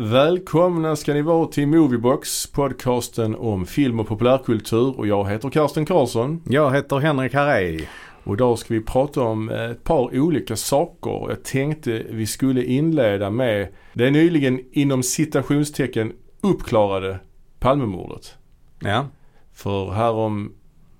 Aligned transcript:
Välkomna 0.00 0.96
ska 0.96 1.14
ni 1.14 1.22
vara 1.22 1.46
till 1.46 1.68
Moviebox, 1.68 2.46
podcasten 2.46 3.34
om 3.34 3.66
film 3.66 4.00
och 4.00 4.08
populärkultur 4.08 4.98
och 4.98 5.06
jag 5.06 5.30
heter 5.30 5.50
Karsten 5.50 5.86
Karlsson. 5.86 6.42
Jag 6.46 6.74
heter 6.74 6.96
Henrik 6.96 7.34
Harrej. 7.34 7.88
Och 8.24 8.34
idag 8.34 8.58
ska 8.58 8.74
vi 8.74 8.80
prata 8.80 9.22
om 9.22 9.50
ett 9.50 9.84
par 9.84 10.18
olika 10.18 10.56
saker. 10.56 11.26
Jag 11.28 11.44
tänkte 11.44 12.02
vi 12.10 12.26
skulle 12.26 12.64
inleda 12.64 13.30
med 13.30 13.68
det 13.92 14.10
nyligen 14.10 14.60
inom 14.72 15.02
citationstecken 15.02 16.12
uppklarade 16.40 17.18
Palmemordet. 17.58 18.36
Ja. 18.80 19.06
För 19.52 19.90
härom, 19.90 20.52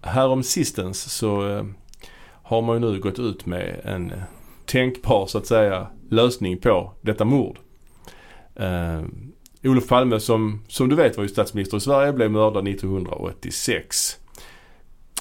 härom 0.03 0.43
sistens 0.43 1.13
så 1.13 1.49
eh, 1.49 1.65
har 2.43 2.63
man 2.63 2.77
ju 2.77 2.81
nu 2.81 3.01
gått 3.01 3.19
ut 3.19 3.47
med 3.47 3.81
en 3.85 4.13
tänkbar 4.67 5.27
så 5.27 5.39
att 5.39 5.47
säga 5.47 5.87
lösning 6.11 6.59
på 6.59 6.93
detta 7.03 7.25
mord. 7.25 7.59
Uh, 8.61 9.05
Olof 9.65 9.89
Palme 9.89 10.21
som, 10.21 10.63
som 10.69 10.89
du 10.89 10.97
vet 10.97 11.17
var 11.17 11.25
ju 11.25 11.29
statsminister 11.29 11.77
i 11.77 11.81
Sverige 11.81 12.13
blev 12.13 12.31
mördad 12.31 12.69
1986. 12.69 14.19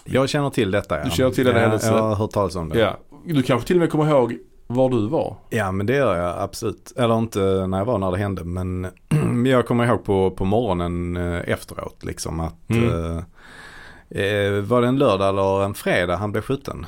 Jag 0.03 0.29
känner 0.29 0.49
till 0.49 0.71
detta 0.71 0.97
ja. 0.97 1.03
Du 1.03 1.11
känner 1.11 1.31
till 1.31 1.45
den 1.45 1.55
händelsen? 1.55 1.95
Jag 1.95 2.01
har 2.01 2.15
hört 2.15 2.31
talas 2.31 2.55
om 2.55 2.69
det. 2.69 2.79
Ja. 2.79 2.97
Du 3.25 3.43
kanske 3.43 3.67
till 3.67 3.75
och 3.75 3.79
med 3.79 3.91
kommer 3.91 4.09
ihåg 4.09 4.37
var 4.67 4.89
du 4.89 5.07
var? 5.07 5.35
Ja 5.49 5.71
men 5.71 5.85
det 5.85 5.95
gör 5.95 6.17
jag 6.17 6.41
absolut. 6.41 6.93
Eller 6.95 7.17
inte 7.17 7.39
när 7.67 7.77
jag 7.77 7.85
var 7.85 7.97
när 7.97 8.11
det 8.11 8.17
hände 8.17 8.43
men 8.43 8.87
jag 9.45 9.67
kommer 9.67 9.85
ihåg 9.85 10.03
på, 10.03 10.31
på 10.31 10.45
morgonen 10.45 11.17
eh, 11.17 11.49
efteråt 11.49 12.03
liksom 12.05 12.39
att 12.39 12.69
mm. 12.69 12.89
eh, 12.89 13.17
eh, 14.23 14.61
var 14.61 14.81
det 14.81 14.87
en 14.87 14.97
lördag 14.97 15.29
eller 15.29 15.63
en 15.63 15.73
fredag 15.73 16.15
han 16.15 16.31
blev 16.31 16.41
skjuten? 16.41 16.85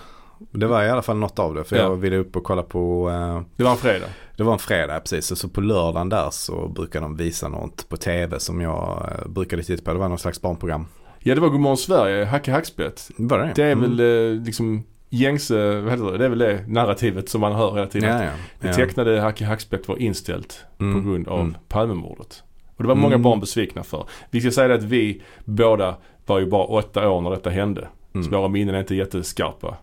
Det 0.52 0.68
var 0.68 0.84
i 0.84 0.90
alla 0.90 1.02
fall 1.02 1.18
något 1.18 1.40
av 1.40 1.56
det 1.56 1.64
för 1.64 1.76
ja. 1.76 1.82
jag 1.82 1.96
ville 1.96 2.18
upp 2.18 2.36
och 2.36 2.44
kolla 2.44 2.64
på 2.64 3.10
eh, 3.10 3.42
Det 3.56 3.64
var 3.64 3.72
en 3.72 3.78
fredag? 3.78 4.08
Det 4.38 4.44
var 4.44 4.54
en 4.54 4.60
fredag 4.60 5.00
precis. 5.00 5.40
Så 5.40 5.50
på 5.50 5.62
lördagen 5.62 6.10
där 6.10 6.30
så 6.32 6.68
brukade 6.68 7.06
de 7.06 7.18
visa 7.18 7.48
något 7.48 7.90
på 7.90 7.98
tv 7.98 8.40
som 8.40 8.62
jag 8.62 9.10
eh, 9.12 9.30
brukade 9.30 9.64
titta 9.64 9.84
på. 9.84 9.94
Det 9.94 10.00
var 10.00 10.10
någon 10.10 10.20
slags 10.20 10.42
barnprogram. 10.42 10.86
Ja 11.20 11.36
det 11.36 11.42
var 11.42 11.50
Godmorgon 11.50 11.78
Sverige, 11.78 12.26
Hacke 12.26 12.52
Hackspett. 12.52 13.12
Var 13.18 13.40
det 13.40 13.52
Det 13.56 13.64
är 13.64 13.72
mm. 13.72 13.98
väl 13.98 14.34
eh, 14.36 14.44
liksom 14.46 14.84
gängse, 15.10 15.80
vad 15.82 15.92
heter 15.92 16.12
det? 16.12 16.18
det 16.18 16.26
är 16.26 16.30
väl 16.30 16.40
det 16.40 16.64
narrativet 16.68 17.30
som 17.30 17.42
man 17.42 17.56
hör 17.56 17.74
hela 17.76 17.88
tiden. 17.88 18.18
Ja, 18.18 18.24
ja. 18.24 18.32
Det 18.60 18.74
tecknade 18.74 19.22
Hacke 19.22 19.46
Hackspett 19.46 19.88
var 19.88 20.02
inställt 20.02 20.66
mm. 20.80 20.94
på 21.04 21.10
grund 21.10 21.28
av 21.28 21.40
mm. 21.40 21.56
Palmemordet. 21.68 22.44
Och 22.76 22.84
det 22.84 22.88
var 22.88 22.96
många 22.96 23.16
Mm. 23.16 23.24
barn 23.24 23.40
besvikna 23.40 23.84
för. 23.84 24.06
Vi 24.32 24.42
ska 24.42 24.52
säga 24.52 24.68
det 24.68 24.74
att 24.74 24.84
vi 24.84 25.22
båda 25.46 25.96
var 26.26 26.40
ju 26.40 26.46
bara 26.46 26.64
åtta 26.64 27.10
år 27.10 27.22
när 27.22 27.30
detta 27.30 27.50
hände. 27.50 27.88
Mm. 28.14 28.24
Så 28.24 28.38
våra 28.38 28.48
minnen 28.48 28.76
är 28.76 28.80
inte 28.80 28.96
jätteskarpa. 28.96 29.78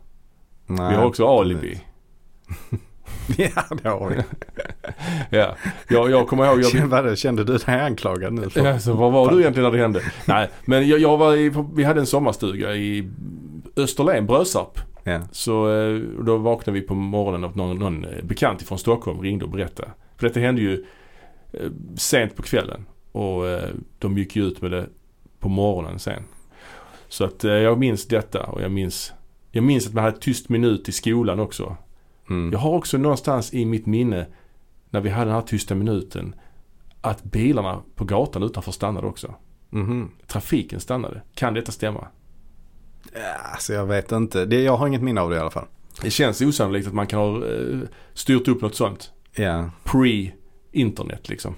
Nej, 0.67 0.91
Vi 0.91 0.97
har 0.97 1.05
också 1.05 1.27
alibi. 1.27 1.81
ja 3.36 3.62
det 3.83 3.89
har 3.89 4.09
vi. 4.09 4.22
Ja, 5.39 5.56
jag, 5.89 6.11
jag 6.11 6.28
kommer 6.28 6.47
ihåg. 6.47 6.61
Jag, 6.61 6.70
Kände, 6.70 7.17
kände 7.17 7.45
du 7.45 7.56
dig 7.56 7.81
anklagad 7.81 8.33
nu? 8.33 8.50
För? 8.50 8.64
Ja, 8.67 8.78
så 8.78 8.92
vad 8.92 9.12
var 9.12 9.31
du 9.31 9.41
egentligen 9.41 9.70
när 9.70 9.77
det 9.78 9.83
hände? 9.83 10.03
Nej, 10.27 10.50
men 10.64 10.89
jag, 10.89 10.98
jag 11.00 11.17
var 11.17 11.36
i, 11.36 11.53
vi 11.75 11.84
hade 11.84 12.00
en 12.00 12.06
sommarstuga 12.06 12.75
i 12.75 13.08
Österlen, 13.77 14.27
Brösarp. 14.27 14.81
Ja. 15.05 15.20
Så 15.33 15.73
eh, 15.73 16.00
då 16.25 16.36
vaknade 16.36 16.80
vi 16.80 16.86
på 16.86 16.95
morgonen 16.95 17.45
av 17.45 17.56
någon, 17.56 17.78
någon 17.78 18.05
eh, 18.05 18.25
bekant 18.25 18.62
från 18.62 18.78
Stockholm 18.78 19.20
ringde 19.20 19.45
och 19.45 19.51
berättade. 19.51 19.89
För 20.17 20.28
detta 20.28 20.41
hände 20.41 20.61
ju 20.61 20.84
eh, 21.53 21.70
sent 21.97 22.36
på 22.36 22.42
kvällen 22.42 22.86
och 23.12 23.42
de 23.98 24.19
gick 24.19 24.36
ju 24.36 24.45
ut 24.45 24.62
med 24.62 24.70
det 24.70 24.86
på 25.40 25.48
morgonen 25.48 25.98
sen. 25.98 26.23
Så 27.08 27.24
att 27.24 27.45
jag 27.45 27.79
minns 27.79 28.08
detta 28.08 28.42
och 28.42 28.63
jag 28.63 28.70
minns, 28.70 29.13
jag 29.56 29.64
minns 29.64 29.86
att 29.86 29.94
man 29.94 30.05
hade 30.05 30.18
tyst 30.18 30.48
minut 30.48 30.89
i 30.89 30.92
skolan 30.92 31.40
också. 31.40 31.77
Mm. 32.30 32.52
Jag 32.52 32.58
har 32.58 32.70
också 32.70 32.98
någonstans 32.98 33.55
i 33.55 33.64
mitt 33.64 33.86
minne 33.86 34.27
när 34.90 35.00
vi 35.00 35.11
hade 35.11 35.24
den 35.24 35.34
här 35.34 35.42
tysta 35.42 35.74
minuten 35.74 36.34
att 37.00 37.24
bilarna 37.24 37.83
på 37.95 38.05
gatan 38.05 38.42
utanför 38.42 38.72
stannade 38.72 39.06
också. 39.06 39.34
Mhm. 39.70 40.11
Trafiken 40.27 40.80
stannade. 40.80 41.22
Kan 41.34 41.55
detta 41.55 41.72
stämma? 41.72 42.08
Alltså 43.52 43.72
jag 43.72 43.86
vet 43.86 44.12
inte. 44.12 44.45
Det, 44.45 44.62
jag 44.62 44.77
har 44.77 44.86
inget 44.86 45.02
minne 45.02 45.20
av 45.20 45.30
det 45.30 45.36
i 45.36 45.39
alla 45.39 45.50
fall. 45.50 45.66
Det 46.02 46.11
känns 46.11 46.40
osannolikt 46.40 46.86
att 46.89 46.95
man 46.95 47.06
kan 47.06 47.18
ha 47.18 47.46
eh, 47.46 47.78
styrt 48.14 48.48
upp 48.48 48.61
något 48.62 48.74
sånt. 48.74 49.12
Ja, 49.34 49.70
Pre-internet 49.84 51.28
liksom. 51.28 51.55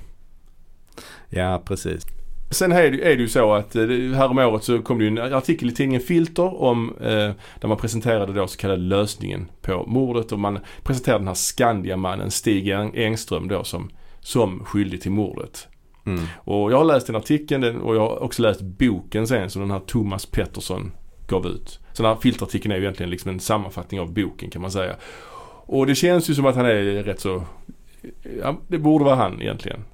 ja 1.29 1.63
precis. 1.65 2.07
Sen 2.51 2.73
är 2.73 2.91
det, 2.91 3.13
är 3.13 3.17
det 3.17 3.23
ju 3.23 3.29
så 3.29 3.53
att 3.53 3.77
eh, 3.77 3.87
här 3.89 4.29
om 4.29 4.39
året 4.39 4.65
så 4.65 4.83
kom 4.83 4.99
det 4.99 5.05
ju 5.05 5.09
en 5.09 5.35
artikel 5.35 5.69
i 5.69 5.73
tidningen 5.75 6.03
Filter 6.03 6.63
om 6.63 6.95
eh, 7.01 7.31
där 7.61 7.67
man 7.67 7.77
presenterade 7.77 8.33
då 8.33 8.47
så 8.47 8.59
kallade 8.59 8.83
lösningen 8.83 9.49
på 9.63 9.85
mordet 9.87 10.33
och 10.33 10.39
man 10.39 10.59
presenterade 10.83 11.21
den 11.21 11.29
här 11.29 11.35
Skandiamannen 11.35 12.31
Stig 12.31 12.67
Eng- 12.67 12.97
Engström 12.97 13.49
då 13.49 13.65
som, 13.65 13.91
som 14.21 14.65
skyldig 14.65 15.03
till 15.03 15.11
mordet. 15.11 15.69
Mm. 16.07 16.21
Och 16.37 16.73
jag 16.73 16.77
har 16.77 16.85
läst 16.85 17.07
den 17.07 17.17
artikeln 17.17 17.81
och 17.81 17.97
jag 17.97 18.01
har 18.01 18.23
också 18.23 18.43
läst 18.43 18.61
boken 18.61 19.27
sen 19.27 19.51
som 19.51 19.63
den 19.63 19.71
här 19.71 19.81
Thomas 19.81 20.27
Pettersson 20.27 20.93
gav 21.29 21.47
ut. 21.47 21.81
Så 21.93 22.03
den 22.03 22.13
här 22.13 22.21
filtartikeln 22.21 22.73
är 22.73 22.77
ju 22.77 22.83
egentligen 22.83 23.11
liksom 23.11 23.31
en 23.31 23.41
sammanfattning 23.41 24.01
av 24.01 24.13
boken 24.13 24.51
kan 24.51 24.63
man 24.63 24.71
säga. 24.71 24.97
Och 25.67 25.87
det 25.87 25.95
känns 25.95 26.31
ju 26.31 26.35
som 26.35 26.47
att 26.47 26.57
han 26.57 26.67
är 26.67 26.83
rätt 26.83 27.21
så, 27.21 27.43
ja, 28.43 28.57
det 28.69 28.79
borde 28.79 29.05
vara 29.05 29.15
han 29.15 29.43
egentligen. 29.43 29.85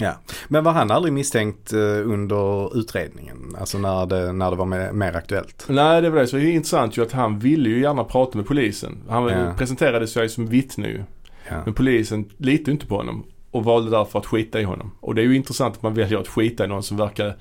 Ja. 0.00 0.12
Men 0.48 0.64
var 0.64 0.72
han 0.72 0.90
aldrig 0.90 1.12
misstänkt 1.12 1.72
eh, 1.72 1.78
under 2.10 2.78
utredningen? 2.78 3.56
Alltså 3.60 3.78
när 3.78 4.06
det, 4.06 4.32
när 4.32 4.50
det 4.50 4.56
var 4.56 4.64
mer, 4.66 4.92
mer 4.92 5.16
aktuellt? 5.16 5.64
Nej 5.68 6.02
det 6.02 6.10
var 6.10 6.20
det. 6.20 6.26
Så 6.26 6.36
det 6.36 6.42
är 6.42 6.50
intressant 6.52 6.96
ju 6.98 7.02
att 7.02 7.12
han 7.12 7.38
ville 7.38 7.68
ju 7.68 7.80
gärna 7.80 8.04
prata 8.04 8.38
med 8.38 8.46
polisen. 8.46 8.98
Han 9.08 9.28
Ja. 9.28 9.54
presenterade 9.58 10.06
sig 10.06 10.28
som 10.28 10.46
vittne 10.46 10.88
ju. 10.88 11.02
Ja. 11.48 11.56
Men 11.64 11.74
polisen 11.74 12.30
litade 12.36 12.70
inte 12.70 12.86
på 12.86 12.96
honom 12.96 13.24
och 13.50 13.64
valde 13.64 13.90
därför 13.90 14.18
att 14.18 14.26
skita 14.26 14.60
i 14.60 14.64
honom. 14.64 14.90
Och 15.00 15.14
det 15.14 15.22
är 15.22 15.26
ju 15.26 15.36
intressant 15.36 15.76
att 15.76 15.82
man 15.82 15.94
väljer 15.94 16.18
att 16.18 16.28
skita 16.28 16.64
i 16.64 16.68
någon 16.68 16.82
som 16.82 16.96
verkar 16.96 17.36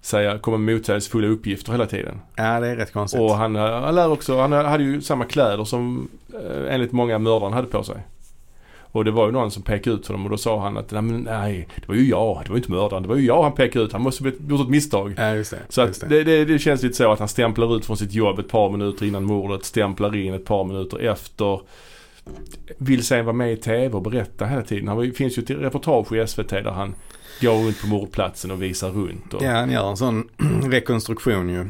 säga, 0.00 0.38
komma 0.38 0.56
med 0.56 0.74
motsägelsefulla 0.74 1.28
uppgifter 1.28 1.72
hela 1.72 1.86
tiden. 1.86 2.20
ja, 2.36 2.60
det 2.60 2.66
är 2.68 2.76
rätt 2.76 2.92
konstigt. 2.92 3.20
Och 3.20 3.36
han, 3.36 3.54
han 3.56 3.94
lär 3.94 4.10
också, 4.12 4.38
han 4.40 4.52
hade 4.52 4.84
ju 4.84 5.00
samma 5.00 5.24
kläder 5.24 5.64
som 5.64 6.08
eh, 6.34 6.74
enligt 6.74 6.92
många 6.92 7.18
mördaren 7.18 7.52
hade 7.52 7.66
på 7.68 7.82
sig. 7.82 7.96
Och 8.96 9.04
det 9.04 9.10
var 9.10 9.26
ju 9.26 9.32
någon 9.32 9.50
som 9.50 9.62
pekade 9.62 9.96
ut 9.96 10.06
honom 10.06 10.24
och 10.24 10.30
då 10.30 10.36
sa 10.36 10.60
han 10.60 10.76
att 10.76 10.90
nej, 10.90 11.02
men 11.02 11.20
nej 11.20 11.68
det 11.76 11.88
var 11.88 11.94
ju 11.94 12.08
jag, 12.08 12.40
det 12.44 12.48
var 12.48 12.56
ju 12.56 12.60
inte 12.62 12.70
mördaren, 12.72 13.02
det 13.02 13.08
var 13.08 13.16
ju 13.16 13.24
jag 13.26 13.42
han 13.42 13.52
pekade 13.52 13.84
ut, 13.84 13.92
han 13.92 14.02
måste 14.02 14.24
ha 14.24 14.30
gjort 14.48 14.60
ett 14.60 14.68
misstag. 14.68 15.14
Ja, 15.16 15.34
just 15.34 15.50
det. 15.50 15.58
Så 15.68 15.80
just 15.80 16.08
det, 16.08 16.24
det, 16.24 16.44
det 16.44 16.58
känns 16.58 16.82
lite 16.82 16.94
så 16.94 17.12
att 17.12 17.18
han 17.18 17.28
stämplar 17.28 17.76
ut 17.76 17.86
från 17.86 17.96
sitt 17.96 18.12
jobb 18.12 18.38
ett 18.38 18.48
par 18.48 18.70
minuter 18.70 19.06
innan 19.06 19.24
mordet, 19.24 19.64
stämplar 19.64 20.16
in 20.16 20.34
ett 20.34 20.44
par 20.44 20.64
minuter 20.64 20.98
efter. 20.98 21.60
Vill 22.78 23.04
sen 23.06 23.24
vara 23.24 23.36
med 23.36 23.52
i 23.52 23.56
TV 23.56 23.94
och 23.94 24.02
berätta 24.02 24.46
hela 24.46 24.62
tiden. 24.62 24.88
Han 24.88 25.04
ju- 25.04 25.12
finns 25.12 25.38
ju 25.38 25.42
ett 25.42 25.50
reportage 25.50 26.12
i 26.12 26.26
SVT 26.26 26.48
där 26.50 26.70
han 26.70 26.94
går 27.40 27.52
runt 27.66 27.80
på 27.80 27.86
mordplatsen 27.86 28.50
och 28.50 28.62
visar 28.62 28.90
runt. 28.90 29.34
Och, 29.34 29.42
Ja, 29.42 29.50
han 29.50 29.70
gör 29.70 29.90
en 29.90 29.96
sån 29.96 30.28
rekonstruktion 30.64 31.48
ju. 31.48 31.66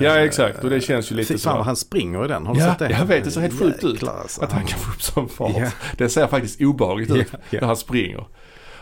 Ja, 0.00 0.16
Eh, 0.18 0.22
exakt. 0.22 0.64
Och 0.64 0.70
det 0.70 0.80
känns 0.80 1.12
ju 1.12 1.16
lite 1.16 1.38
så 1.38 1.50
fan 1.50 1.64
han 1.64 1.76
springer 1.76 2.24
i 2.24 2.28
den. 2.28 2.46
Har 2.46 2.54
du 2.54 2.60
Ja, 2.60 2.66
sett 2.70 2.78
det? 2.78 2.90
jag 2.98 3.04
vet, 3.06 3.24
det 3.24 3.30
ser 3.30 3.40
helt 3.40 3.58
sjukt 3.58 3.84
ut. 3.84 4.02
Alltså. 4.08 4.42
Att 4.44 4.52
han 4.52 4.64
kan 4.66 4.78
få 4.78 4.90
upp 4.92 5.02
sån 5.02 5.28
fart. 5.28 5.52
Ja. 5.58 5.70
Det 5.96 6.08
ser 6.08 6.26
faktiskt 6.26 6.60
obehagligt 6.60 7.10
ut 7.10 7.26
Ja, 7.32 7.38
när 7.50 7.58
ja. 7.60 7.66
han 7.66 7.76
springer. 7.76 8.24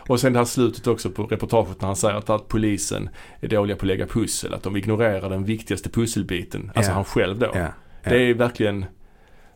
Och 0.07 0.19
sen 0.19 0.33
det 0.33 0.39
här 0.39 0.45
slutet 0.45 0.87
också 0.87 1.09
på 1.09 1.23
reportaget 1.23 1.81
när 1.81 1.87
han 1.87 1.95
säger 1.95 2.15
att, 2.15 2.29
att 2.29 2.47
polisen 2.47 3.09
är 3.41 3.47
dåliga 3.47 3.77
på 3.77 3.81
att 3.83 3.87
lägga 3.87 4.05
pussel. 4.07 4.53
Att 4.53 4.63
de 4.63 4.75
ignorerar 4.77 5.29
den 5.29 5.43
viktigaste 5.43 5.89
pusselbiten. 5.89 6.71
Alltså 6.75 6.91
han 6.91 7.05
själv 7.05 7.39
då. 7.39 7.51
Det 8.03 8.17
är 8.29 8.33
verkligen, 8.33 8.85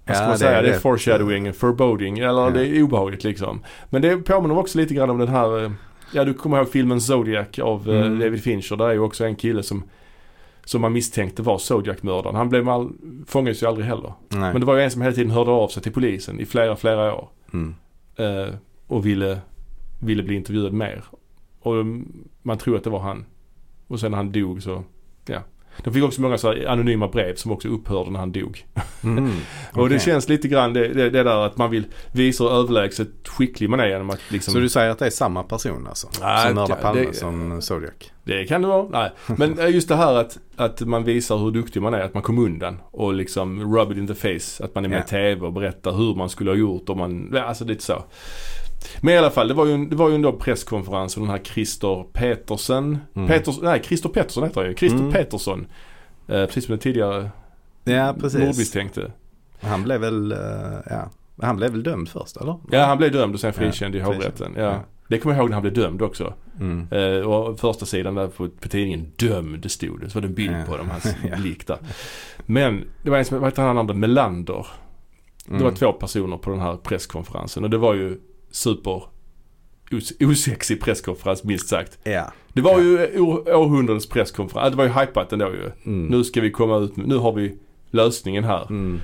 vad 0.06 0.16
ska 0.16 0.24
Ja, 0.24 0.28
man 0.30 0.32
det 0.32 0.38
säga, 0.38 0.58
är 0.58 0.64
det 0.64 0.70
är 0.70 0.74
det. 0.74 0.80
foreshadowing, 0.80 1.54
foreboding, 1.54 2.20
eller 2.20 2.42
Ja. 2.42 2.50
det 2.50 2.68
är 2.68 2.82
obehagligt 2.82 3.24
liksom. 3.24 3.64
Men 3.90 4.02
det 4.02 4.18
påminner 4.18 4.58
också 4.58 4.78
lite 4.78 4.94
grann 4.94 5.10
om 5.10 5.18
den 5.18 5.28
här, 5.28 5.64
eh, 5.64 5.72
ja 6.12 6.24
du 6.24 6.34
kommer 6.34 6.58
ihåg 6.58 6.72
filmen 6.72 7.02
Zodiac 7.02 7.60
av 7.60 7.90
eh, 7.90 8.02
Mm. 8.02 8.20
David 8.20 8.44
Fincher. 8.44 8.76
Där 8.76 8.86
är 8.90 8.94
ju 8.94 9.00
också 9.00 9.26
en 9.26 9.36
kille 9.36 9.64
som, 9.64 9.84
som 10.66 10.82
man 10.82 10.94
misstänkte 10.94 11.42
var 11.42 11.58
Zodiac-mördaren. 11.58 12.36
Han 12.36 12.50
blev 12.50 12.70
all, 12.70 12.92
fångades 13.28 13.64
ju 13.64 13.68
aldrig 13.68 13.88
heller. 13.88 14.14
Nej. 14.30 14.52
Men 14.52 14.60
det 14.60 14.66
var 14.66 14.76
ju 14.76 14.84
en 14.84 14.92
som 14.92 15.02
hela 15.02 15.16
tiden 15.16 15.32
hörde 15.32 15.52
av 15.52 15.68
sig 15.68 15.84
till 15.84 15.92
polisen 15.92 16.40
i 16.40 16.46
flera, 16.46 16.76
flera 16.76 17.16
år. 17.16 17.30
Mm. 17.54 17.76
Eh, 18.16 18.54
och 18.88 19.06
ville, 19.06 19.40
ville 20.00 20.24
bli 20.24 20.36
intervjuad 20.36 20.74
mer. 20.74 21.04
Och 21.60 21.76
mm, 21.76 22.28
man 22.42 22.58
tror 22.58 22.78
att 22.78 22.84
det 22.84 22.90
var 22.90 23.00
han. 23.00 23.26
Och 23.88 24.00
sen 24.00 24.12
när 24.12 24.18
han 24.18 24.32
dog 24.32 24.64
så, 24.64 24.84
ja. 25.26 25.40
De 25.84 25.94
fick 25.94 26.04
också 26.04 26.22
många 26.22 26.38
så 26.38 26.48
här 26.48 26.66
anonyma 26.68 27.08
brev 27.08 27.36
som 27.36 27.52
också 27.52 27.68
upphörde 27.68 28.12
när 28.12 28.20
han 28.20 28.32
dog. 28.32 28.66
Mm. 29.04 29.32
Och 29.74 29.90
det 29.90 30.00
känns 30.00 30.30
lite 30.30 30.48
grann 30.48 30.74
det, 30.74 30.88
det, 30.88 31.10
det 31.10 31.24
där 31.24 31.46
att 31.46 31.58
man 31.58 31.72
vill 31.72 31.84
visa 32.12 32.44
hur 32.44 32.52
överlägset 32.52 33.08
skicklig 33.28 33.70
man 33.70 33.80
är 33.80 33.88
genom 33.88 34.10
att 34.10 34.20
liksom. 34.30 34.54
Så 34.54 34.60
du 34.60 34.70
säger 34.70 34.90
att 34.90 35.00
det 35.00 35.06
är 35.06 35.10
samma 35.10 35.44
person 35.44 35.88
alltså? 35.88 36.08
Nej, 36.22 36.46
som 36.48 36.56
mördar 36.56 36.76
Palme 36.76 37.02
det- 37.02 37.14
som 37.14 37.62
Zodiac? 37.62 37.94
Det 38.24 38.46
kan 38.46 38.62
det 38.62 38.68
vara. 38.68 38.88
Nej. 38.90 39.12
Men 39.38 39.60
eh, 39.60 39.70
just 39.70 39.88
det 39.88 39.96
här 39.96 40.16
att, 40.16 40.38
att 40.56 40.82
man 40.82 41.04
visar 41.04 41.38
hur 41.38 41.52
duktig 41.52 41.82
man 41.82 41.94
är. 41.94 42.00
Att 42.00 42.14
man 42.14 42.24
kom 42.24 42.40
undan. 42.40 42.78
Och 42.92 43.14
liksom 43.14 43.76
rub 43.76 43.92
it 43.92 43.98
in 43.98 44.08
the 44.08 44.16
face. 44.16 44.64
Att 44.64 44.76
man 44.76 44.86
är 44.86 44.90
med 44.90 45.04
i 45.06 45.10
TV 45.10 45.42
och 45.46 45.54
berättar 45.54 45.92
hur 45.92 46.16
man 46.16 46.30
skulle 46.30 46.52
ha 46.52 46.56
gjort. 46.58 46.90
Och 46.90 46.98
man, 46.98 47.38
alltså 47.38 47.66
lite 47.66 47.84
så. 47.84 48.04
Men 49.02 49.14
i 49.14 49.18
alla 49.18 49.32
fall, 49.32 49.48
det 49.48 49.54
var 49.54 49.66
ju 49.66 49.74
en, 49.74 49.90
det 49.90 49.96
var 49.96 50.10
ju 50.10 50.16
en 50.16 50.22
då 50.22 50.32
presskonferens 50.34 51.16
och 51.18 51.22
den 51.22 51.30
här 51.32 51.40
Christer 51.44 52.04
Petersen. 52.14 52.98
Mm. 53.16 53.28
Peters, 53.28 53.62
nej, 53.62 53.82
Christer 53.84 54.10
Pettersson 54.10 54.44
heter 54.44 54.62
han 54.62 54.70
ju. 54.70 54.76
Christer 54.76 55.00
Mm. 55.00 55.12
Petersson. 55.12 55.68
Eh, 56.28 56.46
precis 56.46 56.66
som 56.66 56.72
den 56.72 56.80
tidigare 56.80 57.30
Ja, 57.84 58.16
precis. 58.20 58.40
mordmisstänkte. 58.40 59.12
Han 59.62 59.84
blev 59.84 60.02
väl, 60.02 60.32
eh, 60.32 60.38
ja. 60.90 61.10
Han 61.42 61.56
blev 61.58 61.72
väl 61.72 61.84
dömd 61.84 62.10
först 62.10 62.38
eller? 62.38 62.56
Ja 62.72 62.86
han 62.86 62.98
blev 62.98 63.12
dömd 63.12 63.34
och 63.34 63.40
sen 63.40 63.54
frikänd 63.54 63.96
Ja, 63.96 64.00
i 64.00 64.02
hovrätten. 64.04 64.54
Ja. 64.58 64.62
Ja. 64.64 64.80
Det 65.10 65.18
kommer 65.20 65.36
jag 65.36 65.42
ihåg 65.42 65.50
när 65.50 65.56
han 65.56 65.62
blev 65.62 65.74
dömd 65.74 66.02
också. 66.02 66.34
Mm. 66.60 66.88
Eh, 66.92 67.28
och 67.28 67.60
första 67.60 67.86
sidan 67.86 68.16
där 68.16 68.28
på, 68.28 68.50
på 68.50 68.68
tidningen 68.70 69.12
dömd 69.16 69.72
stod 69.72 70.02
det. 70.02 70.10
Så 70.10 70.16
var 70.18 70.22
det 70.22 70.28
en 70.28 70.34
bild 70.34 70.56
Ja. 70.56 70.66
på 70.68 70.78
dem, 70.78 70.90
hans 70.90 71.16
blick 71.42 71.68
där. 71.68 71.78
Men 72.46 72.84
det 73.04 73.10
var 73.10 73.18
en 73.18 73.26
som, 73.26 73.40
vad 73.40 73.48
heter 73.50 73.62
han 73.64 73.78
andra, 73.78 73.94
Melander. 73.94 74.68
Det 75.46 75.54
var 75.54 75.60
Mm. 75.60 75.76
två 75.76 75.92
personer 75.92 76.38
på 76.38 76.50
den 76.52 76.60
här 76.60 76.76
presskonferensen 76.78 77.64
och 77.64 77.70
det 77.70 77.78
var 77.78 77.94
ju 77.94 78.18
super 78.56 79.04
os- 79.92 80.14
osexig 80.22 80.82
presskonferens 80.82 81.44
minst 81.44 81.68
sagt. 81.68 81.98
Ja. 82.04 82.32
Det 82.54 82.62
var 82.62 82.80
ju 82.80 83.20
å- 83.20 83.44
århundradets 83.56 84.10
presskonferens. 84.10 84.72
Det 84.72 84.78
var 84.78 84.84
ju 84.86 84.92
hypat 84.92 85.34
ändå 85.34 85.46
ju. 85.46 85.72
Mm. 85.86 86.06
Nu 86.08 86.24
ska 86.24 86.42
vi 86.42 86.52
komma 86.52 86.78
ut 86.78 86.98
med, 86.98 87.08
nu 87.08 87.18
har 87.18 87.32
vi 87.34 87.58
lösningen 87.92 88.44
här. 88.44 88.66
Mm. 88.70 89.00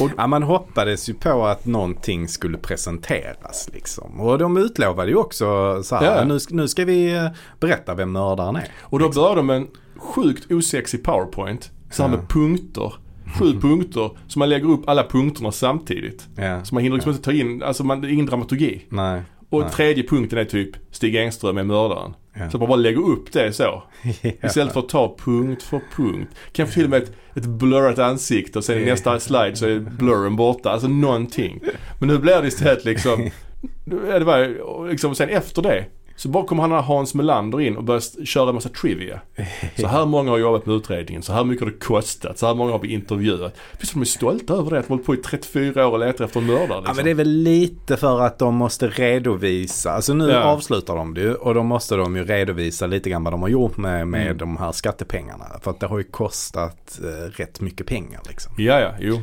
Och- 0.00 0.10
Ja, 0.16 0.26
man 0.26 0.42
hoppades 0.42 1.08
ju 1.08 1.14
på 1.14 1.46
att 1.46 1.66
någonting 1.66 2.28
skulle 2.28 2.58
presenteras 2.58 3.68
liksom. 3.72 4.20
Och 4.20 4.38
de 4.38 4.56
utlovade 4.56 5.10
ju 5.10 5.16
också 5.16 5.80
så 5.82 5.96
här, 5.96 6.18
Ja. 6.18 6.24
nu, 6.24 6.38
nu 6.50 6.68
ska 6.68 6.84
vi 6.84 7.14
eh, 7.14 7.26
berätta 7.60 7.94
vem 7.94 8.12
mördaren 8.12 8.56
är. 8.56 8.68
Och 8.80 8.98
då 8.98 9.08
började 9.10 9.34
de 9.36 9.46
med 9.46 9.56
en 9.56 9.68
sjukt 9.96 10.52
osexig 10.52 11.04
powerpoint. 11.04 11.70
Så 11.90 12.02
här 12.02 12.10
Ja. 12.10 12.16
med 12.16 12.28
punkter. 12.28 12.92
Sju 13.38 13.60
punkter. 13.60 14.10
Så 14.28 14.38
man 14.38 14.48
lägger 14.48 14.70
upp 14.70 14.88
alla 14.88 15.04
punkterna 15.04 15.52
samtidigt. 15.52 16.28
Ja. 16.36 16.64
Så 16.64 16.74
man 16.74 16.82
hinner 16.82 16.96
liksom 16.96 17.12
inte 17.12 17.24
ta 17.24 17.32
in, 17.32 17.62
alltså 17.62 17.84
man, 17.84 18.00
det 18.00 18.08
är 18.08 18.10
ingen 18.10 18.26
dramaturgi. 18.26 18.82
Nej. 18.88 19.22
Och 19.50 19.60
Nej. 19.60 19.70
tredje 19.70 20.04
punkten 20.08 20.38
är 20.38 20.44
typ 20.44 20.70
Stig 20.90 21.16
Engström 21.16 21.58
är 21.58 21.62
mördaren. 21.62 22.14
Ja. 22.34 22.50
Så 22.50 22.58
man 22.58 22.68
bara 22.68 22.76
lägger 22.76 23.08
upp 23.08 23.32
det 23.32 23.52
så. 23.52 23.82
Istället 24.42 24.72
för 24.72 24.80
att 24.80 24.88
ta 24.88 25.16
punkt 25.24 25.62
för 25.62 25.80
punkt. 25.96 26.30
Kanske 26.52 26.74
till 26.74 26.84
och 26.84 26.90
med 26.90 27.02
ett, 27.02 27.12
ett 27.34 27.46
blurrat 27.46 27.98
ansikte 27.98 28.58
och 28.58 28.64
sen 28.64 28.78
i 28.78 28.84
nästa 28.84 29.20
slide 29.20 29.56
så 29.56 29.66
är 29.66 29.80
blurren 29.80 30.36
borta. 30.36 30.70
Alltså 30.70 30.88
någonting. 30.88 31.60
Men 31.98 32.08
nu 32.08 32.18
blir 32.18 32.42
det 32.42 32.48
istället 32.48 32.84
liksom, 32.84 33.30
det 33.84 34.24
var 34.24 34.88
liksom, 34.88 35.14
sen 35.14 35.28
efter 35.28 35.62
det 35.62 35.84
så 36.16 36.28
bara 36.28 36.44
kommer 36.46 36.62
han 36.62 36.84
Hans 36.84 37.14
Melander 37.14 37.60
in 37.60 37.76
och 37.76 37.84
börjar 37.84 37.98
s- 37.98 38.16
köra 38.28 38.48
en 38.48 38.54
massa 38.54 38.68
trivia. 38.68 39.20
Så 39.76 39.86
här 39.86 40.06
många 40.06 40.30
har 40.30 40.38
jobbat 40.38 40.66
med 40.66 40.76
utredningen, 40.76 41.22
så 41.22 41.32
här 41.32 41.44
mycket 41.44 41.64
har 41.64 41.70
det 41.70 41.78
kostat, 41.78 42.38
så 42.38 42.46
här 42.46 42.54
många 42.54 42.72
har 42.72 42.78
vi 42.78 42.92
intervjuat. 42.92 43.54
Visst 43.80 43.92
de 43.92 44.00
är 44.00 44.04
stolta 44.06 44.54
över 44.54 44.70
det 44.70 44.78
att 44.78 44.86
de 44.88 44.92
hållit 44.92 45.06
på 45.06 45.14
i 45.14 45.16
34 45.16 45.86
år 45.88 45.92
och 45.92 45.98
letar 45.98 46.24
efter 46.24 46.40
en 46.40 46.46
mördare 46.46 46.62
liksom. 46.66 46.84
Ja 46.86 46.92
men 46.94 47.04
det 47.04 47.10
är 47.10 47.14
väl 47.14 47.28
lite 47.42 47.96
för 47.96 48.20
att 48.20 48.38
de 48.38 48.54
måste 48.54 48.88
redovisa. 48.88 49.92
Alltså 49.92 50.14
nu 50.14 50.28
Ja. 50.30 50.42
avslutar 50.42 50.96
de 50.96 51.14
det 51.14 51.20
ju 51.20 51.34
och 51.34 51.54
då 51.54 51.62
måste 51.62 51.96
de 51.96 52.16
ju 52.16 52.24
redovisa 52.24 52.86
lite 52.86 53.10
grann 53.10 53.24
vad 53.24 53.32
de 53.32 53.42
har 53.42 53.48
gjort 53.48 53.76
med, 53.76 54.08
med 54.08 54.22
Mm. 54.26 54.38
de 54.38 54.56
här 54.56 54.72
skattepengarna. 54.72 55.44
För 55.62 55.70
att 55.70 55.80
det 55.80 55.86
har 55.86 55.98
ju 55.98 56.04
kostat 56.04 57.00
eh, 57.04 57.30
rätt 57.30 57.60
mycket 57.60 57.86
pengar 57.86 58.20
liksom. 58.28 58.52
Ja, 58.58 58.80
ja, 58.80 58.90
jo. 59.00 59.20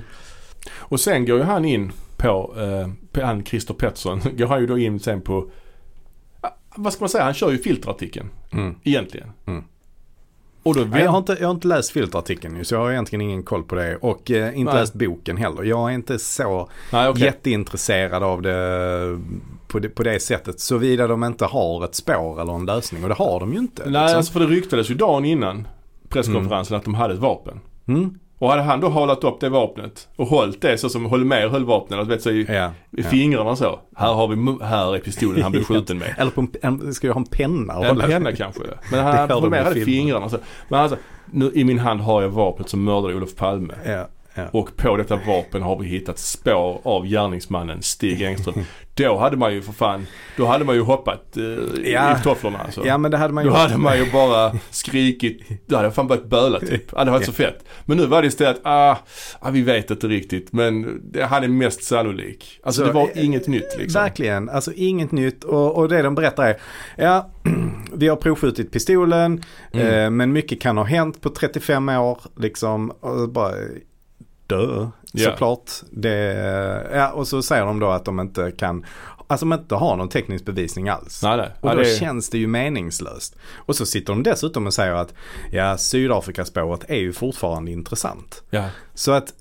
Och 0.78 1.00
sen 1.00 1.26
går 1.26 1.38
ju 1.38 1.44
han 1.44 1.66
in 1.66 1.92
på, 2.18 2.54
eh, 2.58 2.90
på 3.12 3.26
han 3.26 3.46
Christer 3.46 3.74
Pettersson, 3.74 4.22
går 4.38 4.48
han 4.48 4.60
ju 4.62 4.68
då 4.68 4.78
in 4.78 5.00
sen 5.00 5.22
på, 5.22 5.50
vad 6.76 6.94
ska 6.94 7.02
man 7.02 7.10
säga, 7.10 7.24
han 7.24 7.34
kör 7.34 7.52
ju 7.52 7.58
filterartikeln 7.58 8.30
Mm. 8.52 8.76
egentligen. 8.84 9.32
Mm. 9.46 9.64
Och 10.64 10.76
då 10.76 10.98
jag, 11.00 11.10
har 11.12 11.18
inte, 11.18 11.38
jag 11.40 11.48
har 11.48 11.54
inte 11.54 11.68
läst 11.68 11.92
filterartikeln 11.92 12.66
så 12.66 12.76
jag 12.76 12.80
har 12.80 12.92
egentligen 12.92 13.22
ingen 13.22 13.44
koll 13.44 13.64
på 13.64 13.76
det. 13.76 13.96
Och 13.96 14.32
eh, 14.32 14.60
inte 14.60 14.72
Nej. 14.72 14.82
läst 14.82 14.94
boken 14.94 15.38
heller. 15.38 15.64
Jag 15.64 15.90
är 15.90 15.94
inte 15.96 16.20
så 16.20 16.70
nej 16.92 17.10
okej. 17.10 17.24
jätteintresserad 17.24 18.24
av 18.24 18.42
det 18.42 19.20
på, 19.68 19.80
det 19.80 19.90
på 19.90 20.04
det 20.04 20.20
sättet. 20.20 20.60
Såvida 20.60 21.08
de 21.08 21.24
inte 21.24 21.46
har 21.46 21.86
ett 21.86 21.96
spår 21.96 22.42
eller 22.42 22.54
en 22.54 22.66
lösning. 22.66 23.04
Och 23.04 23.10
det 23.10 23.16
har 23.16 23.40
de 23.40 23.54
ju 23.54 23.60
inte. 23.60 23.84
Nej, 23.90 24.02
liksom. 24.02 24.18
alltså 24.18 24.34
för 24.34 24.40
det 24.40 24.46
ryktades 24.46 24.90
ju 24.92 24.96
dagen 24.96 25.26
innan 25.26 25.68
presskonferensen 26.10 26.78
att 26.78 26.84
de 26.84 26.94
hade 26.94 27.14
ett 27.14 27.20
vapen. 27.20 27.60
Mm. 27.88 28.20
Och 28.42 28.50
hade 28.50 28.62
han 28.62 28.80
då 28.80 28.90
hållit 28.90 29.24
upp 29.24 29.40
det 29.40 29.50
vapnet 29.50 30.08
och 30.16 30.28
hållit 30.28 30.62
det 30.62 30.78
så 30.78 30.90
som 30.90 31.06
Holmér 31.06 31.48
höll 31.50 31.66
vapnet, 31.66 32.00
att 32.00 32.08
vet 32.08 32.22
så 32.22 32.30
i, 32.30 32.46
Ja. 32.50 32.66
i 32.66 33.02
ja. 33.02 33.04
fingrarna 33.04 33.56
så. 33.56 33.80
Här 33.96 34.14
har 34.14 34.28
vi, 34.28 34.66
här 34.66 34.96
är 34.96 35.00
pistolen 35.00 35.44
han 35.44 35.52
blev 35.52 35.64
skjuten 35.68 35.98
med. 35.98 36.16
Eller 36.18 36.32
på 36.32 36.42
en, 36.42 36.52
en, 36.62 36.94
ska 36.94 37.08
jag 37.08 37.14
ha 37.14 37.22
en 37.22 37.26
penna? 37.28 37.74
En 37.74 37.86
hålla- 37.86 38.08
penna 38.08 38.32
kanske. 38.32 38.62
Men 38.92 39.00
han 39.06 39.30
Holmér 39.30 39.60
i 39.60 39.64
hade 39.64 39.74
filmen. 39.76 39.86
fingrarna 39.86 40.30
så. 40.30 40.38
Men 40.70 40.80
alltså, 40.80 40.98
nu 41.26 41.52
i 41.54 41.64
min 41.64 41.80
hand 41.80 42.02
har 42.02 42.22
jag 42.22 42.30
vapnet 42.30 42.70
som 42.70 42.84
mördade 42.84 43.16
Olof 43.16 43.36
Palme. 43.36 43.74
Ja, 43.86 44.08
ja. 44.36 44.48
Och 44.52 44.78
på 44.78 44.98
detta 44.98 45.16
vapen 45.28 45.62
har 45.62 45.80
vi 45.80 45.88
hittat 45.88 46.20
spår 46.20 46.82
av 46.84 47.06
gärningsmannen 47.08 47.82
Stig 47.82 48.22
Engström. 48.22 48.56
Då 48.94 49.18
hade 49.18 49.38
man 49.38 49.54
ju 49.54 49.62
för 49.62 49.74
fan, 49.74 50.08
då 50.38 50.46
hade 50.46 50.66
man 50.66 50.76
ju 50.76 50.82
hoppat 50.82 51.38
eh, 51.38 51.92
Ja. 51.92 52.18
i 52.20 52.24
tofflorna 52.24 52.58
alltså. 52.60 52.86
ja 52.86 52.98
men 52.98 53.12
det 53.12 53.18
hade 53.18 53.34
man 53.34 53.44
Då 53.44 53.50
gjort. 53.50 53.58
hade 53.58 53.78
man 53.78 53.98
ju 53.98 54.12
bara 54.12 54.52
skrikit, 54.70 55.42
då 55.68 55.76
hade 55.76 55.86
jag 55.88 55.96
fan 55.96 56.08
börjat 56.08 56.26
böla 56.26 56.60
typ. 56.60 56.84
Ja, 56.96 57.04
det 57.04 57.12
varit 57.12 57.26
så 57.26 57.32
fett. 57.32 57.66
Men 57.86 57.98
nu 57.98 58.06
var 58.06 58.22
det 58.22 58.28
istället, 58.28 58.62
ah, 58.64 58.96
ah 59.40 59.50
vi 59.50 59.62
vet 59.62 59.92
inte 59.92 60.08
riktigt 60.08 60.54
men 60.54 61.02
det, 61.12 61.24
han 61.24 61.44
är 61.44 61.48
mest 61.48 61.84
sannolik. 61.84 62.60
Alltså 62.64 62.82
Så, 62.82 62.88
det 62.88 62.94
var 62.94 63.10
eh, 63.16 63.26
inget 63.26 63.48
nytt 63.48 63.76
liksom. 63.78 64.02
Verkligen, 64.02 64.50
alltså 64.50 64.72
inget 64.76 65.12
nytt 65.12 65.44
och, 65.44 65.78
och 65.78 65.90
det 65.90 66.02
de 66.02 66.16
berättar 66.16 66.44
är, 66.48 66.58
ja, 66.98 67.32
vi 67.94 68.08
har 68.08 68.16
provskjutit 68.16 68.72
pistolen, 68.72 69.44
Mm. 69.74 69.88
eh, 69.88 70.10
men 70.10 70.34
mycket 70.34 70.62
kan 70.62 70.78
ha 70.78 70.84
hänt 70.84 71.22
på 71.22 71.30
35 71.30 71.90
år, 71.90 72.20
liksom, 72.40 72.90
och 72.90 73.30
bara, 73.30 73.54
dö, 74.58 74.88
Ja. 75.14 75.32
såklart. 75.32 75.72
Det, 75.92 76.90
ja, 76.94 77.12
och 77.12 77.28
så 77.28 77.42
säger 77.42 77.66
de 77.66 77.80
då 77.80 77.90
att 77.90 78.06
de 78.06 78.20
inte 78.20 78.52
kan, 78.52 78.86
alltså 79.28 79.46
de 79.46 79.54
inte 79.54 79.76
har 79.76 79.96
någon 79.96 80.10
teknisk 80.10 80.46
bevisning 80.46 80.90
alls. 80.90 81.24
Nej, 81.24 81.38
nej. 81.38 81.50
Och 81.62 81.70
Ja, 81.70 81.76
då 81.76 81.82
det, 81.82 82.00
känns 82.00 82.30
det 82.30 82.38
ju 82.38 82.48
meningslöst. 82.48 83.36
Och 83.56 83.76
så 83.76 83.86
sitter 83.86 84.14
de 84.14 84.24
dessutom 84.24 84.68
och 84.68 84.74
säger 84.74 84.94
att 84.94 85.14
ja, 85.52 85.78
Sydafrikaspåret 85.78 86.84
är 86.88 86.96
ju 87.00 87.14
fortfarande 87.14 87.72
intressant. 87.72 88.44
ja. 88.50 88.66
Så 88.94 89.12
att 89.12 89.34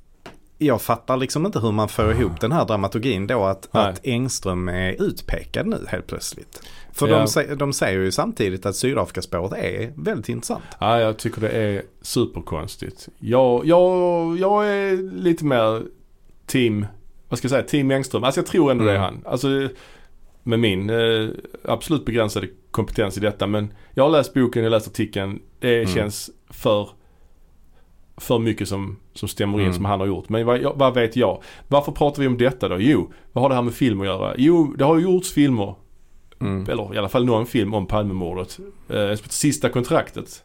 jag 0.62 0.82
fattar 0.82 1.16
liksom 1.16 1.46
inte 1.46 1.60
hur 1.60 1.72
man 1.72 1.88
får 1.88 2.12
ihop 2.12 2.40
den 2.40 2.52
här 2.52 2.64
dramaturgin 2.64 3.26
då 3.26 3.44
att, 3.44 3.68
Nej. 3.72 3.88
att 3.90 4.00
Engström 4.06 4.68
är 4.68 5.02
utpekad 5.02 5.66
nu 5.66 5.84
helt 5.88 6.06
plötsligt. 6.06 6.62
För 7.00 7.08
Ja. 7.08 7.26
de, 7.48 7.54
de 7.54 7.72
säger 7.72 7.98
ju 8.00 8.12
samtidigt 8.12 8.66
att 8.66 8.76
Sydafrikaspåret 8.76 9.52
är 9.52 9.92
väldigt 9.96 10.28
intressant. 10.28 10.62
ja, 10.80 11.00
jag 11.00 11.16
tycker 11.18 11.40
det 11.40 11.48
är 11.50 11.82
superkonstigt. 12.02 13.08
Jag, 13.18 13.66
jag, 13.66 14.38
jag 14.38 14.68
är 14.68 15.12
lite 15.20 15.44
mer 15.44 15.82
team, 16.46 16.86
vad 17.28 17.38
ska 17.38 17.46
jag 17.46 17.50
säga, 17.50 17.62
team 17.62 17.90
Engström. 17.90 18.24
Alltså 18.24 18.40
jag 18.40 18.46
tror 18.46 18.70
ändå 18.70 18.84
det 18.84 18.90
är 18.90 18.96
Mm. 18.96 19.04
han. 19.04 19.22
Alltså 19.32 19.48
med 20.42 20.58
min 20.60 20.90
eh, 20.90 21.28
absolut 21.64 22.04
begränsade 22.04 22.48
kompetens 22.70 23.16
i 23.16 23.20
detta. 23.20 23.46
Men 23.46 23.72
jag 23.94 24.04
har 24.04 24.10
läst 24.10 24.34
boken, 24.34 24.62
jag 24.62 24.70
har 24.70 24.76
läst 24.76 24.88
artikeln. 24.88 25.38
Det 25.58 25.74
Mm. 25.82 25.94
känns 25.94 26.30
för 26.50 26.88
för 28.16 28.38
mycket 28.38 28.68
som, 28.68 28.96
som 29.12 29.28
stämmer 29.28 29.54
in 29.58 29.64
Mm. 29.64 29.74
som 29.74 29.84
han 29.84 30.00
har 30.00 30.06
gjort. 30.06 30.28
Men 30.28 30.46
vad, 30.46 30.60
vad 30.78 30.94
vet 30.94 31.16
jag? 31.16 31.42
Varför 31.68 31.92
pratar 31.92 32.22
vi 32.22 32.28
om 32.28 32.38
detta 32.38 32.68
då? 32.68 32.76
Jo, 32.80 33.12
vad 33.32 33.42
har 33.42 33.48
det 33.48 33.54
här 33.54 33.62
med 33.62 33.74
film 33.74 34.00
att 34.00 34.06
göra? 34.06 34.34
Jo, 34.38 34.74
det 34.78 34.84
har 34.84 34.96
ju 34.98 35.02
gjorts 35.04 35.32
filmer, 35.32 35.74
Mm. 36.40 36.70
eller 36.70 36.94
i 36.94 36.98
alla 36.98 37.08
fall 37.08 37.24
någon 37.24 37.46
film 37.46 37.74
om 37.74 37.86
Palmemordet. 37.86 38.58
Eh, 38.88 39.14
Sista 39.28 39.68
kontraktet. 39.68 40.44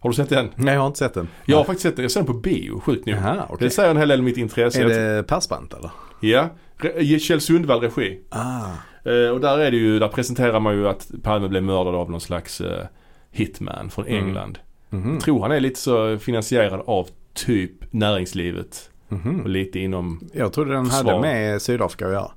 Har 0.00 0.10
du 0.10 0.16
sett 0.16 0.28
den? 0.28 0.50
Nej, 0.56 0.74
jag 0.74 0.80
har 0.80 0.86
inte 0.86 0.98
sett 0.98 1.14
den. 1.14 1.28
Jag 1.46 1.56
har 1.56 1.64
faktiskt 1.64 1.82
sett 1.82 1.96
den. 1.96 2.02
Jag 2.02 2.10
ser 2.12 2.20
den 2.20 2.26
på 2.26 2.32
bio, 2.34 2.80
sjukt 2.80 3.06
nog. 3.06 3.16
Jaha, 3.16 3.44
okej. 3.48 3.56
Det 3.68 3.70
säger 3.70 3.90
en 3.90 3.96
hel 3.96 4.08
del 4.08 4.18
om 4.18 4.24
mitt 4.24 4.36
intresse. 4.36 4.82
Är 4.82 4.88
det 5.16 5.22
Persbrandt 5.22 5.74
eller? 5.74 5.90
Ja. 6.20 6.48
Re- 6.78 7.18
Kjell 7.18 7.40
Sundvall 7.40 7.80
regi. 7.80 8.20
Ah. 8.28 8.64
Eh, 9.04 9.28
och 9.30 9.40
där 9.40 9.58
är 9.58 9.70
det 9.70 9.76
ju, 9.76 9.98
där 9.98 10.08
presenterar 10.08 10.60
man 10.60 10.74
ju 10.74 10.88
att 10.88 11.10
Palme 11.22 11.48
blev 11.48 11.62
mördad 11.62 11.94
av 11.94 12.10
någon 12.10 12.20
slags 12.20 12.60
eh, 12.60 12.84
hitman 13.30 13.90
från 13.90 14.06
Mm. 14.06 14.24
England. 14.26 14.58
Mhm. 14.90 15.12
Jag 15.12 15.20
tror 15.22 15.42
han 15.42 15.52
är 15.52 15.60
lite 15.60 15.80
så 15.80 16.18
finansierad 16.18 16.82
av 16.86 17.08
typ 17.34 17.72
näringslivet 17.90 18.90
Mhm. 19.08 19.40
och 19.40 19.48
lite 19.48 19.78
inom 19.78 20.20
Jag 20.32 20.52
trodde 20.52 20.72
den 20.72 20.86
Försvar. 20.86 21.10
hade 21.12 21.20
med 21.20 21.62
Sydafrika 21.62 22.06
att 22.06 22.12
göra. 22.12 22.30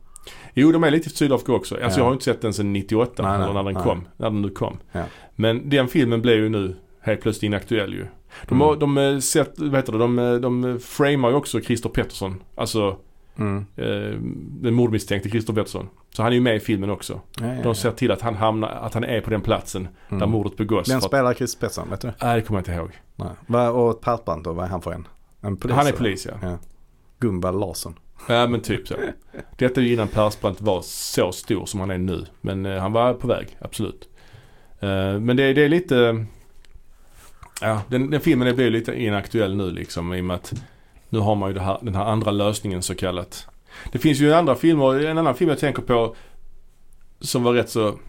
Jo, 0.53 0.71
de 0.71 0.83
är 0.83 0.91
lite 0.91 1.09
Sydafrika 1.09 1.53
också. 1.53 1.75
Alltså 1.75 1.99
Ja. 1.99 2.03
jag 2.03 2.05
har 2.05 2.13
inte 2.13 2.25
sett 2.25 2.41
den 2.41 2.53
sedan 2.53 2.73
98 2.73 3.23
Nej, 3.23 3.35
eller 3.35 3.53
när 3.53 3.63
den 3.63 3.73
nej. 3.73 3.83
kom. 3.83 4.07
När 4.17 4.29
den 4.29 4.41
nu 4.41 4.49
kom. 4.49 4.77
Ja. 4.91 5.03
Men 5.35 5.69
den 5.69 5.87
filmen 5.87 6.21
blev 6.21 6.37
ju 6.37 6.49
nu 6.49 6.75
helt 7.01 7.21
plötsligt 7.21 7.43
inaktuell 7.43 7.93
ju. 7.93 8.05
De, 8.47 8.61
Mm. 8.61 8.79
de, 8.79 8.97
eh, 8.97 9.19
sett, 9.19 9.53
vad 9.59 9.75
heter 9.75 9.91
det, 9.91 9.97
de, 9.97 10.19
eh, 10.19 10.33
de 10.33 10.79
framar 10.79 11.29
ju 11.29 11.35
också 11.35 11.61
Christer 11.61 11.89
Pettersson. 11.89 12.43
Alltså 12.55 12.97
Mm. 13.37 13.65
eh, 13.75 14.17
den 14.61 14.73
mordmisstänkte 14.73 15.29
Christer 15.29 15.53
Pettersson. 15.53 15.89
Så 16.09 16.23
han 16.23 16.31
är 16.31 16.35
ju 16.35 16.41
med 16.41 16.55
i 16.55 16.59
filmen 16.59 16.89
också. 16.89 17.21
Ja, 17.39 17.45
ja, 17.55 17.63
De 17.63 17.75
ser 17.75 17.91
till 17.91 18.11
att 18.11 18.21
han 18.21 18.35
hamnar, 18.35 18.69
att 18.69 18.93
han 18.93 19.03
är 19.03 19.21
på 19.21 19.29
den 19.29 19.41
platsen 19.41 19.87
där 20.09 20.15
Mm. 20.17 20.29
mordet 20.31 20.57
begås. 20.57 20.89
Vem 20.89 21.01
spelar 21.01 21.33
Chris 21.33 21.55
Pettersson, 21.55 21.89
vet 21.89 22.01
du? 22.01 22.11
Nej, 22.21 22.35
det 22.35 22.41
kommer 22.41 22.59
jag 22.59 22.61
inte 22.61 22.71
ihåg. 22.71 22.91
Nej. 23.47 23.67
Och 23.69 24.01
Persbrandt 24.01 24.43
då, 24.45 24.53
vad 24.53 24.65
är 24.65 24.69
han 24.69 24.81
för 24.81 24.91
en? 24.91 25.07
En 25.41 25.57
polis? 25.57 25.75
han 25.77 25.87
är 25.87 25.91
polis 25.91 26.25
ja. 26.31 26.49
Ja. 26.49 26.57
Gumball 27.19 27.59
Larsson. 27.59 27.93
Ja 28.27 28.47
men 28.47 28.61
typ 28.61 28.87
så. 28.87 28.95
Detta 29.57 29.81
är 29.81 29.85
ju 29.85 29.93
innan 29.93 30.07
Persbrandt 30.07 30.61
var 30.61 30.81
så 30.81 31.31
stor 31.31 31.65
som 31.65 31.79
han 31.79 31.91
är 31.91 31.97
nu. 31.97 32.25
Men 32.41 32.65
eh, 32.65 32.81
han 32.81 32.91
var 32.91 33.13
på 33.13 33.27
väg, 33.27 33.57
absolut. 33.59 34.09
Eh, 34.79 35.19
men 35.19 35.37
det, 35.37 35.53
det 35.53 35.61
är 35.61 35.69
lite... 35.69 36.25
Ja, 37.61 37.81
den, 37.87 38.09
den 38.09 38.21
filmen 38.21 38.55
blir 38.55 38.65
ju 38.65 38.71
lite 38.71 39.01
inaktuell 39.01 39.55
nu 39.55 39.71
liksom 39.71 40.13
i 40.13 40.21
och 40.21 40.25
med 40.25 40.35
att 40.35 40.53
nu 41.09 41.19
har 41.19 41.35
man 41.35 41.49
ju 41.49 41.53
det 41.53 41.61
här, 41.61 41.77
den 41.81 41.95
här 41.95 42.05
andra 42.05 42.31
lösningen 42.31 42.81
så 42.81 42.95
kallat. 42.95 43.47
Det 43.91 43.99
finns 43.99 44.19
ju 44.19 44.33
andra 44.33 44.55
filmer, 44.55 45.05
en 45.05 45.17
annan 45.17 45.35
film 45.35 45.49
jag 45.49 45.59
tänker 45.59 45.81
på 45.81 46.15
som 47.19 47.43
var 47.43 47.53
rätt 47.53 47.69
så... 47.69 47.99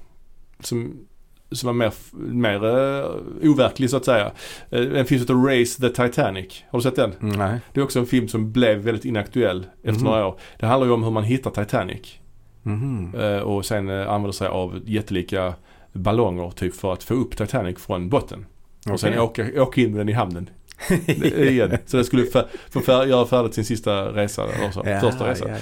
Som 0.60 1.06
som 1.54 1.66
var 1.66 1.72
mer, 1.74 1.92
mer 2.32 2.64
uh, 2.64 3.50
overklig 3.50 3.90
så 3.90 3.96
att 3.96 4.04
säga. 4.04 4.32
Uh, 4.72 4.98
en 4.98 5.06
film 5.06 5.24
som 5.26 5.36
heter 5.48 5.60
Race 5.60 5.80
the 5.80 5.88
Titanic. 6.06 6.64
Har 6.70 6.78
du 6.78 6.82
sett 6.82 6.96
den? 6.96 7.12
Mm, 7.22 7.38
nej. 7.38 7.60
Det 7.72 7.80
är 7.80 7.84
också 7.84 7.98
en 7.98 8.06
film 8.06 8.28
som 8.28 8.52
blev 8.52 8.78
väldigt 8.78 9.04
inaktuell 9.04 9.66
efter 9.82 9.92
Mhm. 10.00 10.04
några 10.04 10.26
år. 10.26 10.38
Det 10.60 10.66
handlar 10.66 10.86
ju 10.86 10.92
om 10.92 11.02
hur 11.02 11.10
man 11.10 11.24
hittar 11.24 11.50
Titanic. 11.50 12.18
Mhm. 12.62 13.14
Eh, 13.20 13.38
och 13.38 13.64
sen 13.64 13.88
uh, 13.88 14.08
använder 14.10 14.32
sig 14.32 14.48
av 14.48 14.80
jättelika 14.86 15.54
ballonger 15.92 16.50
typ 16.50 16.74
för 16.74 16.92
att 16.92 17.02
få 17.02 17.14
upp 17.14 17.36
Titanic 17.36 17.78
från 17.78 18.08
botten. 18.08 18.46
Och 18.90 19.00
sen 19.00 19.18
åka, 19.18 19.62
åka 19.62 19.80
in 19.80 19.90
med 19.90 20.00
den 20.00 20.08
i 20.08 20.12
hamnen. 20.12 20.48
Igen. 21.36 21.76
Så 21.86 21.96
den 21.96 22.04
skulle 22.06 22.26
få 22.26 22.42
få 22.70 22.80
fär, 22.80 23.06
göra 23.06 23.26
färdigt 23.26 23.54
sin 23.54 23.64
sista 23.64 24.04
resa. 24.04 24.42
Eller 24.52 24.70
så, 24.70 24.82
Ja, 24.86 25.00
första 25.00 25.30
resa. 25.30 25.48
Ja, 25.48 25.54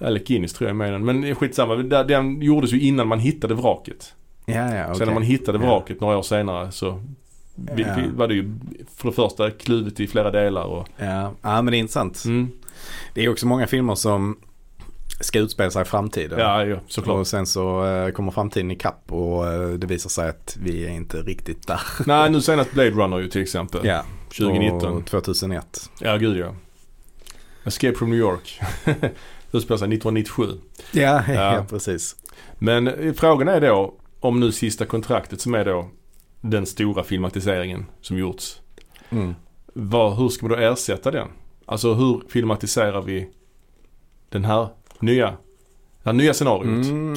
ja, 0.00 0.06
Eller 0.06 0.20
Guinness 0.20 0.52
tror 0.52 0.68
jag 0.68 0.70
är 0.74 0.78
med 0.78 0.92
den. 0.92 1.04
Men 1.04 1.34
skitsamma. 1.34 1.74
Den- 1.74 2.06
Den 2.06 2.42
gjordes 2.42 2.72
ju 2.72 2.80
innan 2.80 3.08
man 3.08 3.18
hittade 3.18 3.54
vraket. 3.54 4.14
Ja. 4.54 4.54
ja, 4.70 4.74
ja 4.76 4.84
okej. 4.84 4.96
Sen 4.98 5.06
när 5.06 5.14
man 5.14 5.22
hittade 5.22 5.58
Ja. 5.58 5.64
vraket 5.64 6.00
några 6.00 6.18
år 6.18 6.22
senare 6.22 6.72
så 6.72 7.02
vi, 7.54 7.82
Ja. 7.82 7.94
vi, 7.96 8.08
var 8.08 8.28
det 8.28 8.34
ju 8.34 8.50
för 8.96 9.08
det 9.08 9.14
första 9.14 9.50
kluvet 9.50 10.00
i 10.00 10.06
flera 10.06 10.30
delar. 10.30 10.64
Och, 10.64 10.88
Ja. 10.96 11.32
ja, 11.42 11.62
men 11.62 11.66
det 11.66 11.76
är 11.76 11.78
intressant. 11.78 12.24
mm, 12.24 12.48
Det 13.14 13.24
är 13.24 13.28
också 13.28 13.46
många 13.46 13.66
filmer 13.66 13.94
som 13.94 14.38
ska 15.20 15.38
utspela 15.38 15.70
sig 15.70 15.82
i 15.82 15.84
framtiden. 15.84 16.38
ja, 16.38 16.64
ja, 16.64 16.76
såklart. 16.86 17.18
Och 17.18 17.26
sen 17.26 17.46
så 17.46 17.86
eh, 17.86 18.10
kommer 18.12 18.30
framtiden 18.32 18.70
ikapp 18.70 19.12
och 19.12 19.46
eh, 19.52 19.68
det 19.70 19.86
visar 19.86 20.10
sig 20.10 20.28
att 20.28 20.56
vi 20.62 20.86
är 20.86 20.90
inte 20.90 21.16
riktigt 21.22 21.66
där. 21.66 21.80
Nej, 22.06 22.30
nu 22.30 22.40
senast 22.40 22.72
Blade 22.72 22.90
Runner 22.90 23.18
ju 23.18 23.28
till 23.28 23.42
exempel. 23.42 23.80
Ja. 23.86 24.02
2019. 24.38 24.92
Och 24.96 25.06
2001. 25.06 25.90
Ja, 26.00 26.16
gud 26.16 26.36
ja. 26.36 26.54
Escape 27.64 27.94
from 27.98 28.10
New 28.10 28.18
York. 28.18 28.60
Utspelar 29.52 29.78
sig 29.78 29.88
1997. 29.94 30.44
Ja, 30.92 31.22
ja. 31.28 31.32
Ja. 31.54 31.64
precis. 31.70 32.16
Men 32.58 32.88
eh, 32.88 33.12
frågan 33.12 33.48
är 33.48 33.60
då 33.60 33.94
om 34.20 34.40
nu 34.40 34.52
sista 34.52 34.86
kontraktet 34.86 35.40
som 35.40 35.54
är 35.54 35.64
då 35.64 35.88
den 36.40 36.66
stora 36.66 37.04
filmatiseringen 37.04 37.86
som 38.00 38.18
gjorts. 38.18 38.60
Mm. 39.10 39.34
Vad, 39.72 40.16
hur 40.16 40.28
ska 40.28 40.46
man 40.46 40.58
då 40.58 40.64
ersätta 40.64 41.10
den? 41.10 41.28
Alltså 41.66 41.94
hur 41.94 42.22
filmatiserar 42.28 43.02
vi 43.02 43.28
den 44.28 44.44
här 44.44 44.68
nya, 45.00 45.26
det 46.02 46.04
här 46.04 46.12
nya 46.12 46.34
scenariot? 46.34 46.86
Mm. 46.86 47.14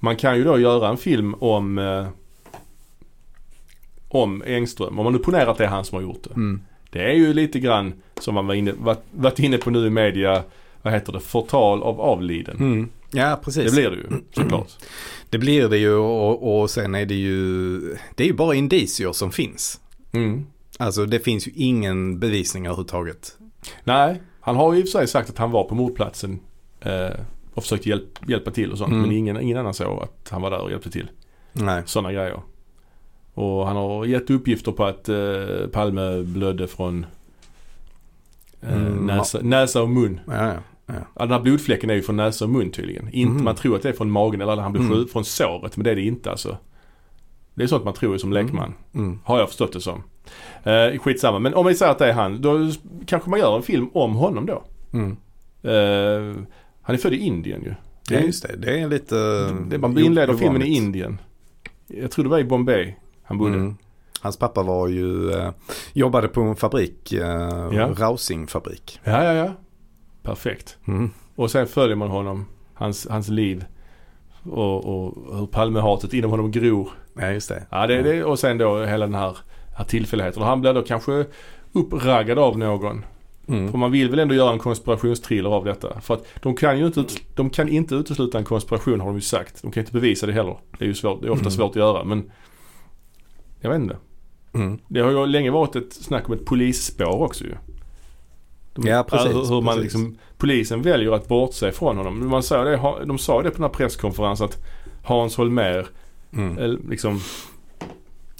Man 0.00 0.16
kan 0.16 0.36
ju 0.36 0.44
då 0.44 0.58
göra 0.58 0.88
en 0.88 0.96
film 0.96 1.34
om 1.34 1.78
eh, 1.78 2.08
om 4.14 4.42
Engström. 4.46 4.98
Om 4.98 5.04
man 5.04 5.12
nu 5.12 5.18
ponerar 5.18 5.46
att 5.46 5.58
det 5.58 5.64
är 5.64 5.68
han 5.68 5.84
som 5.84 5.96
har 5.96 6.02
gjort 6.02 6.22
det. 6.22 6.34
Mm. 6.34 6.62
Det 6.90 7.10
är 7.10 7.14
ju 7.14 7.32
lite 7.32 7.60
grann 7.60 7.92
som 8.20 8.34
man 8.34 8.46
var 8.46 8.54
inne, 8.54 8.72
varit, 8.72 9.02
varit 9.10 9.38
inne 9.38 9.58
på 9.58 9.70
nu 9.70 9.86
i 9.86 9.90
media, 9.90 10.42
vad 10.82 10.92
heter 10.92 11.12
det, 11.12 11.20
förtal 11.20 11.82
av 11.82 12.00
avliden. 12.00 12.56
Mm. 12.56 12.88
Ja, 13.14 13.40
precis. 13.44 13.64
Det 13.64 13.80
blir 13.80 13.90
det 13.90 13.96
ju 13.96 14.22
såklart. 14.32 14.72
Det 15.30 15.38
blir 15.38 15.68
det 15.68 15.78
ju 15.78 15.94
och, 15.94 16.60
och 16.60 16.70
sen 16.70 16.94
är 16.94 17.06
det 17.06 17.14
ju, 17.14 17.78
det 18.14 18.22
är 18.22 18.26
ju 18.26 18.32
bara 18.32 18.54
indicier 18.54 19.12
som 19.12 19.32
finns. 19.32 19.80
Mm. 20.12 20.46
Alltså 20.78 21.06
det 21.06 21.20
finns 21.20 21.48
ju 21.48 21.52
ingen 21.54 22.18
bevisning 22.18 22.66
överhuvudtaget. 22.66 23.36
Nej, 23.84 24.22
han 24.40 24.56
har 24.56 24.72
ju 24.72 24.80
i 24.80 24.82
och 24.82 24.88
för 24.88 24.98
sig 24.98 25.06
sagt 25.08 25.30
att 25.30 25.38
han 25.38 25.50
var 25.50 25.64
på 25.64 25.74
mordplatsen 25.74 26.40
eh, 26.80 27.10
och 27.54 27.62
försökt 27.62 27.86
hjälp, 27.86 28.28
hjälpa 28.28 28.50
till 28.50 28.72
och 28.72 28.78
sånt. 28.78 28.90
Mm. 28.90 29.02
Men 29.02 29.12
ingen, 29.12 29.40
ingen 29.40 29.58
annan 29.58 29.74
såg 29.74 30.02
att 30.02 30.28
han 30.30 30.42
var 30.42 30.50
där 30.50 30.60
och 30.60 30.70
hjälpte 30.70 30.90
till. 30.90 31.08
Nej. 31.52 31.82
Sådana 31.86 32.12
grejer. 32.12 32.40
Och 33.34 33.66
han 33.66 33.76
har 33.76 34.04
gett 34.04 34.30
uppgifter 34.30 34.72
på 34.72 34.84
att 34.84 35.08
eh, 35.08 35.66
Palme 35.72 36.22
blödde 36.22 36.68
från 36.68 37.06
eh, 38.62 38.72
Mm, 38.72 39.06
näsa, 39.06 39.38
näsa 39.42 39.82
och 39.82 39.88
mun. 39.88 40.20
Ja, 40.26 40.46
ja. 40.46 40.56
Ja, 40.86 40.94
den 41.14 41.30
här 41.30 41.40
blodfläcken 41.40 41.90
är 41.90 41.94
ju 41.94 42.02
från 42.02 42.16
näsa 42.16 42.44
och 42.44 42.50
mun 42.50 42.70
tydligen. 42.70 43.08
Inte, 43.12 43.32
Mhm. 43.34 43.44
Man 43.44 43.54
tror 43.54 43.76
att 43.76 43.82
det 43.82 43.88
är 43.88 43.92
från 43.92 44.10
magen 44.10 44.40
eller 44.40 44.52
att 44.52 44.58
han 44.58 44.72
blev 44.72 44.84
Mm. 44.84 44.94
skjuten 44.94 45.12
från 45.12 45.24
såret. 45.24 45.76
Men 45.76 45.84
det 45.84 45.90
är 45.90 45.94
det 45.96 46.02
inte 46.02 46.30
alltså. 46.30 46.56
Det 47.54 47.62
är 47.62 47.66
sånt 47.66 47.84
man 47.84 47.94
tror 47.94 48.16
som 48.18 48.32
lekman. 48.32 48.74
Mm. 48.94 49.20
Har 49.24 49.38
jag 49.38 49.48
förstått 49.48 49.72
det 49.72 49.80
som. 49.80 50.02
Eh, 50.64 50.98
skitsamma. 50.98 51.38
Men 51.38 51.54
om 51.54 51.66
vi 51.66 51.74
säger 51.74 51.92
att 51.92 51.98
det 51.98 52.08
är 52.08 52.12
han. 52.12 52.40
Då 52.40 52.70
kanske 53.06 53.30
man 53.30 53.38
gör 53.38 53.56
en 53.56 53.62
film 53.62 53.88
om 53.94 54.14
honom 54.14 54.46
då. 54.46 54.62
Mm. 54.92 55.10
Eh, 55.62 56.36
han 56.82 56.94
är 56.94 56.98
född 56.98 57.12
i 57.12 57.16
Indien 57.16 57.62
ju. 57.62 57.74
Ja, 58.10 58.20
just 58.20 58.42
det. 58.42 58.56
Det 58.56 58.80
är 58.80 58.88
lite 58.88 59.16
det, 59.68 59.78
man 59.78 59.98
inleder 59.98 60.34
filmen 60.34 60.62
i 60.62 60.66
Indien. 60.76 61.18
Jag 61.86 62.10
tror 62.10 62.22
det 62.24 62.30
var 62.30 62.38
i 62.38 62.44
Bombay 62.44 62.94
han 63.22 63.38
bodde. 63.38 63.54
Mm. 63.54 63.76
Hans 64.20 64.36
pappa 64.36 64.62
var 64.62 64.88
ju, 64.88 65.30
eh, 65.32 65.50
jobbade 65.92 66.28
på 66.28 66.40
en 66.40 66.56
fabrik, 66.56 67.12
eh, 67.12 67.20
Ja. 67.72 67.94
Rausing-fabrik. 67.96 69.00
Ja, 69.04 69.24
ja, 69.24 69.32
ja. 69.32 69.52
Perfekt. 70.24 70.78
Mm. 70.88 71.10
Och 71.34 71.50
sen 71.50 71.66
följer 71.66 71.96
man 71.96 72.10
honom, 72.10 72.46
hans, 72.74 73.06
hans 73.10 73.28
liv 73.28 73.64
och, 74.42 74.84
och 74.84 75.38
hur 75.38 75.46
Palmehatet 75.46 76.12
inom 76.12 76.30
honom 76.30 76.50
gror. 76.50 76.88
Ja, 77.16 77.30
just 77.30 77.48
det. 77.48 77.66
Ja, 77.70 77.86
det, 77.86 78.02
det, 78.02 78.24
och 78.24 78.38
sen 78.38 78.58
då 78.58 78.84
hela 78.84 79.06
den 79.06 79.14
här, 79.14 79.36
här 79.76 79.84
tillfälligheten. 79.84 80.42
Och 80.42 80.48
han 80.48 80.60
blir 80.60 80.74
då 80.74 80.82
kanske 80.82 81.26
uppraggad 81.72 82.38
av 82.38 82.58
någon. 82.58 83.04
Mm. 83.48 83.70
För 83.70 83.78
man 83.78 83.92
vill 83.92 84.10
väl 84.10 84.18
ändå 84.18 84.34
göra 84.34 84.52
en 84.52 84.58
konspirationstriller 84.58 85.50
av 85.50 85.64
detta. 85.64 86.00
För 86.00 86.14
att 86.14 86.26
de 86.42 86.56
kan 86.56 86.78
ju 86.78 86.86
inte, 86.86 87.04
de 87.34 87.50
kan 87.50 87.68
inte 87.68 87.94
utesluta 87.94 88.38
en 88.38 88.44
konspiration 88.44 89.00
har 89.00 89.06
de 89.06 89.14
ju 89.14 89.20
sagt. 89.20 89.62
De 89.62 89.70
kan 89.70 89.80
inte 89.80 89.92
bevisa 89.92 90.26
det 90.26 90.32
heller. 90.32 90.56
Det 90.78 90.84
är 90.84 90.88
ju 90.88 90.94
svårt, 90.94 91.20
det 91.20 91.26
är 91.26 91.30
ofta 91.30 91.42
Mm. 91.42 91.50
svårt 91.50 91.70
att 91.70 91.76
göra 91.76 92.04
men 92.04 92.30
jag 93.60 93.70
vet 93.70 93.80
inte. 93.80 93.96
Mm. 94.54 94.78
Det 94.88 95.00
har 95.00 95.10
ju 95.10 95.26
länge 95.26 95.50
varit 95.50 95.76
ett 95.76 95.92
snack 95.92 96.28
om 96.28 96.34
ett 96.34 96.44
polisspår 96.44 97.22
också 97.22 97.44
ju. 97.44 97.54
De, 98.74 98.86
Ja, 98.88 99.02
precis, 99.02 99.32
Hur, 99.34 99.44
hur 99.54 99.60
man 99.62 99.74
precis. 99.74 99.82
liksom, 99.82 100.18
polisen 100.38 100.82
väljer 100.82 101.12
att 101.12 101.28
bortse 101.28 101.72
från 101.72 101.96
honom. 101.96 102.28
Man 102.28 102.42
sa 102.42 102.64
det, 102.64 102.80
de 103.06 103.18
sa 103.18 103.42
det 103.42 103.50
på 103.50 103.54
den 103.56 103.62
här 103.62 103.68
presskonferensen 103.70 104.44
att 104.44 104.58
Hans 105.04 105.36
Holmér, 105.36 105.86
Mm. 106.32 106.58
eh, 106.58 106.78
liksom, 106.90 107.20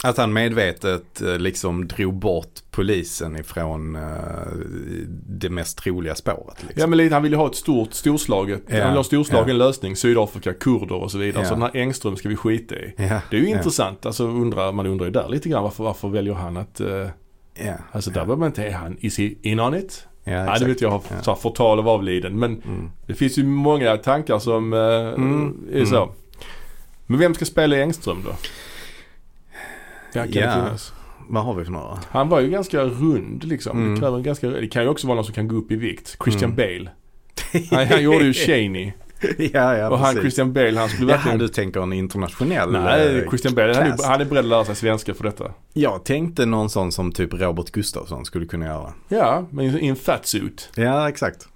Att 0.05 0.17
han 0.17 0.33
medvetet 0.33 1.21
eh, 1.23 1.39
liksom 1.39 1.89
drog 1.89 2.15
bort 2.15 2.51
polisen 2.71 3.37
ifrån 3.37 3.97
eh, 3.97 4.03
det 5.29 5.51
mest 5.51 5.79
troliga 5.79 6.15
spåret. 6.15 6.57
Liksom. 6.63 6.81
ja 6.81 6.87
men 6.87 6.97
lite, 6.97 7.15
han 7.15 7.23
ville 7.23 7.37
ha 7.37 7.47
ett 7.47 7.55
stort 7.55 7.93
storslaget, 7.93 8.63
Ja, 8.67 8.73
han 8.75 8.81
ville 8.81 8.91
ha 8.93 8.99
en 8.99 9.05
storslagen 9.05 9.49
ja. 9.59 9.67
lösning. 9.67 9.97
Sydafrika, 9.97 10.53
kurder 10.55 10.95
och 10.95 11.11
så 11.11 11.19
vidare. 11.19 11.43
Ja. 11.43 11.49
Så 11.49 11.55
den 11.55 11.63
här 11.63 11.77
Engström 11.77 12.17
ska 12.17 12.29
vi 12.29 12.37
skita 12.37 12.75
i. 12.75 12.95
ja. 12.97 13.21
Det 13.31 13.37
är 13.37 13.41
ju 13.41 13.49
intressant. 13.49 14.07
Alltså 14.07 14.25
undrar, 14.29 14.73
man 14.73 14.87
undrar 14.87 15.07
ju 15.07 15.13
där 15.13 15.29
lite 15.29 15.49
grann 15.49 15.63
varför, 15.63 15.85
varför 15.85 16.09
väljer 16.09 16.35
han 16.35 16.57
att, 16.57 16.81
Ja. 17.65 17.75
alltså 17.93 18.11
där 18.11 18.21
ja. 18.21 18.25
behöver 18.25 18.41
man 18.41 18.47
inte, 18.47 18.65
är 18.65 18.73
han, 18.73 18.97
is 19.01 19.19
he 19.19 19.33
in 19.43 19.61
on 19.61 19.75
it? 19.75 20.07
Ja, 20.25 20.45
Nej 20.45 20.57
det 20.61 20.65
vet 20.67 20.81
jag, 20.81 20.91
har 20.91 21.03
Ja. 21.27 21.35
förtal 21.37 21.79
av 21.79 21.89
avliden. 21.89 22.39
Men 22.39 22.63
Mm. 22.63 22.91
det 23.07 23.15
finns 23.15 23.39
ju 23.39 23.45
många 23.45 23.97
tankar 23.97 24.39
som 24.39 24.73
eh, 24.73 24.79
Mm. 24.79 25.55
är 25.73 25.85
så. 25.85 26.03
Mm. 26.03 26.15
Men 27.07 27.19
vem 27.19 27.35
ska 27.35 27.45
spela 27.45 27.77
Engström 27.77 28.23
då? 28.25 28.31
Ja, 30.13 30.23
kan 30.23 30.33
Ja. 30.43 30.69
Vad 31.29 31.45
har 31.45 31.55
vi 31.55 31.65
för 31.65 31.73
några? 31.73 31.99
Han 32.11 32.29
var 32.29 32.41
ju 32.41 32.51
ganska 32.51 32.83
rund 32.83 33.45
liksom. 33.45 33.79
Mm. 33.79 33.95
Det, 33.95 34.01
kräver 34.01 34.21
ganska, 34.21 34.49
det 34.49 34.69
kan 34.69 34.83
ju 34.83 34.89
också 34.89 35.07
vara 35.07 35.15
någon 35.15 35.25
som 35.25 35.35
kan 35.35 35.49
gå 35.49 35.57
upp 35.57 35.71
i 35.73 35.77
vikt. 35.77 36.17
Christian 36.25 36.53
Mm. 36.53 36.57
Bale. 36.57 36.91
Han, 37.71 37.87
han 37.89 38.03
gjorde 38.03 38.25
ju 38.25 38.33
Cheney. 38.33 38.93
ja, 39.53 39.77
ja, 39.77 39.91
och 39.91 39.99
han 39.99 40.07
precis. 40.07 40.21
Christian 40.21 40.53
Bale 40.53 40.79
han 40.81 40.89
skulle 40.89 41.11
Jaha, 41.13 41.17
verkligen... 41.17 41.39
du 41.39 41.49
tänker 41.49 41.81
en 41.81 41.93
internationell 41.93 42.73
Nej, 42.73 43.19
eh, 43.19 43.29
Christian 43.29 43.55
Bale 43.55 43.75
han 43.75 43.87
är, 43.87 44.09
han 44.09 44.21
är 44.21 44.25
beredd 44.25 44.45
att 44.45 44.49
lära 44.51 44.65
sig 44.65 44.75
svenska 44.77 45.15
för 45.15 45.25
detta. 45.25 45.45
Jag 45.73 46.05
tänkte 46.05 46.47
någon 46.47 46.71
sån 46.71 46.93
som 46.93 47.13
typ 47.13 47.35
Robert 47.35 47.71
Gustafsson 47.71 48.25
skulle 48.25 48.47
kunna 48.47 48.67
göra. 48.67 48.93
Ja, 49.09 49.45
men 49.51 49.79
i 49.79 49.87
en 49.89 49.97
fat 49.97 50.27
suit. 50.27 50.71
Ja, 50.75 51.09
exakt. 51.09 51.49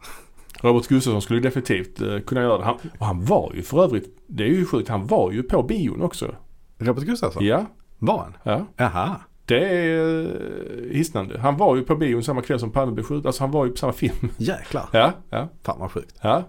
Robert 0.61 0.87
Gustafsson 0.89 1.23
skulle 1.23 1.41
definitivt 1.41 2.01
eh, 2.01 2.19
kunna 2.19 2.41
göra 2.43 2.59
det. 2.59 2.65
Han, 2.65 2.75
och 2.99 3.07
han 3.07 3.25
var 3.25 3.53
ju 3.55 3.63
för 3.63 3.85
övrigt, 3.85 4.17
det 4.27 4.43
är 4.45 4.49
ju 4.49 4.67
sjukt, 4.67 4.89
han 4.89 5.07
var 5.07 5.33
ju 5.33 5.43
på 5.43 5.63
bion 5.63 6.03
också. 6.03 6.35
Robert 6.79 7.05
Gustafsson? 7.05 7.45
Ja, 7.45 7.67
Var 7.99 8.19
han? 8.19 8.35
ja. 8.43 8.67
Jaha. 8.77 9.17
Det 9.45 9.65
är 9.69 10.21
eh, 10.25 10.93
hisnande. 10.97 11.39
Han 11.39 11.57
var 11.57 11.77
ju 11.77 11.83
på 11.83 11.97
bion 11.97 12.23
samma 12.25 12.43
kväll 12.43 12.61
som 12.61 12.71
Palme 12.71 12.93
blev 12.93 13.05
skjuten. 13.05 13.27
Alltså 13.27 13.43
han 13.43 13.51
var 13.51 13.65
ju 13.65 13.71
på 13.71 13.77
samma 13.77 13.93
film. 13.93 14.29
Jäklar. 14.37 14.89
Ja, 14.93 15.13
ja, 15.31 15.49
Fan 15.63 15.81
vad 15.81 15.91
sjukt. 15.91 16.15
ja. 16.23 16.45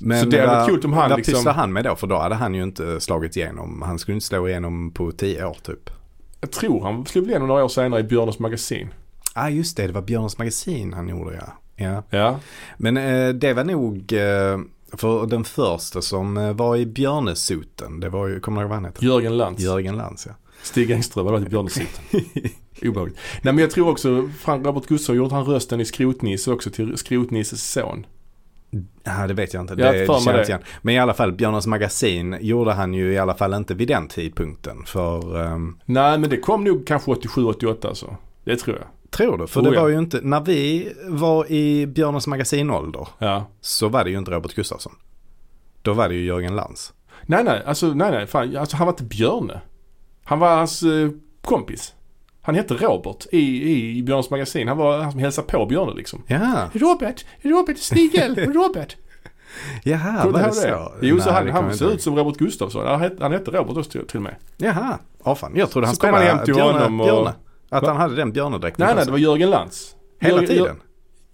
Men 0.00 0.20
Så 0.24 0.26
det 0.30 0.40
hade 0.40 0.52
varit 0.58 0.68
coolt 0.70 0.84
om 0.84 0.92
han 0.92 1.10
vad 1.10 1.18
liksom- 1.18 1.34
pysslar 1.34 1.52
han 1.52 1.72
med 1.72 1.84
då? 1.84 1.96
För 1.96 2.06
då 2.06 2.18
hade 2.18 2.34
han 2.34 2.54
ju 2.54 2.62
inte 2.62 3.00
slagit 3.00 3.36
igenom. 3.36 3.82
Han 3.82 3.98
skulle 3.98 4.14
inte 4.14 4.26
slå 4.26 4.48
igenom 4.48 4.90
på 4.90 5.12
tio 5.12 5.44
år 5.44 5.56
typ. 5.62 5.90
Jag 6.40 6.50
tror 6.50 6.82
han 6.82 7.06
slog 7.06 7.28
igenom 7.28 7.48
några 7.48 7.64
år 7.64 7.68
senare 7.68 8.00
i 8.00 8.04
Björnes 8.04 8.38
magasin. 8.38 8.88
ah, 9.34 9.48
just 9.48 9.76
det. 9.76 9.86
Det 9.86 9.92
var 9.92 10.02
Björns 10.02 10.38
magasin 10.38 10.92
han 10.92 11.08
gjorde 11.08 11.34
ja. 11.34 11.52
Ja. 11.86 12.02
Ja, 12.10 12.40
Men 12.76 12.96
eh, 12.96 13.28
det 13.28 13.52
var 13.54 13.64
nog 13.64 14.12
eh, 14.12 14.58
för 14.92 15.26
den 15.26 15.44
första 15.44 16.02
som 16.02 16.36
eh, 16.36 16.52
var 16.52 16.76
i 16.76 16.86
Björnesuten. 16.86 18.00
Det 18.00 18.08
var 18.08 18.26
ju, 18.26 18.40
kommer 18.40 18.60
du 18.60 18.62
ihåg 18.62 18.68
vad 18.70 18.76
han 18.76 18.84
heter? 18.84 19.04
Jörgen 19.04 19.36
Lantz. 19.36 19.62
Jörgen 19.62 19.96
Lantz 19.96 20.26
ja. 20.26 20.32
Stig 20.62 20.90
Engström 20.90 21.24
var 21.26 21.40
det 21.40 21.46
i 21.46 21.48
Björnes 21.48 21.78
Obehagligt. 22.82 23.18
Nej 23.42 23.54
men 23.54 23.58
jag 23.58 23.70
tror 23.70 23.88
också, 23.88 24.30
Frank 24.38 24.66
Robert 24.66 24.86
Gustafsson 24.86 25.16
gjorde 25.16 25.34
han 25.34 25.44
rösten 25.44 25.80
i 25.80 25.84
Skrotnisse 25.84 26.50
också 26.52 26.70
till 26.70 26.96
Skrotnisses 26.96 27.70
son. 27.72 28.06
Ja, 29.04 29.26
det 29.26 29.34
vet 29.34 29.54
jag 29.54 29.60
inte. 29.62 29.74
Jag 29.78 29.94
Det, 29.94 29.98
jag 30.04 30.34
det. 30.34 30.42
igen. 30.48 30.60
Men 30.82 30.94
i 30.94 30.98
alla 30.98 31.14
fall, 31.14 31.32
Björnes 31.32 31.66
magasin 31.66 32.36
gjorde 32.40 32.72
han 32.72 32.94
ju 32.94 33.12
i 33.12 33.18
alla 33.18 33.34
fall 33.34 33.54
inte 33.54 33.74
vid 33.74 33.88
den 33.88 34.08
tidpunkten. 34.08 34.84
För, 34.86 35.44
ehm, 35.46 35.78
Nej 35.84 36.18
men 36.18 36.30
det 36.30 36.36
kom 36.36 36.64
nog 36.64 36.86
kanske 36.86 37.10
87-88 37.10 37.88
alltså. 37.88 38.16
Det 38.44 38.56
tror 38.56 38.76
jag. 38.76 38.86
tror 39.10 39.38
du? 39.38 39.46
För 39.46 39.60
Oh, 39.60 39.64
det 39.64 39.74
ja. 39.74 39.82
var 39.82 39.88
ju 39.88 39.98
inte, 39.98 40.20
när 40.22 40.40
vi 40.40 40.92
var 41.08 41.52
i 41.52 41.86
Björnes 41.86 42.26
magasinålder 42.26 43.08
Ja. 43.18 43.44
så 43.60 43.88
var 43.88 44.04
det 44.04 44.10
ju 44.10 44.18
inte 44.18 44.30
Robert 44.30 44.54
Gustafsson. 44.54 44.92
Då 45.82 45.92
var 45.92 46.08
det 46.08 46.14
ju 46.14 46.24
Jörgen 46.24 46.56
Lantz. 46.56 46.92
Nej 47.22 47.44
nej, 47.44 47.62
alltså 47.66 47.86
nej 47.94 48.10
nej, 48.10 48.26
fan, 48.26 48.56
alltså 48.56 48.76
han 48.76 48.86
var 48.86 48.92
inte 48.92 49.04
Björne. 49.04 49.60
Han 50.24 50.38
var 50.38 50.56
hans 50.56 50.82
eh, 50.82 51.10
kompis. 51.42 51.94
Han 52.48 52.54
hette 52.54 52.74
Robert 52.74 53.26
i, 53.32 53.38
i, 53.38 53.98
i 53.98 54.02
Björnes 54.02 54.30
magasin. 54.30 54.68
Han 54.68 54.76
var 54.76 54.98
han 54.98 55.10
som 55.12 55.20
hälsade 55.20 55.48
på 55.48 55.66
Björne 55.66 55.94
liksom. 55.94 56.22
Jaha, 56.26 56.70
Robert, 56.72 57.24
Robert 57.42 57.78
Snigel, 57.78 58.34
Robert. 58.54 58.96
jaha 59.84 60.30
var 60.30 60.42
det 60.42 60.52
så? 60.52 60.92
Jo, 61.02 61.18
så 61.20 61.24
Nej, 61.24 61.34
han, 61.34 61.44
det 61.46 61.50
kommer 61.50 61.62
han 61.62 61.68
jag 61.70 61.78
ser 61.78 61.90
ut 61.92 62.02
som 62.02 62.16
Robert 62.16 62.36
Gustafsson. 62.36 62.86
Han 62.86 63.00
hette, 63.00 63.22
han 63.22 63.32
hette 63.32 63.50
Robert 63.50 63.76
också 63.76 63.90
till, 63.90 64.06
till 64.06 64.16
och 64.16 64.22
med. 64.22 64.34
Jaha, 64.56 64.98
ja 65.24 65.34
fan. 65.34 65.52
Jag 65.56 65.70
trodde 65.70 65.86
han 65.86 65.96
Så 65.96 66.00
kom 66.00 66.10
han 66.14 66.20
spelade 66.22 66.36
hem 66.36 66.44
till 66.44 66.54
Björne, 66.54 66.72
honom 66.78 67.00
och- 67.00 67.06
Björne. 67.06 67.32
Att 67.70 67.82
Va? 67.82 67.88
han 67.88 67.96
hade 67.96 68.16
den 68.16 68.32
björnedräkten 68.32 68.86
Nej, 68.86 68.94
nej, 68.94 69.04
det 69.04 69.10
var 69.10 69.18
Jörgen 69.18 69.50
Lantz. 69.50 69.94
Hela 70.20 70.34
Jörgen- 70.42 70.48
tiden? 70.48 70.76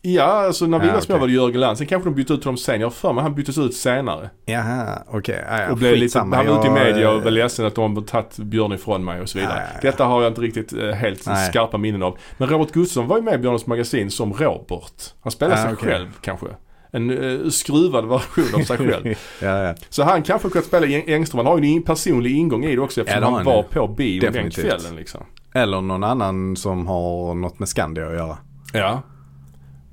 Ja, 0.07 0.23
alltså 0.47 0.67
när 0.67 0.79
vi 0.79 0.87
små 0.89 0.97
okej. 0.99 1.19
var 1.19 1.27
det 1.27 1.33
Jörgen 1.33 1.61
Lantz. 1.61 1.79
Sen 1.79 1.87
kanske 1.87 2.09
de 2.11 2.15
bytte 2.15 2.33
ut 2.33 2.45
honom 2.45 2.57
sen. 2.57 2.81
Jag 2.81 2.87
har 2.87 2.91
för 2.93 3.13
mig 3.13 3.23
han 3.23 3.35
byttes 3.35 3.59
ut 3.59 3.75
senare. 3.75 4.31
Jaha, 4.47 5.03
okej. 5.07 5.45
Ja, 5.51 5.61
ja, 5.63 5.71
och 5.71 5.77
blev 5.77 5.97
lite, 5.97 6.19
han 6.19 6.31
var 6.31 6.59
ute 6.59 6.67
i 6.67 6.71
media 6.71 7.11
och 7.11 7.17
eh, 7.19 7.23
var 7.25 7.31
ledsen 7.31 7.67
att 7.67 7.75
de 7.75 7.97
har 7.97 8.03
tagit 8.03 8.37
Björn 8.39 8.73
ifrån 8.73 9.05
mig 9.05 9.21
och 9.21 9.29
så 9.29 9.39
vidare. 9.39 9.55
Ja, 9.57 9.63
ja, 9.63 9.71
ja. 9.83 9.91
Detta 9.91 10.05
har 10.05 10.23
jag 10.23 10.31
inte 10.31 10.41
riktigt 10.41 10.73
eh, 10.73 10.89
helt 10.91 11.27
Nej. 11.27 11.49
skarpa 11.51 11.79
minnen 11.79 12.03
av. 12.03 12.19
Men 12.39 12.49
Robert 12.49 12.73
Gustafsson 12.73 13.07
var 13.09 13.17
ju 13.17 13.23
med 13.23 13.35
i 13.35 13.39
Björnes 13.39 13.67
magasin 13.67 14.11
som 14.11 14.33
Robert. 14.33 14.93
Han 15.23 15.33
spelade 15.33 15.61
Ja, 15.61 15.65
sig 15.65 15.73
okej. 15.73 15.89
själv 15.89 16.07
kanske. 16.21 16.47
En 16.93 17.11
uh, 17.11 17.49
skruvad 17.51 18.09
version 18.09 18.61
av 18.61 18.65
sig 18.65 18.77
själv. 18.77 19.15
ja. 19.43 19.75
Så 19.89 20.03
han 20.03 20.23
kanske 20.23 20.49
kunnat 20.49 20.67
spela 20.67 20.87
Eng- 20.87 21.11
Engström. 21.15 21.39
Han 21.39 21.47
har 21.47 21.59
ju 21.59 21.77
en 21.77 21.83
personlig 21.83 22.37
ingång 22.37 22.65
i 22.65 22.75
det 22.77 22.83
också 22.83 23.01
eftersom 23.01 23.35
han 23.35 23.45
var 23.45 23.63
på 23.63 23.89
bio 23.89 24.31
den 24.31 24.51
kvällen 24.51 24.97
liksom. 24.97 25.21
Eller 25.55 25.81
någon 25.81 26.05
annan 26.05 26.57
som 26.57 26.87
har 26.87 27.35
något 27.35 27.59
med 27.59 27.69
Skandia 27.69 28.07
att 28.07 28.13
göra. 28.15 28.39
Ja. 28.73 29.03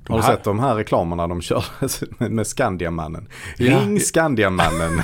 De 0.06 0.12
Har 0.12 0.18
du 0.20 0.26
sett 0.26 0.44
de 0.44 0.60
här 0.60 0.74
reklamerna 0.74 1.26
de 1.26 1.40
kör 1.40 1.64
med, 2.28 2.46
Skandiamannen? 2.46 3.28
Ja. 3.58 3.78
Ring 3.80 4.00
Skandiamannen. 4.00 4.98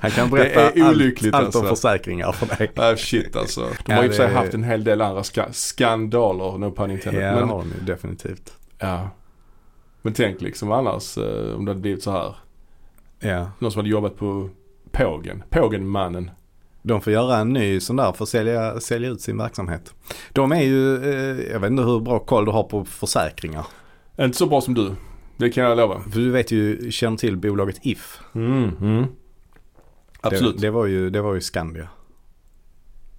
Han 0.00 0.10
kan 0.10 0.30
Det 0.30 0.36
berätta 0.36 0.70
är 0.70 0.90
olyckligt 0.90 1.34
allt, 1.34 1.44
allt 1.46 1.54
om 1.56 1.66
alltså. 1.66 1.88
försäkringar 1.88 2.32
för 2.32 2.56
dig. 2.58 2.70
Ah, 2.76 2.96
shit 2.96 3.36
alltså. 3.36 3.60
De 3.60 3.92
Ja, 3.92 3.96
har 3.96 4.02
ju 4.04 4.12
sig 4.12 4.28
det- 4.28 4.34
haft 4.34 4.54
en 4.54 4.64
hel 4.64 4.84
del 4.84 5.00
andra 5.00 5.22
ska- 5.24 5.52
skandaler, 5.52 6.58
no 6.58 6.70
pun 6.70 6.90
Ja, 6.90 6.94
intended. 6.96 7.22
det 7.22 7.40
Men, 7.40 7.48
har 7.48 7.58
de 7.58 7.68
ju 7.68 7.80
definitivt. 7.84 8.52
ja. 8.78 9.10
Men 10.02 10.12
tänk 10.12 10.40
liksom 10.40 10.72
annars 10.72 11.18
eh, 11.18 11.54
om 11.56 11.64
det 11.64 11.70
hade 11.70 11.80
blivit 11.80 12.02
så 12.02 12.10
här. 12.10 12.34
Ja. 13.20 13.50
Någon 13.58 13.72
som 13.72 13.78
hade 13.78 13.88
jobbat 13.90 14.16
på 14.18 14.50
Pågen. 14.92 15.42
Pågenmannen. 15.50 16.30
De 16.86 17.00
får 17.00 17.12
göra 17.12 17.36
en 17.36 17.52
ny 17.52 17.80
sån 17.80 17.96
där 17.96 18.12
för 18.12 18.24
att 18.24 18.28
sälja, 18.28 18.80
sälja 18.80 19.10
ut 19.10 19.20
sin 19.20 19.38
verksamhet. 19.38 19.94
De 20.32 20.52
är 20.52 20.62
ju, 20.62 20.96
eh, 21.04 21.52
jag 21.52 21.60
vet 21.60 21.70
inte 21.70 21.82
hur 21.82 22.00
bra 22.00 22.18
koll 22.18 22.44
du 22.44 22.50
har 22.50 22.62
på 22.62 22.84
försäkringar. 22.84 23.66
Inte 24.18 24.38
så 24.38 24.46
bra 24.46 24.60
som 24.60 24.74
du. 24.74 24.94
Det 25.36 25.50
kan 25.50 25.64
jag 25.64 25.76
lova. 25.76 26.00
För 26.00 26.20
du 26.20 26.30
vet 26.30 26.50
ju, 26.52 26.90
känner 26.90 27.16
till 27.16 27.36
bolaget 27.36 27.76
If. 27.82 28.20
Mm, 28.34 28.70
mm. 28.80 29.04
Absolut. 30.20 30.56
Det, 30.56 30.62
det, 30.62 30.70
var 30.70 30.86
ju, 30.86 31.10
det 31.10 31.22
var 31.22 31.34
ju 31.34 31.40
Skandia. 31.40 31.88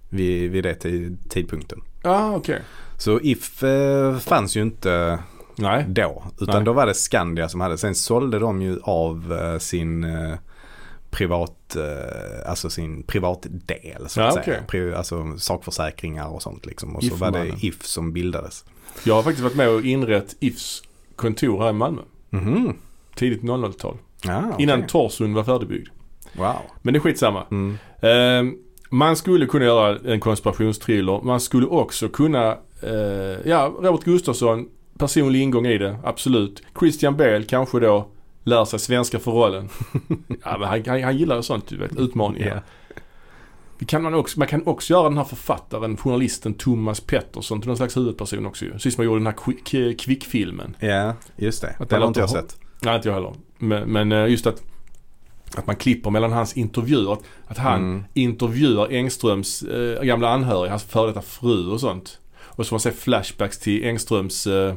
Vid, 0.08 0.50
vid 0.50 0.64
det 0.64 0.74
tid- 0.74 1.18
tidpunkten. 1.30 1.78
Ja, 2.02 2.36
okej. 2.36 2.62
Så 2.98 3.20
If 3.20 3.62
eh, 3.62 4.18
fanns 4.18 4.56
ju 4.56 4.62
inte 4.62 5.18
Nej. 5.56 5.84
då. 5.88 6.24
Utan 6.40 6.54
Nej. 6.54 6.64
då 6.64 6.72
var 6.72 6.86
det 6.86 6.94
Skandia 6.94 7.48
som 7.48 7.60
hade. 7.60 7.78
Sen 7.78 7.94
sålde 7.94 8.38
de 8.38 8.62
ju 8.62 8.78
av 8.82 9.38
eh, 9.40 9.58
sin 9.58 10.04
eh, 10.04 10.34
privat, 11.16 11.76
eh, 11.76 12.50
alltså 12.50 12.70
sin 12.70 13.02
privatdel 13.02 14.08
så 14.08 14.20
Ja, 14.20 14.26
att 14.26 14.32
okej. 14.32 14.44
säga. 14.44 14.62
Pri, 14.68 14.94
alltså 14.94 15.38
sakförsäkringar 15.38 16.28
och 16.28 16.42
sånt 16.42 16.66
liksom. 16.66 16.96
Och 16.96 17.04
så 17.04 17.14
var 17.14 17.30
det 17.30 17.46
If 17.60 17.84
som 17.84 18.12
bildades. 18.12 18.64
Jag 19.04 19.14
har 19.14 19.22
faktiskt 19.22 19.42
varit 19.42 19.56
med 19.56 19.68
och 19.68 19.82
inrett 19.84 20.36
Ifs 20.40 20.82
kontor 21.16 21.62
här 21.62 21.70
i 21.70 21.72
Malmö. 21.72 22.02
Mhm. 22.30 22.74
Tidigt 23.14 23.42
00-tal. 23.42 23.96
Ja, 24.24 24.42
okej. 24.52 24.62
Innan 24.62 24.86
Torsund 24.86 25.34
var 25.34 25.44
färdigbyggd. 25.44 25.88
Wow. 26.36 26.54
Men 26.82 26.94
det 26.94 26.98
är 26.98 27.00
skitsamma. 27.00 27.42
Mm. 27.50 27.78
Eh, 28.00 28.54
man 28.90 29.16
skulle 29.16 29.46
kunna 29.46 29.64
göra 29.64 29.98
en 30.12 30.20
konspirationstriller. 30.20 31.20
Man 31.22 31.40
skulle 31.40 31.66
också 31.66 32.08
kunna, 32.08 32.58
eh, 32.82 32.90
ja, 33.50 33.74
Robert 33.80 34.04
Gustafsson, 34.04 34.68
personlig 34.98 35.42
ingång 35.42 35.66
i 35.66 35.78
det, 35.78 35.98
absolut. 36.04 36.62
Christian 36.80 37.16
Bale 37.16 37.42
kanske 37.42 37.80
då 37.80 38.08
lär 38.46 38.64
sig 38.64 38.78
svenska 38.78 39.18
för 39.18 39.30
rollen. 39.30 39.68
ja, 40.44 40.58
men 40.58 40.68
han, 40.68 40.82
han, 40.86 41.02
han 41.02 41.16
gillar 41.16 41.36
ju 41.36 41.42
sånt, 41.42 41.68
du 41.68 41.76
vet, 41.76 41.96
utmaningar. 41.96 42.46
Ja. 42.46 42.60
Det 43.78 43.84
kan 43.84 44.02
man, 44.02 44.14
också, 44.14 44.38
man 44.38 44.48
kan 44.48 44.66
också 44.66 44.92
göra 44.92 45.08
den 45.08 45.16
här 45.18 45.24
författaren, 45.24 45.96
journalisten 45.96 46.54
Thomas 46.54 47.00
Pettersson 47.00 47.60
till 47.60 47.68
någon 47.68 47.76
slags 47.76 47.96
huvudperson 47.96 48.46
också 48.46 48.64
ju. 48.64 48.72
Precis 48.72 48.94
som 48.94 49.02
man 49.02 49.06
gjorde 49.06 49.20
den 49.20 49.26
här 49.26 49.34
Quick- 49.34 49.96
Kvickfilmen. 49.96 50.76
Ja, 50.80 51.14
just 51.36 51.62
det. 51.62 51.76
Att 51.78 51.88
det 51.88 51.96
har 51.96 52.06
inte 52.06 52.20
jag 52.20 52.30
sett. 52.30 52.56
Nej, 52.82 52.96
inte 52.96 53.08
jag 53.08 53.14
heller. 53.14 53.32
Men, 53.58 53.88
men 53.92 54.12
eh, 54.12 54.26
just 54.26 54.46
att, 54.46 54.62
att 55.56 55.66
man 55.66 55.76
klipper 55.76 56.10
mellan 56.10 56.32
hans 56.32 56.56
intervjuer. 56.56 57.12
Att, 57.12 57.22
att 57.46 57.58
han 57.58 57.80
Mm. 57.82 58.04
intervjuar 58.14 58.88
Engströms 58.92 59.62
eh, 59.62 60.02
gamla 60.02 60.28
anhöriga, 60.28 60.70
hans 60.72 60.84
före 60.84 61.06
detta 61.06 61.22
fru 61.22 61.66
och 61.70 61.80
sånt. 61.80 62.18
Och 62.38 62.66
så 62.66 62.68
får 62.68 62.74
man 62.74 62.80
se 62.80 62.92
flashbacks 62.92 63.58
till 63.58 63.84
Engströms, 63.84 64.46
eh, 64.46 64.74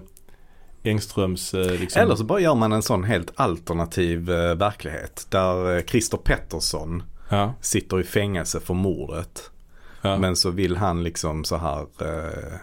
Engströms 0.83 1.53
eh, 1.53 1.71
liksom. 1.79 2.01
Eller 2.01 2.15
så 2.15 2.23
bara 2.23 2.39
gör 2.39 2.55
man 2.55 2.71
en 2.71 2.81
sån 2.81 3.03
helt 3.03 3.31
alternativ 3.35 4.31
eh, 4.31 4.55
verklighet. 4.55 5.27
Där 5.29 5.77
eh, 5.77 5.83
Christer 5.83 6.17
Pettersson 6.17 7.03
Ja, 7.29 7.53
sitter 7.61 7.99
i 7.99 8.03
fängelse 8.03 8.59
för 8.59 8.73
mordet. 8.73 9.51
ja. 10.01 10.17
Men 10.17 10.35
så 10.35 10.49
vill 10.49 10.77
han 10.77 11.03
liksom 11.03 11.43
så 11.43 11.57
här 11.57 11.81
eh, 12.01 12.55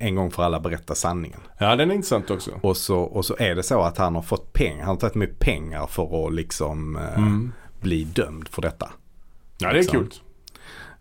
en 0.00 0.14
gång 0.14 0.30
för 0.30 0.42
alla 0.42 0.60
berätta 0.60 0.94
sanningen. 0.94 1.40
ja, 1.58 1.76
den 1.76 1.90
är 1.90 1.94
intressant 1.94 2.30
också. 2.30 2.50
Och 2.62 2.76
så, 2.76 2.98
och 2.98 3.24
så 3.24 3.36
är 3.38 3.54
det 3.54 3.62
så 3.62 3.82
att 3.82 3.98
han 3.98 4.14
har 4.14 4.22
fått 4.22 4.52
pengar. 4.52 4.78
Han 4.84 4.88
har 4.94 4.96
tagit 5.00 5.14
med 5.14 5.38
pengar 5.38 5.86
för 5.86 6.26
att 6.26 6.34
liksom 6.34 6.96
eh, 6.96 7.16
Mm. 7.18 7.52
bli 7.80 8.04
dömd 8.04 8.48
för 8.48 8.62
detta. 8.62 8.92
Ja, 9.58 9.68
det 9.68 9.78
är 9.78 9.82
liksom. 9.82 9.98
kul. 9.98 10.12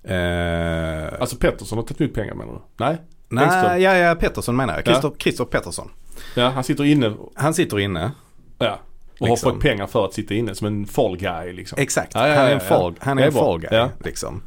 Eh, 0.04 1.22
Alltså 1.22 1.36
Pettersson 1.38 1.78
har 1.78 1.86
tagit 1.86 2.02
ut 2.02 2.13
pengar 2.13 2.34
menar 2.36 2.54
du? 2.54 2.60
Nej? 2.86 2.98
Nej, 3.30 3.82
ja, 3.82 3.96
ja, 3.98 4.16
Pettersson 4.16 4.56
menar 4.56 4.74
jag. 4.74 4.80
Ja. 4.80 4.84
Christer, 4.92 5.12
Christer 5.20 5.46
Pettersson. 5.46 5.92
Ja, 6.36 6.50
han 6.50 6.63
sitter 6.63 6.84
inne 6.84 7.13
Han 7.36 7.54
sitter 7.54 7.80
inne. 7.80 8.12
ja, 8.58 8.80
och 9.20 9.28
Liksom. 9.28 9.48
har 9.50 9.54
fått 9.54 9.62
pengar 9.63 9.88
för 9.88 10.06
att 10.06 10.13
sitta 10.13 10.34
inne 10.34 10.56
som 10.56 10.68
en 10.68 10.86
fall 10.86 11.18
guy 11.18 11.54
liksom. 11.54 11.78
Exakt, 11.82 12.12
Ja, 12.16 12.28
ja, 12.28 12.36
han 12.36 12.44
är 12.46 12.50
ja, 12.50 12.56
en 12.56 12.62
ja. 12.63 12.76
fall, 12.78 12.96
han 13.00 13.20
är 13.20 13.26
en 13.26 13.32
fall 13.32 13.60
guy. 13.60 13.70
Ja. 13.72 13.90
Liksom. 14.00 14.42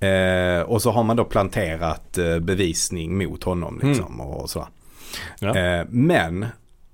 Eh, 0.00 0.60
och 0.60 0.82
så 0.82 0.90
har 0.90 1.02
man 1.02 1.16
då 1.16 1.24
planterat 1.24 2.18
eh, 2.18 2.38
bevisning 2.38 3.18
mot 3.18 3.44
honom 3.44 3.80
liksom, 3.82 4.20
och 4.20 4.50
sådär. 4.50 4.68
Mm. 5.40 5.56
Ja. 5.56 5.62
Eh, 5.80 5.86
men 5.88 6.46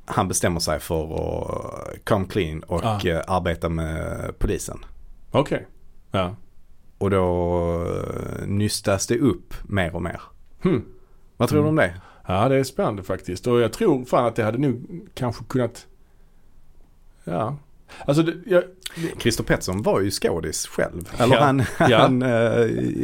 han 0.06 0.28
bestämmer 0.28 0.60
sig 0.60 0.80
för 0.80 1.04
att 1.14 2.04
come 2.04 2.26
clean 2.26 2.62
och 2.62 2.84
Ah. 2.84 3.00
arbeta 3.26 3.68
med 3.68 4.30
polisen. 4.38 4.78
Okej. 5.30 5.66
Ja. 6.10 6.36
Och 6.98 7.10
då 7.10 7.56
eh, 7.86 8.46
nystas 8.46 9.06
det 9.06 9.18
upp 9.18 9.54
mer 9.64 9.94
och 9.94 10.02
mer. 10.02 10.20
Hmm. 10.62 10.84
Vad 11.36 11.48
tror 11.48 11.60
Mm. 11.60 11.74
du 11.76 11.82
om 11.82 11.88
det? 11.88 11.94
Ja, 12.26 12.48
det 12.48 12.56
är 12.56 12.64
spännande 12.64 13.02
faktiskt. 13.02 13.46
Och 13.46 13.60
jag 13.60 13.72
tror 13.72 14.04
fan 14.04 14.24
att 14.26 14.36
det 14.36 14.42
hade 14.44 14.58
nog 14.58 15.00
kanske 15.14 15.44
kunnat... 15.44 15.86
Ja. 17.24 17.56
Alltså, 18.06 18.22
det, 18.22 18.32
jag, 18.46 18.62
Christer 19.18 19.44
Pettersson 19.44 19.82
var 19.82 20.00
ju 20.00 20.10
skådis 20.10 20.66
själv. 20.66 21.10
Eller 21.18 21.36
Ja. 21.36 21.42
han, 21.44 21.62
Ja. 21.88 21.98
han 21.98 22.22
eh, 22.22 22.28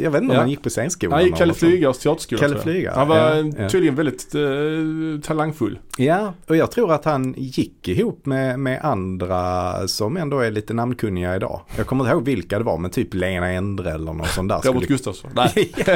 jag 0.03 0.11
vet 0.11 0.21
inte 0.21 0.31
om 0.31 0.31
Ja. 0.31 0.39
han 0.39 0.49
gick 0.49 0.63
på 0.63 0.69
scenskolan. 0.69 1.13
han 1.13 1.25
gick 1.25 1.35
Kalle. 1.35 1.53
Flygars 1.53 1.97
teaterskola 1.97 2.39
Kalle 2.39 2.53
tror 2.53 2.65
jag. 2.65 2.73
Flygar, 2.73 2.95
Han 2.95 3.07
var 3.07 3.69
tydligen 3.69 3.95
väldigt 3.95 4.35
eh, 4.35 5.21
talangfull. 5.27 5.79
Ja, 5.97 6.33
och 6.47 6.55
jag 6.55 6.71
tror 6.71 6.93
att 6.93 7.05
han 7.05 7.33
gick 7.37 7.87
ihop 7.87 8.25
med, 8.25 8.59
med 8.59 8.79
andra 8.85 9.73
som 9.87 10.17
ändå 10.17 10.39
är 10.39 10.51
lite 10.51 10.73
namnkunniga 10.73 11.35
idag. 11.35 11.61
Jag 11.77 11.87
kommer 11.87 12.03
inte 12.03 12.13
ihåg 12.13 12.25
vilka 12.25 12.57
det 12.57 12.63
var, 12.65 12.77
men 12.77 12.91
typ 12.91 13.13
Lena 13.13 13.51
Endre 13.51 13.91
eller 13.91 14.13
någon 14.13 14.25
sån 14.27 14.47
där. 14.47 14.55
Robert 14.55 14.83
skulle- 14.83 14.87
Gustafsson. 14.87 15.31
Nej. 15.35 15.71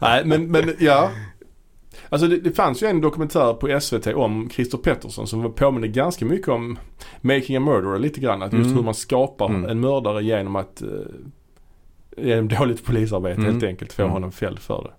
Nej, 0.00 0.24
men, 0.24 0.50
men 0.50 0.74
ja. 0.78 1.10
Alltså 2.12 2.28
det, 2.28 2.36
det 2.36 2.50
fanns 2.52 2.82
ju 2.82 2.86
en 2.86 3.00
dokumentär 3.00 3.52
på 3.54 3.80
SVT 3.80 4.06
om 4.06 4.50
Christer 4.50 4.78
Pettersson 4.78 5.26
som 5.26 5.52
påminner 5.52 5.88
ganska 5.88 6.24
mycket 6.24 6.48
om 6.48 6.78
Making 7.20 7.56
a 7.56 7.60
Murderer 7.60 7.98
lite 7.98 8.20
grann. 8.20 8.42
Att 8.42 8.52
just 8.52 8.64
Mm. 8.64 8.76
hur 8.76 8.82
man 8.84 8.94
skapar 8.94 9.46
Mm. 9.48 9.70
en 9.70 9.80
mördare 9.80 10.24
genom 10.24 10.56
att 10.56 10.82
eh, 10.82 10.88
genom 12.16 12.48
dåligt 12.48 12.84
polisarbete 12.84 13.40
helt 13.40 13.56
Mm. 13.62 13.68
enkelt 13.68 13.92
få 13.92 14.02
Mm. 14.02 14.12
honom 14.12 14.32
fälld 14.32 14.58
för 14.58 14.82
det. 14.82 14.90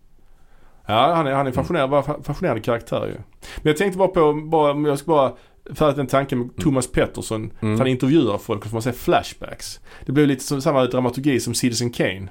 Ja, 0.87 1.13
han 1.15 1.27
är, 1.27 1.31
han 1.33 1.47
är 1.47 1.51
fascinerande, 1.51 1.95
fa- 1.97 2.23
fascinerande 2.23 2.61
karaktär 2.61 3.05
ju. 3.07 3.13
Men 3.57 3.63
jag 3.63 3.77
tänkte 3.77 3.97
bara 3.97 4.07
på, 4.07 4.33
bara, 4.33 4.87
jag 4.89 4.99
ska 4.99 5.07
bara 5.11 5.33
färdigt 5.75 5.97
en 5.97 6.07
tanke 6.07 6.35
med 6.35 6.49
Thomas 6.57 6.91
Pettersson. 6.91 7.41
Mm. 7.61 7.77
För 7.77 7.83
han 7.83 7.87
intervjuar 7.91 8.37
folk 8.37 8.59
och 8.61 8.67
får 8.69 8.75
man 8.75 8.81
se 8.81 8.91
flashbacks. 8.91 9.79
Det 10.05 10.11
blev 10.11 10.27
lite 10.27 10.43
som, 10.43 10.61
samma 10.61 10.85
dramaturgi 10.85 11.39
som 11.39 11.53
Citizen 11.53 11.89
Kane. 11.91 12.27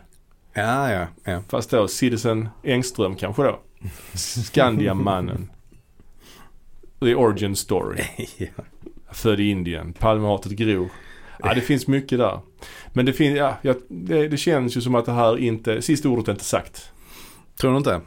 Ja, 0.54 0.92
ja, 0.92 1.06
ja. 1.24 1.40
Fast 1.48 1.70
då 1.70 1.88
Citizen 1.88 2.48
Engström 2.64 3.14
kanske 3.16 3.42
då. 3.42 3.58
Skandiamannen. 4.14 5.50
The 7.00 7.14
origin 7.14 7.56
story. 7.56 8.02
ja. 8.36 8.46
Född 9.12 9.40
i 9.40 9.50
Indien. 9.50 9.92
Palmehatet 9.92 10.52
gror. 10.52 10.90
Ja, 11.38 11.54
det 11.54 11.60
finns 11.60 11.86
mycket 11.86 12.18
där. 12.18 12.40
Men 12.92 13.06
det, 13.06 13.20
ja, 13.20 13.56
ja, 13.62 13.74
det, 13.88 14.28
det 14.28 14.36
känns 14.36 14.76
ju 14.76 14.80
som 14.80 14.94
att 14.94 15.06
det 15.06 15.12
här 15.12 15.38
inte, 15.38 15.82
sista 15.82 16.08
ordet 16.08 16.28
är 16.28 16.32
inte 16.32 16.44
sagt. 16.44 16.92
Tror 17.60 17.70
du 17.70 17.76
inte? 17.76 18.00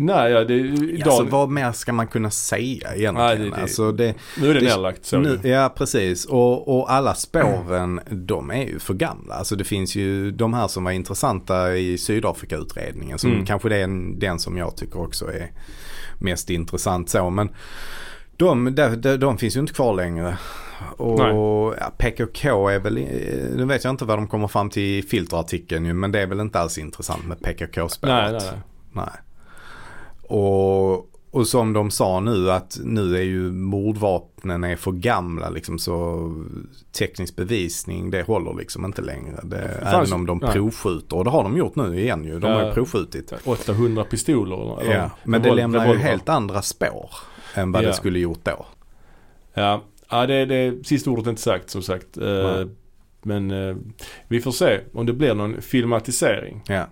Nej, 0.00 0.32
ja, 0.32 0.44
det, 0.44 0.54
idag, 0.54 1.08
Alltså 1.08 1.24
vad 1.24 1.50
mer 1.50 1.72
ska 1.72 1.92
man 1.92 2.06
kunna 2.06 2.30
säga 2.30 2.88
egentligen? 2.94 3.14
Nej, 3.14 3.38
det- 3.38 3.50
det- 3.50 3.62
alltså, 3.62 3.92
det, 3.92 4.14
nu 4.40 4.50
är 4.50 4.54
det 4.54 4.60
det- 4.60 4.66
nedlagt 4.66 5.04
så. 5.04 5.18
nu, 5.18 5.40
ja, 5.42 5.72
precis. 5.76 6.24
Och, 6.24 6.78
och 6.78 6.92
alla 6.92 7.14
spåren, 7.14 8.00
de 8.10 8.50
är 8.50 8.64
ju 8.64 8.78
för 8.78 8.94
gamla. 8.94 9.34
Alltså 9.34 9.56
det 9.56 9.64
finns 9.64 9.94
ju 9.96 10.30
de 10.30 10.54
här 10.54 10.68
som 10.68 10.84
var 10.84 10.90
intressanta 10.92 11.76
i 11.76 11.98
Sydafrika-utredningen. 11.98 13.18
Som 13.18 13.30
Mm. 13.32 13.46
kanske 13.46 13.68
det 13.68 13.76
är 13.76 13.84
en, 13.84 14.18
den 14.18 14.38
som 14.38 14.56
jag 14.56 14.76
tycker 14.76 15.00
också 15.00 15.26
är 15.32 15.50
mest 16.18 16.50
intressant 16.50 17.10
så. 17.10 17.30
Men 17.30 17.48
de, 18.36 18.74
de, 18.74 19.16
de, 19.16 19.38
finns 19.38 19.56
ju 19.56 19.60
inte 19.60 19.72
kvar 19.72 19.94
längre. 19.94 20.38
Och 20.96 21.18
Nej. 21.18 21.34
ja, 21.80 21.92
PKK 21.98 22.68
är 22.68 22.78
väl, 22.78 22.94
nu 23.56 23.64
vet 23.64 23.84
jag 23.84 23.90
inte 23.92 24.04
vad 24.04 24.18
de 24.18 24.28
kommer 24.28 24.48
fram 24.48 24.70
till 24.70 24.82
i 24.82 25.02
filterartikeln 25.02 25.86
ju, 25.86 25.92
men 25.92 26.12
det 26.12 26.20
är 26.20 26.26
väl 26.26 26.40
inte 26.40 26.60
alls 26.60 26.78
intressant 26.78 27.26
med 27.26 27.40
PKK-spåret. 27.42 28.14
nej, 28.14 28.32
nej, 28.32 28.40
nej. 28.52 28.60
Nej. 28.92 29.20
Och, 30.30 31.06
och 31.30 31.46
som 31.46 31.72
de 31.72 31.90
sa 31.90 32.20
nu 32.20 32.50
att 32.50 32.78
nu 32.84 33.16
är 33.16 33.22
ju 33.22 33.52
mordvapnen 33.52 34.64
är 34.64 34.76
för 34.76 34.92
gamla 34.92 35.50
liksom 35.50 35.78
så 35.78 36.30
teknisk 36.98 37.36
bevisning 37.36 38.10
det 38.10 38.22
håller 38.26 38.54
liksom 38.54 38.84
inte 38.84 39.02
längre. 39.02 39.40
Det, 39.42 39.80
fanns- 39.82 39.94
även 40.08 40.12
om 40.12 40.26
de 40.26 40.38
nej. 40.38 40.52
provskjuter 40.52 41.16
och 41.16 41.24
det 41.24 41.30
har 41.30 41.42
de 41.42 41.56
gjort 41.56 41.76
nu 41.76 42.00
igen 42.00 42.24
ju. 42.24 42.38
De 42.38 42.46
har 42.52 42.64
ju 42.66 42.72
provskjutit. 42.72 43.32
800 43.44 44.04
pistoler. 44.04 44.80
eller- 44.80 44.94
Ja, 44.94 45.10
men 45.24 45.42
det 45.42 45.54
lämnar 45.54 45.92
ju 45.94 45.98
helt 45.98 46.28
andra 46.28 46.62
spår 46.62 47.10
än 47.54 47.72
vad 47.72 47.82
Ja. 47.82 47.88
det 47.88 47.94
skulle 47.94 48.18
gjort 48.18 48.44
då. 48.44 48.66
Ja, 49.54 49.82
ja 50.10 50.26
det, 50.26 50.44
det 50.44 50.86
sista 50.86 51.10
ordet 51.10 51.26
är 51.26 51.30
inte 51.30 51.42
sagt 51.42 51.70
som 51.70 51.82
sagt. 51.82 52.06
Nej. 52.16 52.66
Men 53.22 53.50
eh, 53.50 53.76
vi 54.28 54.40
får 54.40 54.52
se 54.52 54.80
om 54.94 55.06
det 55.06 55.12
blir 55.12 55.34
någon 55.34 55.62
filmatisering. 55.62 56.62
Ja. 56.66 56.86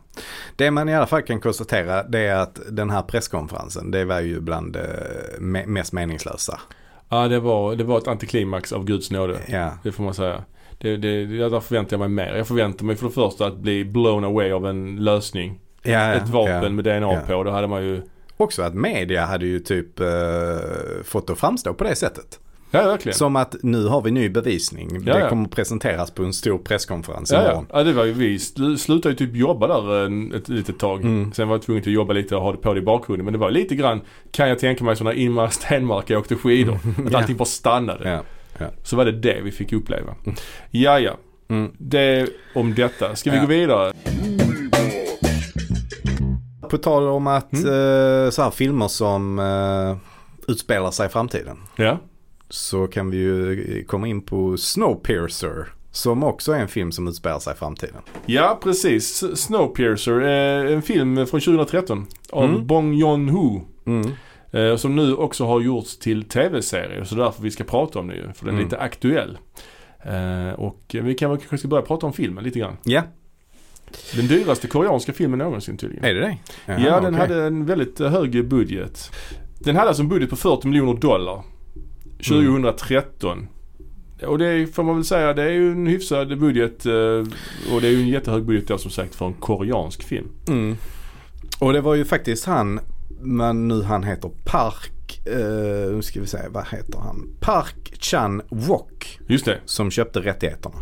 Det 0.56 0.70
man 0.70 0.88
i 0.88 0.94
alla 0.94 1.06
fall 1.06 1.22
kan 1.22 1.40
konstatera 1.40 2.02
det 2.02 2.18
är 2.20 2.36
att 2.36 2.60
den 2.70 2.90
här 2.90 3.02
presskonferensen 3.02 3.90
det 3.90 4.04
var 4.04 4.20
ju 4.20 4.40
bland 4.40 4.72
det 4.72 5.10
me- 5.38 5.66
mest 5.66 5.92
meningslösa. 5.92 6.60
Ja, 7.08 7.28
det 7.28 7.40
var, 7.40 7.76
det 7.76 7.84
var 7.84 7.98
ett 7.98 8.08
antiklimax 8.08 8.72
av 8.72 8.84
Guds 8.84 9.10
nåde. 9.10 9.38
Ja, 9.48 9.78
Det 9.82 9.92
får 9.92 10.04
man 10.04 10.14
säga. 10.14 10.44
Det, 10.78 10.96
det, 10.96 11.26
det, 11.26 11.48
där 11.48 11.60
förväntar 11.60 11.92
jag 11.94 12.00
mig 12.00 12.08
mer. 12.26 12.36
Jag 12.36 12.46
förväntar 12.48 12.84
mig 12.84 12.96
för 12.96 13.06
det 13.06 13.12
första 13.12 13.46
att 13.46 13.56
bli 13.56 13.84
blown 13.84 14.24
away 14.24 14.50
av 14.52 14.66
en 14.66 14.96
lösning. 15.04 15.60
ja, 15.82 15.90
ja, 15.92 16.12
ett 16.14 16.28
vapen 16.28 16.62
ja. 16.62 16.70
med 16.70 16.84
DNA 16.84 17.20
på. 17.20 17.44
Då 17.44 17.50
hade 17.50 17.66
man 17.66 17.84
ju... 17.84 18.02
Också 18.36 18.62
att 18.62 18.74
media 18.74 19.24
hade 19.26 19.46
ju 19.46 19.60
typ 19.60 20.00
eh, 20.00 20.06
fått 21.04 21.26
det 21.26 21.32
att 21.32 21.38
framstå 21.38 21.74
på 21.74 21.84
det 21.84 21.94
sättet. 21.96 22.40
Ja, 22.70 22.86
verkligen. 22.86 23.18
Som 23.18 23.36
att 23.36 23.56
nu 23.62 23.86
har 23.86 24.02
vi 24.02 24.10
ny 24.10 24.28
bevisning. 24.28 24.90
Ja, 25.06 25.14
det 25.14 25.20
ja. 25.20 25.28
kommer 25.28 25.48
presenteras 25.48 26.10
på 26.10 26.22
en 26.22 26.32
stor 26.32 26.58
presskonferens 26.58 27.32
Ja, 27.32 27.38
ja. 27.42 27.44
imorgon. 27.50 27.66
ja, 27.72 27.82
det 27.84 27.92
var 27.92 28.04
ju 28.04 28.12
vi. 28.12 28.36
Sl- 28.36 28.76
slutade 28.76 29.12
ju 29.12 29.16
typ 29.26 29.36
jobba 29.36 29.66
där 29.66 30.06
en, 30.06 30.34
ett 30.34 30.48
litet 30.48 30.78
tag. 30.78 31.00
Mm. 31.04 31.32
Sen 31.32 31.48
var 31.48 31.54
jag 31.56 31.62
tvungen 31.62 31.82
att 31.82 31.86
jobba 31.86 32.12
lite 32.12 32.36
och 32.36 32.42
ha 32.42 32.52
det 32.52 32.58
på 32.58 32.74
det 32.74 32.80
i 32.80 32.82
bakgrunden. 32.82 33.24
Men 33.24 33.32
det 33.32 33.38
var 33.38 33.50
lite 33.50 33.74
grann, 33.74 34.00
kan 34.30 34.48
jag 34.48 34.58
tänka 34.58 34.84
mig, 34.84 34.96
som 34.96 35.04
när 35.04 35.12
Ingemar 35.12 35.48
Stenmark 35.48 36.10
åkte 36.10 36.34
skidor. 36.36 36.74
Att 37.06 37.12
Ja. 37.12 37.18
allting 37.18 37.36
bara 37.36 37.44
stannade. 37.44 38.22
Ja. 38.58 38.66
Så 38.82 38.96
var 38.96 39.04
det 39.04 39.12
det 39.12 39.40
vi 39.44 39.50
fick 39.52 39.72
uppleva. 39.72 40.14
Ja, 40.70 40.98
ja. 41.00 41.12
Mm. 41.48 41.70
Det 41.78 42.28
om 42.54 42.74
detta. 42.74 43.16
Ska 43.16 43.30
vi 43.30 43.36
Ja. 43.36 43.42
gå 43.42 43.48
vidare? 43.48 43.92
På 46.70 46.78
tal 46.78 47.02
om 47.08 47.26
att 47.26 47.52
Mm. 47.52 47.64
eh, 47.66 48.30
så 48.30 48.42
här 48.42 48.50
filmer 48.50 48.88
som 48.88 49.38
eh, 49.38 49.96
utspelar 50.52 50.90
sig 50.90 51.06
i 51.06 51.08
framtiden. 51.08 51.56
Ja. 51.76 51.98
Så 52.48 52.86
kan 52.86 53.10
vi 53.10 53.16
ju 53.16 53.84
komma 53.88 54.06
in 54.08 54.20
på 54.20 54.56
Snowpiercer. 54.56 55.66
Som 55.90 56.22
också 56.22 56.52
är 56.52 56.58
en 56.60 56.68
film 56.68 56.92
som 56.92 57.08
utspelar 57.08 57.38
sig 57.38 57.52
i 57.54 57.56
framtiden. 57.56 58.02
Ja, 58.26 58.58
precis. 58.62 59.24
Snowpiercer. 59.40 60.20
Eh, 60.20 60.72
en 60.72 60.82
film 60.82 61.16
från 61.16 61.40
2013. 61.40 62.06
Av 62.30 62.44
Mm. 62.44 62.66
Bong 62.66 62.94
Joon-Ho. 62.94 63.60
Mm. 63.86 64.10
Eh, 64.52 64.76
som 64.76 64.96
nu 64.96 65.14
också 65.14 65.44
har 65.46 65.60
gjorts 65.60 65.98
till 65.98 66.24
tv-serie. 66.24 67.04
Så 67.04 67.14
därför 67.14 67.42
vi 67.42 67.50
ska 67.50 67.64
prata 67.64 67.98
om 67.98 68.06
det 68.08 68.14
ju. 68.14 68.22
För 68.22 68.44
den 68.44 68.48
är 68.54 68.58
Mm. 68.58 68.64
lite 68.64 68.78
aktuell. 68.78 69.38
Eh, 70.04 70.52
och 70.60 70.80
vi 71.02 71.14
kan 71.14 71.30
väl 71.30 71.38
kanske 71.38 71.58
ska 71.58 71.68
börja 71.68 71.82
prata 71.82 72.06
om 72.06 72.12
filmen 72.12 72.44
lite 72.44 72.58
grann. 72.58 72.76
Ja, 72.84 73.02
Den 74.16 74.26
dyraste 74.26 74.66
koreanska 74.66 75.12
filmen 75.12 75.38
någonsin 75.38 75.76
tydligen. 75.76 76.04
är 76.04 76.14
det 76.14 76.20
det? 76.20 76.36
Jaha, 76.66 76.80
ja, 76.80 77.00
den 77.00 77.14
okej. 77.14 77.28
hade 77.28 77.42
en 77.46 77.66
väldigt 77.66 78.00
eh, 78.00 78.10
hög 78.10 78.48
budget. 78.48 79.10
Den 79.58 79.76
hade 79.76 79.88
alltså 79.88 80.02
en 80.02 80.08
budget 80.08 80.30
på 80.30 80.36
40 80.36 80.66
miljoner 80.68 80.94
dollar. 81.00 81.42
2013. 82.18 83.48
Och 84.26 84.38
det 84.38 84.46
är, 84.46 84.66
får 84.66 84.82
man 84.82 84.94
väl 84.94 85.04
säga, 85.04 85.32
det 85.34 85.42
är 85.42 85.50
ju 85.50 85.72
en 85.72 85.86
hyfsad 85.86 86.38
budget. 86.38 86.86
eh, 86.86 87.24
Och 87.74 87.80
det 87.80 87.86
är 87.88 87.90
ju 87.90 88.00
en 88.00 88.08
jättehög 88.08 88.44
budget 88.44 88.68
då 88.68 88.78
som 88.78 88.90
sagt 88.90 89.14
för 89.14 89.26
en 89.26 89.32
koreansk 89.34 90.02
film. 90.02 90.28
Mm. 90.48 90.76
Och 91.58 91.72
det 91.72 91.80
var 91.80 91.94
ju 91.94 92.04
faktiskt 92.04 92.44
han, 92.44 92.80
men 93.20 93.68
nu 93.68 93.82
han 93.82 94.04
heter 94.04 94.30
Park, 94.44 95.20
eh, 95.26 95.92
nu 95.94 96.02
ska 96.02 96.20
vi 96.20 96.26
se, 96.26 96.38
vad 96.50 96.64
heter 96.68 96.98
han? 96.98 97.26
Park 97.40 97.92
Chan 98.00 98.42
Wook 98.48 99.18
Just 99.26 99.44
det. 99.44 99.58
som 99.64 99.90
köpte 99.90 100.20
rättigheterna. 100.20 100.76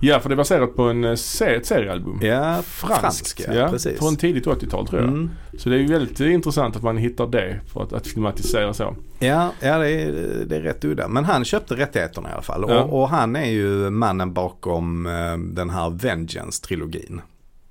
Ja, 0.00 0.20
för 0.20 0.28
det 0.28 0.34
är 0.34 0.36
baserat 0.36 0.76
på 0.76 0.82
en, 0.82 1.04
eh, 1.04 1.12
ett 1.12 1.66
seriealbum. 1.66 2.18
Ja, 2.22 2.62
Franskt. 2.62 3.00
fransk, 3.00 3.40
ja, 3.54 3.68
precis. 3.70 3.98
Från 3.98 4.16
tidigt 4.16 4.46
80-tal 4.46 4.86
tror 4.86 5.00
jag. 5.00 5.08
Mm. 5.10 5.30
Så 5.58 5.68
det 5.68 5.76
är 5.76 5.80
ju 5.80 5.86
väldigt 5.86 6.20
intressant 6.20 6.76
att 6.76 6.82
man 6.82 6.96
hittar 6.96 7.26
det 7.26 7.60
för 7.72 7.82
att, 7.82 7.92
att 7.92 8.06
filmatisera 8.06 8.74
så. 8.74 8.96
Ja, 9.18 9.52
ja 9.60 9.78
det, 9.78 9.90
är, 9.90 10.12
det 10.46 10.56
är 10.56 10.60
rätt 10.60 10.84
udda. 10.84 11.08
Men 11.08 11.24
han 11.24 11.44
köpte 11.44 11.74
rättigheterna 11.76 12.28
i 12.28 12.32
alla 12.32 12.42
fall. 12.42 12.64
Ja. 12.68 12.82
Och, 12.82 13.02
och 13.02 13.08
han 13.08 13.36
är 13.36 13.50
ju 13.50 13.90
mannen 13.90 14.32
bakom 14.32 15.06
eh, 15.06 15.36
den 15.38 15.70
här 15.70 15.90
Vengeance-trilogin. 15.90 17.20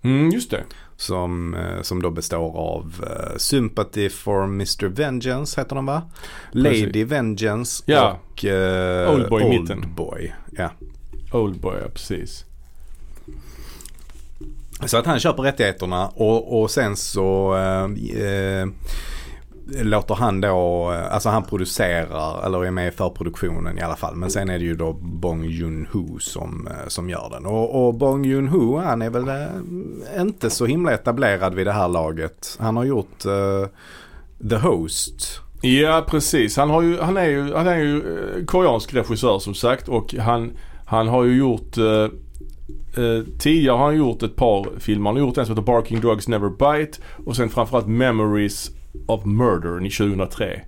Mm, 0.02 0.30
just 0.30 0.52
det. 0.52 0.64
Som, 0.96 1.54
eh, 1.54 1.82
som 1.82 2.02
då 2.02 2.10
består 2.12 2.58
av 2.58 3.06
eh, 3.08 3.38
Sympathy 3.38 4.10
for 4.10 4.44
Mr. 4.44 4.86
Vengeance 4.88 5.62
heter 5.62 5.76
den 5.76 5.86
va? 5.86 6.02
Precis. 6.54 6.86
Lady 6.86 7.04
Vengeance 7.04 7.84
Ja. 7.88 8.20
och 8.32 8.46
eh, 8.46 9.14
Oldboy 9.14 9.50
mitten. 9.50 9.80
Oldboy. 9.80 10.34
Ja. 10.52 10.70
Oldboy, 11.32 11.76
ja 11.82 11.90
precis. 11.94 12.46
Så 14.86 14.98
att 14.98 15.06
han 15.06 15.20
köper 15.20 15.44
rättigheterna 15.44 16.08
och, 16.08 16.62
och 16.62 16.72
sen 16.72 16.96
så 16.96 17.56
eh, 17.56 17.84
eh, 18.24 18.68
låter 19.84 20.16
han 20.16 20.42
då, 20.42 20.92
eh, 20.94 21.14
alltså 21.14 21.30
han 21.30 21.44
producerar 21.44 22.46
eller 22.46 22.66
är 22.66 22.72
med 22.72 22.88
i 22.88 22.92
förproduktionen 22.92 23.78
i 23.78 23.82
alla 23.82 23.96
fall. 23.96 24.16
Men 24.16 24.32
sen 24.32 24.50
är 24.50 24.60
det 24.60 24.66
ju 24.66 24.76
då 24.76 24.94
Bong 24.94 25.46
Joon-Ho 25.46 26.20
som, 26.20 26.68
eh, 26.68 26.88
som 26.88 27.10
gör 27.10 27.30
den. 27.32 27.46
Och, 27.46 27.88
och 27.88 27.94
Bong 27.94 28.26
Joon-Ho 28.26 28.84
han 28.84 29.02
är 29.02 29.10
väl 29.10 29.28
eh, 29.28 30.22
inte 30.22 30.50
så 30.50 30.66
himla 30.66 30.94
etablerad 30.94 31.54
vid 31.54 31.68
det 31.68 31.74
här 31.74 31.88
laget. 31.88 32.58
Han 32.60 32.78
har 32.78 32.84
gjort 32.84 33.26
eh, 33.26 33.70
The 34.50 34.56
Host. 34.56 35.42
Ja, 35.62 36.06
precis. 36.08 36.58
Han, 36.58 36.70
har 36.70 36.82
ju, 36.82 37.00
han 37.00 37.18
är 37.18 37.26
ju, 37.26 37.54
han 37.54 37.68
är 37.68 37.78
ju 37.78 38.02
koreansk 38.46 38.94
regissör 38.94 39.40
som 39.40 39.54
sagt 39.54 39.88
och 39.88 40.14
han, 40.14 40.52
han 40.88 41.08
har 41.08 41.24
ju 41.24 41.38
gjort 41.38 41.78
eh, 41.78 42.04
eh, 43.04 43.24
Tidigare 43.40 43.78
har 43.78 43.86
han 43.86 43.98
gjort 43.98 44.24
ett 44.24 44.36
par 44.36 44.80
filmer. 44.80 45.10
Han 45.10 45.16
har 45.16 45.28
gjort 45.28 45.38
en 45.38 45.46
som 45.46 45.56
heter 45.56 45.66
Barking 45.66 46.02
Dogs 46.02 46.28
Never 46.28 46.50
Bite 46.50 46.98
och 47.26 47.36
sen 47.36 47.50
framförallt 47.50 47.88
Memories 47.88 48.72
of 49.08 49.26
Murder 49.26 49.86
i 49.86 49.90
2003. 49.90 50.62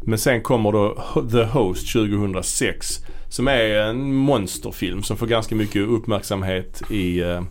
Men 0.00 0.18
sen 0.18 0.42
kommer 0.42 0.72
då 0.72 0.98
The 1.30 1.44
Host 1.44 1.92
2006 1.92 3.00
som 3.28 3.48
är 3.48 3.68
en 3.68 4.14
monsterfilm 4.14 5.02
som 5.02 5.16
får 5.16 5.26
ganska 5.26 5.54
mycket 5.54 5.88
uppmärksamhet 5.88 6.82
i, 6.90 7.20
eh, 7.20 7.42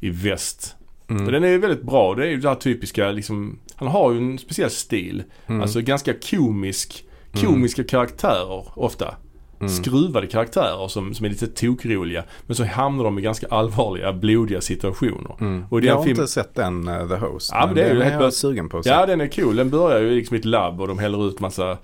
i 0.00 0.10
väst. 0.10 0.76
Mm. 1.10 1.26
Och 1.26 1.32
den 1.32 1.44
är 1.44 1.58
väldigt 1.58 1.82
bra. 1.82 2.14
Det 2.14 2.26
är 2.26 2.30
ju 2.30 2.40
det 2.40 2.48
här 2.48 2.56
typiska 2.56 3.10
liksom, 3.10 3.58
han 3.74 3.88
har 3.88 4.12
ju 4.12 4.18
en 4.18 4.38
speciell 4.38 4.70
stil. 4.70 5.22
Mm. 5.46 5.62
Alltså 5.62 5.80
ganska 5.80 6.14
komisk, 6.30 7.04
komiska 7.40 7.84
karaktärer 7.84 8.78
ofta. 8.78 9.14
Mm. 9.60 9.72
Skruvade 9.72 10.26
karaktärer 10.26 10.88
som, 10.88 11.14
som 11.14 11.26
är 11.26 11.30
lite 11.30 11.46
tokroliga. 11.46 12.24
Men 12.46 12.56
så 12.56 12.64
hamnar 12.64 13.04
de 13.04 13.18
i 13.18 13.22
ganska 13.22 13.46
allvarliga, 13.50 14.12
blodiga 14.12 14.60
situationer. 14.60 15.36
Mm. 15.40 15.64
Och 15.70 15.80
jag 15.80 15.96
har 15.96 16.02
film- 16.04 16.10
inte 16.20 16.28
sett 16.28 16.54
den 16.54 16.88
uh, 16.88 17.08
The 17.08 17.14
Host. 17.16 17.50
Ja, 17.54 17.66
men 17.66 17.74
det 17.74 17.82
är 17.82 17.88
ju 17.88 17.94
den 17.98 18.02
helt 18.02 18.20
är 18.20 18.24
jag 18.24 18.32
sugen 18.32 18.68
på. 18.68 18.82
Ja 18.84 19.06
den 19.06 19.20
är 19.20 19.26
cool. 19.28 19.56
Den 19.56 19.70
börjar 19.70 20.00
ju 20.00 20.10
liksom 20.14 20.36
i 20.36 20.38
ett 20.38 20.44
labb 20.44 20.80
och 20.80 20.88
de 20.88 20.98
häller 20.98 21.28
ut 21.28 21.40
massa, 21.40 21.78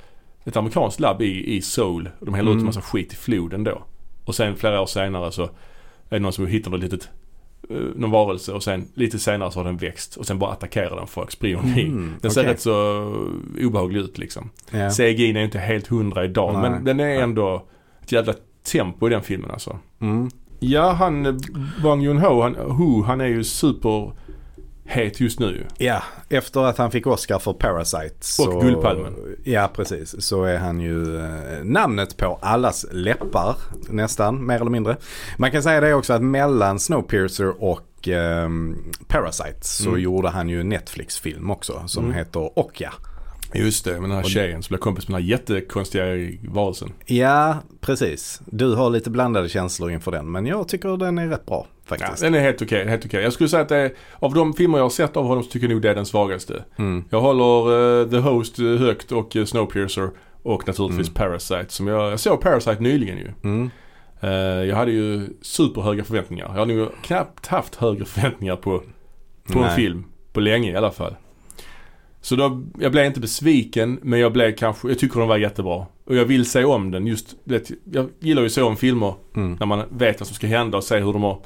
ett 0.44 0.56
amerikanskt 0.56 1.00
labb 1.00 1.22
i, 1.22 1.56
i 1.56 1.62
Seoul. 1.62 2.08
De 2.20 2.34
häller 2.34 2.50
Mm. 2.50 2.58
ut 2.58 2.64
massa 2.64 2.80
skit 2.80 3.12
i 3.12 3.16
floden 3.16 3.64
då. 3.64 3.82
Och 4.24 4.34
sen 4.34 4.56
flera 4.56 4.80
år 4.80 4.86
senare 4.86 5.32
så 5.32 5.42
är 5.42 5.48
det 6.08 6.18
någon 6.18 6.32
som 6.32 6.46
hittar 6.46 6.70
något 6.70 6.80
litet 6.80 7.08
någon 7.94 8.10
varelse 8.10 8.52
och 8.52 8.62
sen 8.62 8.88
lite 8.94 9.18
senare 9.18 9.50
så 9.50 9.58
har 9.58 9.64
den 9.64 9.76
växt 9.76 10.16
och 10.16 10.26
sen 10.26 10.38
bara 10.38 10.50
attackerar 10.50 10.96
den 10.96 11.06
folk, 11.06 11.30
springer 11.30 11.56
omkring. 11.58 11.86
Mm, 11.86 12.14
Den 12.20 12.30
ser 12.30 12.44
rätt 12.44 12.60
så 12.60 12.72
obehaglig 13.60 14.00
ut 14.00 14.18
liksom. 14.18 14.50
Ja. 14.70 14.90
CGI 14.90 15.30
är 15.30 15.44
inte 15.44 15.58
helt 15.58 15.86
hundra 15.86 16.24
idag 16.24 16.52
Nej. 16.52 16.70
men 16.70 16.84
den 16.84 17.00
är 17.00 17.20
ändå 17.22 17.66
ett 18.02 18.12
jävla 18.12 18.34
tempo 18.72 19.06
i 19.06 19.10
den 19.10 19.22
filmen 19.22 19.50
alltså. 19.50 19.78
Mm. 20.00 20.30
Ja 20.60 20.92
han, 20.92 21.26
eh, 21.26 21.34
Bong 21.82 22.02
Joon-Ho, 22.02 22.42
han, 22.42 22.54
Ho, 22.54 23.02
han 23.02 23.20
är 23.20 23.26
ju 23.26 23.44
super 23.44 24.12
het 24.86 25.20
just 25.20 25.40
nu. 25.40 25.66
Ja, 25.78 26.02
efter 26.28 26.60
att 26.64 26.78
han 26.78 26.90
fick 26.90 27.06
Oscar 27.06 27.38
för 27.38 27.52
Parasite. 27.52 28.14
Så, 28.20 28.60
Guldpalmen. 28.60 29.14
Ja, 29.44 29.70
precis. 29.74 30.22
Så 30.24 30.44
är 30.44 30.58
han 30.58 30.80
ju 30.80 31.16
eh, 31.24 31.64
namnet 31.64 32.16
på 32.16 32.38
allas 32.42 32.86
läppar 32.92 33.56
nästan, 33.88 34.46
mer 34.46 34.54
eller 34.60 34.70
mindre. 34.70 34.96
Man 35.38 35.50
kan 35.50 35.62
säga 35.62 35.80
det 35.80 35.94
också 35.94 36.12
att 36.12 36.22
mellan 36.22 36.78
Snowpiercer 36.80 37.62
och 37.64 38.08
eh, 38.08 38.48
Parasite 39.08 39.58
så 39.60 39.88
Mm. 39.88 40.00
gjorde 40.00 40.28
han 40.28 40.48
ju 40.48 40.62
Netflix-film 40.62 41.50
också 41.50 41.82
som 41.86 42.04
Mm. 42.04 42.16
heter 42.16 42.58
Okja. 42.58 42.92
Just 43.58 43.84
det, 43.84 43.92
med 43.92 44.02
den 44.02 44.10
här 44.10 44.24
Och- 44.24 44.30
tjejen 44.30 44.62
som 44.62 44.72
blev 44.74 44.78
kompis 44.78 45.08
med 45.08 45.14
den 45.18 45.22
här 45.24 45.30
jättekonstiga 45.30 46.04
varelsen. 46.48 46.92
Ja, 47.06 47.56
precis. 47.80 48.40
Du 48.46 48.74
har 48.74 48.90
lite 48.90 49.10
blandade 49.10 49.48
känslor 49.48 49.90
inför 49.90 50.12
den 50.12 50.30
men 50.30 50.46
jag 50.46 50.68
tycker 50.68 50.96
den 50.96 51.18
är 51.18 51.26
rätt 51.28 51.46
bra 51.46 51.66
Ja, 51.88 51.96
faktiskt. 51.96 52.22
den 52.22 52.34
är 52.34 52.40
helt 52.40 52.62
okej, 52.62 52.88
helt 52.88 53.04
okej. 53.06 53.22
Jag 53.22 53.32
skulle 53.32 53.48
säga 53.48 53.62
att 53.62 53.70
är, 53.70 53.92
av 54.18 54.34
de 54.34 54.52
filmer 54.54 54.78
jag 54.78 54.84
har 54.84 54.90
sett 54.90 55.16
av 55.16 55.24
honom 55.26 55.44
så 55.44 55.50
tycker 55.50 55.66
jag 55.66 55.72
nog 55.74 55.82
det 55.82 55.90
är 55.90 55.94
den 55.94 56.06
svagaste. 56.06 56.64
Mm. 56.78 57.04
Jag 57.10 57.20
håller 57.20 58.00
eh, 58.02 58.10
The 58.10 58.16
Host 58.18 58.58
eh, 58.58 58.64
högt 58.64 59.12
och 59.12 59.36
uh, 59.36 59.44
Snowpiercer 59.44 60.10
och 60.42 60.66
naturligtvis 60.66 61.08
Mm. 61.08 61.14
Parasite. 61.14 61.66
Som 61.68 61.86
jag, 61.86 62.12
jag 62.12 62.20
såg 62.20 62.40
Parasite 62.40 62.80
nyligen 62.80 63.18
ju. 63.18 63.28
Mm. 63.44 63.70
Eh, 64.20 64.30
jag 64.68 64.76
hade 64.76 64.90
ju 64.92 65.28
superhöga 65.42 66.04
förväntningar. 66.04 66.46
Jag 66.52 66.58
har 66.58 66.66
nog 66.66 66.88
knappt 67.02 67.46
haft 67.46 67.74
högre 67.74 68.04
förväntningar 68.04 68.56
på, 68.56 68.82
på 69.52 69.58
en 69.58 69.76
film. 69.76 70.04
På 70.32 70.40
länge 70.40 70.72
i 70.72 70.76
alla 70.76 70.90
fall. 70.90 71.16
Så 72.26 72.36
då, 72.36 72.62
jag 72.78 72.92
blev 72.92 73.04
inte 73.06 73.20
besviken 73.20 73.98
men 74.02 74.18
jag 74.20 74.32
blev 74.32 74.56
kanske, 74.56 74.88
jag 74.88 74.98
tycker 74.98 75.18
den 75.20 75.28
var 75.28 75.36
jättebra. 75.36 75.86
Och 76.04 76.16
jag 76.16 76.24
vill 76.24 76.50
se 76.50 76.64
om 76.64 76.90
den 76.90 77.06
just, 77.06 77.34
vet, 77.44 77.70
jag 77.92 78.08
gillar 78.18 78.42
ju 78.42 78.46
att 78.46 78.52
se 78.52 78.62
om 78.62 78.76
filmer 78.76 79.14
Mm. 79.36 79.56
när 79.60 79.66
man 79.66 79.82
vet 79.90 80.20
vad 80.20 80.26
som 80.26 80.34
ska 80.36 80.46
hända 80.46 80.76
och 80.78 80.84
se 80.84 80.98
hur 80.98 81.12
de 81.12 81.22
har 81.22 81.40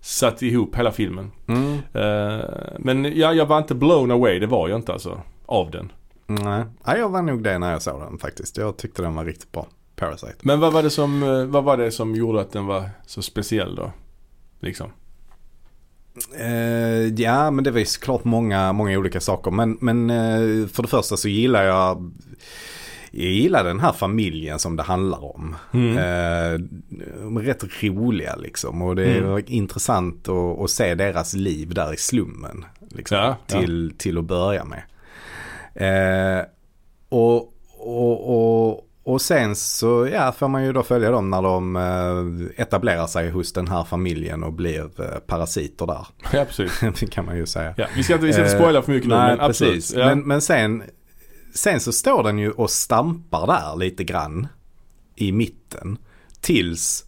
satt 0.00 0.42
ihop 0.42 0.76
hela 0.76 0.92
filmen. 0.92 1.30
Mm. 1.48 1.72
Eh, 1.72 2.44
men 2.78 3.04
ja, 3.18 3.32
jag 3.32 3.46
var 3.46 3.58
inte 3.58 3.74
blown 3.74 4.10
away, 4.10 4.38
det 4.38 4.46
var 4.46 4.68
jag 4.68 4.78
inte 4.78 4.92
alltså. 4.92 5.20
Av 5.46 5.70
den. 5.70 5.92
Nej. 6.26 6.64
Ja, 6.84 6.96
jag 6.96 7.08
var 7.08 7.22
nog 7.22 7.42
det 7.42 7.58
när 7.58 7.72
jag 7.72 7.82
såg 7.82 8.00
den 8.00 8.18
faktiskt. 8.18 8.56
Jag 8.56 8.76
tyckte 8.76 9.02
den 9.02 9.14
var 9.14 9.24
riktigt 9.24 9.52
bra. 9.52 9.66
Parasite. 9.96 10.36
Men 10.42 10.60
vad 10.60 10.72
var 10.72 10.82
det 10.82 10.90
som, 10.90 11.22
eh, 11.22 11.44
vad 11.44 11.64
var 11.64 11.76
det 11.76 11.90
som 11.90 12.14
gjorde 12.14 12.40
att 12.40 12.52
den 12.52 12.66
var 12.66 12.90
så 13.06 13.22
speciell 13.22 13.74
då? 13.74 13.92
Liksom. 14.60 14.90
Eh, 16.38 17.06
ja, 17.22 17.50
men 17.50 17.64
det 17.64 17.70
var 17.70 17.78
ju 17.78 17.84
såklart 17.84 18.24
många, 18.24 18.72
många 18.72 18.98
olika 18.98 19.20
saker. 19.20 19.50
Men, 19.50 19.78
men 19.80 20.10
eh, 20.10 20.66
för 20.68 20.82
det 20.82 20.88
första 20.88 21.16
så 21.16 21.28
gillar 21.28 21.62
jag 21.64 22.12
jag 23.10 23.30
gillar 23.30 23.64
den 23.64 23.80
här 23.80 23.92
familjen 23.92 24.58
som 24.58 24.76
det 24.76 24.82
handlar 24.82 25.24
om. 25.36 25.56
Mm. 25.72 25.90
Eh, 25.98 26.60
de 27.22 27.36
är 27.36 27.40
rätt 27.40 27.64
roliga 27.82 28.36
liksom. 28.36 28.82
Och 28.82 28.96
det 28.96 29.04
är 29.04 29.22
Mm. 29.22 29.42
intressant 29.46 30.28
att, 30.28 30.60
att 30.60 30.70
se 30.70 30.94
deras 30.94 31.34
liv 31.34 31.74
där 31.74 31.94
i 31.94 31.96
slummen. 31.96 32.64
Liksom, 32.90 33.16
Ja, 33.18 33.36
ja. 33.46 33.60
till, 33.60 33.92
till 33.98 34.18
att 34.18 34.24
börja 34.24 34.64
med. 34.64 34.82
Eh, 35.74 36.44
och, 37.08 37.52
och, 37.78 38.68
och, 38.70 38.85
och 39.06 39.20
sen 39.22 39.56
så 39.56 40.08
ja, 40.12 40.32
får 40.32 40.48
man 40.48 40.64
ju 40.64 40.72
då 40.72 40.82
följa 40.82 41.10
dem 41.10 41.30
när 41.30 41.42
de 41.42 41.76
eh, 41.76 42.62
etablerar 42.62 43.06
sig 43.06 43.30
hos 43.30 43.52
den 43.52 43.68
här 43.68 43.84
familjen 43.84 44.42
och 44.44 44.52
blir 44.52 45.00
eh, 45.00 45.18
parasiter 45.26 45.86
där. 45.86 46.06
Ja, 46.32 46.44
precis. 46.44 46.80
det 47.00 47.10
kan 47.10 47.24
man 47.24 47.36
ju 47.36 47.46
säga. 47.46 47.74
Ja, 47.76 47.86
vi 47.96 48.02
ska 48.02 48.14
inte, 48.14 48.26
vi 48.26 48.32
ska 48.32 48.42
inte 48.42 48.54
Eh, 48.56 48.60
spoila 48.60 48.82
för 48.82 48.92
mycket 48.92 49.08
nu 49.08 49.14
Nej, 49.14 49.36
men 49.36 49.40
absolut. 49.40 49.74
precis. 49.74 49.96
Ja. 49.96 50.06
Men, 50.06 50.20
men 50.20 50.40
sen, 50.40 50.82
sen 51.54 51.80
så 51.80 51.92
står 51.92 52.22
den 52.22 52.38
ju 52.38 52.50
och 52.50 52.70
stampar 52.70 53.46
där 53.46 53.76
lite 53.76 54.04
grann 54.04 54.46
i 55.16 55.32
mitten. 55.32 55.98
Tills 56.40 57.04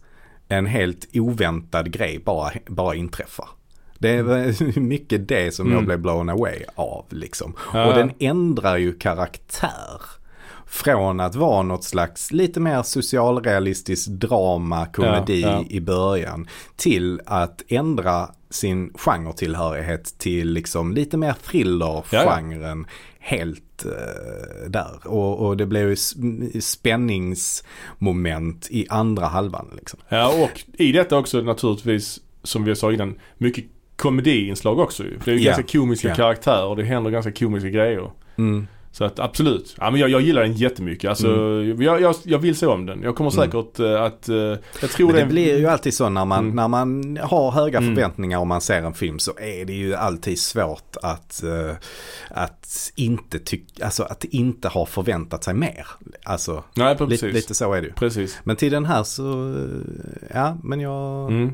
en 0.47 0.65
helt 0.65 1.07
oväntad 1.13 1.91
grej 1.91 2.19
bara, 2.25 2.51
bara 2.67 2.95
inträffar. 2.95 3.49
Det 3.99 4.09
är 4.09 4.23
väl 4.23 4.53
mycket 4.81 5.27
det 5.27 5.55
som 5.55 5.67
jag 5.67 5.73
Mm. 5.73 5.85
blev 5.85 5.99
blown 5.99 6.29
away 6.29 6.63
av 6.75 7.05
liksom. 7.09 7.53
Ja. 7.73 7.85
Och 7.87 7.93
den 7.93 8.11
ändrar 8.19 8.77
ju 8.77 8.93
karaktär. 8.93 10.01
Från 10.71 11.19
att 11.19 11.35
vara 11.35 11.61
något 11.63 11.83
slags 11.83 12.31
lite 12.31 12.59
mer 12.59 12.83
socialrealistisk 12.83 14.07
drama, 14.09 14.85
komedi 14.85 15.41
Ja, 15.41 15.49
ja. 15.51 15.65
i 15.69 15.79
början. 15.81 16.47
Till 16.75 17.21
att 17.25 17.61
ändra 17.67 18.29
sin 18.49 18.91
genretillhörighet 18.95 20.17
till 20.19 20.49
liksom 20.53 20.93
lite 20.93 21.17
mer 21.17 21.33
thriller-genren. 21.51 22.85
Helt 23.19 23.85
eh, 23.85 24.69
där. 24.69 25.07
Och, 25.07 25.47
och 25.47 25.57
det 25.57 25.65
blev 25.65 25.95
spänningsmoment 27.19 28.67
i 28.71 28.87
andra 28.89 29.25
halvan 29.25 29.67
liksom. 29.75 29.99
ja, 30.09 30.43
och 30.43 30.63
i 30.81 30.91
detta 30.91 31.17
också 31.17 31.41
naturligtvis, 31.41 32.19
som 32.43 32.63
vi 32.63 32.75
sa 32.75 32.91
innan, 32.93 33.15
mycket 33.37 33.65
komediinslag 33.95 34.79
också 34.79 35.03
det 35.25 35.31
är 35.31 35.35
ju 35.35 35.41
Ja. 35.41 35.45
ganska 35.45 35.77
komiska 35.77 36.07
Ja. 36.09 36.15
karaktärer 36.15 36.65
och 36.65 36.75
det 36.75 36.83
händer 36.83 37.11
ganska 37.11 37.31
komiska 37.31 37.69
grejer. 37.69 38.11
Mm. 38.37 38.67
Så 38.91 39.03
att 39.05 39.19
absolut. 39.19 39.75
Ja, 39.77 39.91
men 39.91 40.01
jag, 40.01 40.09
jag 40.09 40.21
gillar 40.21 40.41
den 40.41 40.53
jättemycket. 40.53 41.09
Alltså, 41.09 41.27
jag, 41.79 42.01
jag, 42.01 42.15
jag 42.23 42.39
vill 42.39 42.55
se 42.55 42.65
om 42.65 42.85
den. 42.85 43.01
Jag 43.03 43.15
kommer 43.15 43.31
Mm. 43.31 43.45
säkert 43.51 43.79
eh, 43.79 44.01
att... 44.03 44.29
eh, 44.29 44.35
jag 44.81 44.89
tror 44.95 45.07
Men 45.07 45.15
det 45.15 45.21
är- 45.21 45.25
blir 45.25 45.57
ju 45.57 45.67
alltid 45.67 45.93
så 45.93 46.09
när 46.09 46.25
man, 46.25 46.39
Mm. 46.39 46.55
när 46.55 46.67
man 46.67 47.19
har 47.21 47.51
höga 47.51 47.77
Mm. 47.77 47.95
förväntningar 47.95 48.39
och 48.39 48.47
man 48.47 48.61
ser 48.61 48.81
en 48.81 48.93
film 48.93 49.19
så 49.19 49.31
är 49.39 49.65
det 49.65 49.73
ju 49.73 49.95
alltid 49.95 50.39
svårt 50.39 50.95
att, 51.03 51.43
eh, 51.43 51.75
att, 52.29 52.91
inte 52.95 53.39
tycka, 53.39 53.85
alltså 53.85 54.03
att 54.03 54.23
inte 54.23 54.67
ha 54.67 54.85
förväntat 54.85 55.43
sig 55.43 55.53
mer. 55.53 55.87
Alltså 56.23 56.63
Nej, 56.73 56.97
precis. 56.97 57.21
lite, 57.21 57.33
lite 57.35 57.53
så 57.53 57.73
är 57.73 57.81
det 57.81 57.87
ju. 57.87 57.93
Precis. 57.93 58.39
Men 58.43 58.55
till 58.55 58.71
den 58.71 58.85
här 58.85 59.03
så, 59.03 59.55
ja 60.33 60.57
men 60.63 60.79
jag, 60.79 61.27
Mm. 61.31 61.51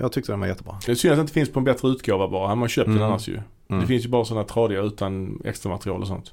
jag 0.00 0.12
tyckte 0.12 0.32
den 0.32 0.40
var 0.40 0.46
jättebra. 0.46 0.78
Det 0.86 0.92
är 0.92 0.96
synd 0.96 1.12
att 1.12 1.18
det 1.18 1.20
inte 1.20 1.32
finns 1.32 1.52
på 1.52 1.58
en 1.58 1.64
bättre 1.64 1.88
utgåva 1.88 2.28
bara. 2.28 2.46
Hade 2.48 2.60
man 2.60 2.68
köpt 2.68 2.86
Mm. 2.86 2.98
den 2.98 3.08
annars 3.08 3.28
ju. 3.28 3.38
Mm. 3.72 3.80
Det 3.80 3.86
finns 3.86 4.04
ju 4.04 4.08
bara 4.08 4.24
sådana 4.24 4.46
tradiga 4.46 4.80
utan 4.80 5.42
extra 5.44 5.70
material 5.70 6.00
och 6.00 6.06
sånt. 6.08 6.32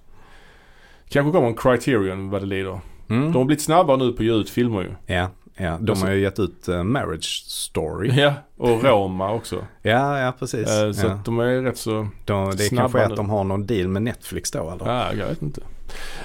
Kanske 1.10 1.32
kommer 1.32 1.48
en 1.48 1.56
Criterion 1.56 2.30
vad 2.30 2.42
det 2.42 2.46
lider. 2.48 2.80
Mm. 3.10 3.32
De 3.32 3.38
har 3.38 3.46
blivit 3.46 3.64
snabbare 3.64 3.98
nu 3.98 4.12
på 4.12 4.22
att 4.22 4.26
ge 4.26 4.34
ut 4.34 4.50
filmer 4.50 4.82
ju. 4.82 5.14
Ja, 5.16 5.30
ja, 5.58 5.78
de 5.82 5.92
Alltså- 5.92 6.06
har 6.06 6.14
ju 6.14 6.22
gett 6.22 6.40
ut 6.40 6.68
eh, 6.68 6.84
Marriage 6.84 7.44
Story. 7.48 8.12
Ja, 8.22 8.34
och 8.58 8.84
Roma 8.84 9.32
också. 9.34 9.56
Ja, 9.82 10.20
ja 10.20 10.34
precis. 10.40 10.70
Eh, 10.70 10.92
Så 10.92 11.08
ja. 11.08 11.12
att 11.14 11.26
de 11.26 11.40
är 11.40 11.62
rätt 11.62 11.78
så... 11.78 12.08
de, 12.26 12.56
det 12.56 12.64
är 12.64 12.68
snabba 12.68 12.82
kanske 12.82 13.00
är 13.00 13.06
att 13.06 13.16
de 13.16 13.30
har 13.30 13.44
någon 13.44 13.66
deal 13.66 13.88
med 13.88 14.02
Netflix 14.02 14.52
då 14.52 14.72
eller? 14.72 14.94
Ja, 14.94 15.14
jag 15.14 15.28
vet 15.28 15.42
inte. 15.42 15.62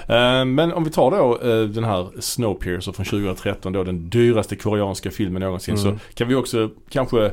Eh, 0.07 0.45
Men 0.45 0.73
om 0.73 0.83
vi 0.83 0.89
tar 0.89 1.11
då 1.11 1.37
den 1.73 1.83
här 1.83 2.07
Snowpiercer 2.19 2.91
från 2.91 3.05
2013 3.05 3.73
då 3.73 3.83
den 3.83 4.09
dyraste 4.09 4.55
koreanska 4.55 5.11
filmen 5.11 5.41
någonsin. 5.41 5.75
Mm. 5.77 5.99
Så 5.99 6.05
kan 6.15 6.27
vi 6.27 6.35
också 6.35 6.69
kanske 6.89 7.31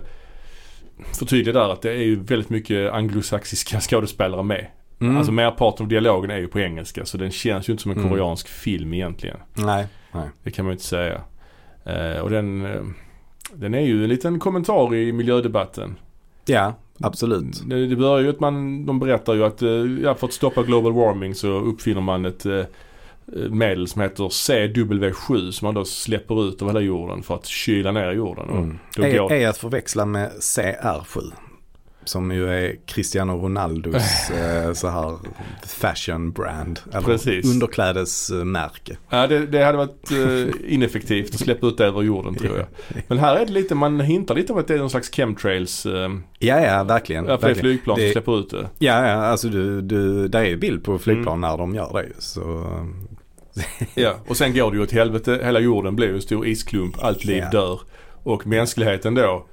förtydliga 1.19 1.53
där 1.53 1.69
att 1.73 1.83
det 1.83 1.91
är 1.91 2.03
ju 2.03 2.17
väldigt 2.23 2.51
mycket 2.51 2.93
anglosaxiska 2.93 3.81
skådespelare 3.91 4.43
med. 4.43 4.67
Mm. 5.01 5.17
Alltså 5.17 5.33
merparten 5.33 5.85
av 5.85 5.89
dialogen 5.89 6.31
är 6.31 6.39
ju 6.39 6.49
på 6.49 6.61
engelska 6.61 7.05
så 7.05 7.19
den 7.19 7.31
känns 7.31 7.69
ju 7.69 7.73
inte 7.73 7.83
som 7.83 7.93
en 7.93 7.99
Mm. 7.99 8.11
koreansk 8.11 8.49
film 8.49 8.95
egentligen. 8.95 9.37
Nej, 9.55 9.87
nej. 10.13 10.29
Det 10.43 10.51
kan 10.51 10.65
man 10.65 10.71
ju 10.71 10.75
inte 10.75 10.85
säga. 10.85 11.21
Eh, 11.85 12.21
och 12.21 12.31
den, 12.31 12.65
eh, 12.67 12.81
den 13.55 13.75
är 13.75 13.81
ju 13.81 14.03
en 14.03 14.09
liten 14.09 14.39
kommentar 14.41 14.95
i 14.95 15.13
miljödebatten. 15.13 15.97
Ja, 16.47 16.75
absolut. 17.01 17.63
Det, 17.67 17.87
det 17.87 17.97
börjar 17.97 18.25
ju 18.25 18.31
att 18.31 18.41
man, 18.41 18.87
de 18.87 18.99
berättar 18.99 19.35
ju 19.35 19.45
att 19.45 19.63
eh, 19.63 19.69
ja, 20.03 20.15
för 20.15 20.27
att 20.27 20.33
stoppa 20.33 20.63
global 20.63 20.93
warming 20.93 21.35
så 21.35 21.49
uppfinner 21.49 22.01
man 22.01 22.25
ett 22.25 22.47
eh, 22.47 22.63
medel 23.51 23.89
som 23.89 24.03
heter 24.03 24.25
CW7 24.25 25.51
som 25.51 25.67
man 25.67 25.75
då 25.75 25.85
släpper 25.85 26.49
ut 26.49 26.63
över 26.63 26.73
hela 26.73 26.81
jorden 26.81 27.23
för 27.23 27.35
att 27.35 27.47
kyla 27.47 27.93
ner 27.93 28.13
jorden. 28.13 28.49
Mm. 28.51 28.79
då 28.97 29.03
Är, 29.03 29.19
går, 29.19 29.33
är 29.33 29.49
att 29.49 29.59
förväxla 29.59 30.05
med 30.07 30.31
CR7. 30.41 31.33
Som 32.05 32.31
ju 32.33 32.49
är 32.49 32.77
Cristiano 32.87 33.33
Ronaldos 33.33 34.31
eh, 34.31 34.73
så 34.73 34.89
här 34.89 35.19
fashion 35.67 36.33
brand. 36.33 36.81
Eller 36.91 37.01
Precis. 37.01 37.55
underklädesmärke. 37.55 38.97
ja, 39.11 39.27
det, 39.27 39.47
det 39.47 39.65
hade 39.65 39.79
varit 39.79 40.11
eh, 40.11 40.73
ineffektivt 40.75 41.35
att 41.35 41.41
släppa 41.41 41.67
ut 41.67 41.79
det 41.79 41.85
över 41.87 42.03
jorden 42.03 42.35
tror 42.35 42.57
jag. 42.57 42.67
Men 43.09 43.19
här 43.19 43.37
är 43.37 43.47
det 43.47 43.53
lite, 43.53 43.75
man 43.75 44.01
hintar 44.01 44.35
lite 44.35 44.53
om 44.53 44.59
att 44.59 44.69
det 44.69 44.75
är 44.75 44.79
någon 44.79 44.91
slags 44.91 45.11
chemtrails. 45.11 45.87
Eh, 45.87 46.09
Ja, 46.39 46.61
ja, 46.61 46.85
verkligen. 46.85 47.27
ja, 47.27 47.39
för 47.39 47.47
det 47.49 47.53
är 47.55 47.61
flygplan 47.61 47.97
som 47.97 48.05
Det- 48.05 48.13
släpper 48.13 48.39
ut 48.41 48.51
det. 48.51 48.69
Ja, 48.79 49.07
ja, 49.09 49.13
alltså 49.15 49.49
du, 49.49 49.81
du, 49.81 50.29
där 50.29 50.41
är 50.41 50.49
ju 50.49 50.57
bild 50.57 50.85
på 50.85 50.99
flygplan 50.99 51.39
Mm. 51.39 51.51
när 51.51 51.59
de 51.59 51.75
gör 51.75 51.93
det. 52.03 52.09
Så, 52.23 52.41
Ja, 53.95 54.15
och 54.27 54.37
sen 54.37 54.55
går 54.55 54.71
det 54.71 54.77
ju 54.77 54.83
åt 54.83 54.93
helvete. 54.93 55.41
Hela 55.45 55.61
jorden 55.61 55.97
blir 55.97 56.09
ju 56.09 56.15
en 56.15 56.23
stor 56.23 56.47
isklump. 56.47 57.05
Allt 57.05 57.25
liv 57.25 57.37
Ja. 57.43 57.51
dör. 57.51 57.81
Och 58.23 58.47
mänskligheten 58.47 59.15
då 59.15 59.47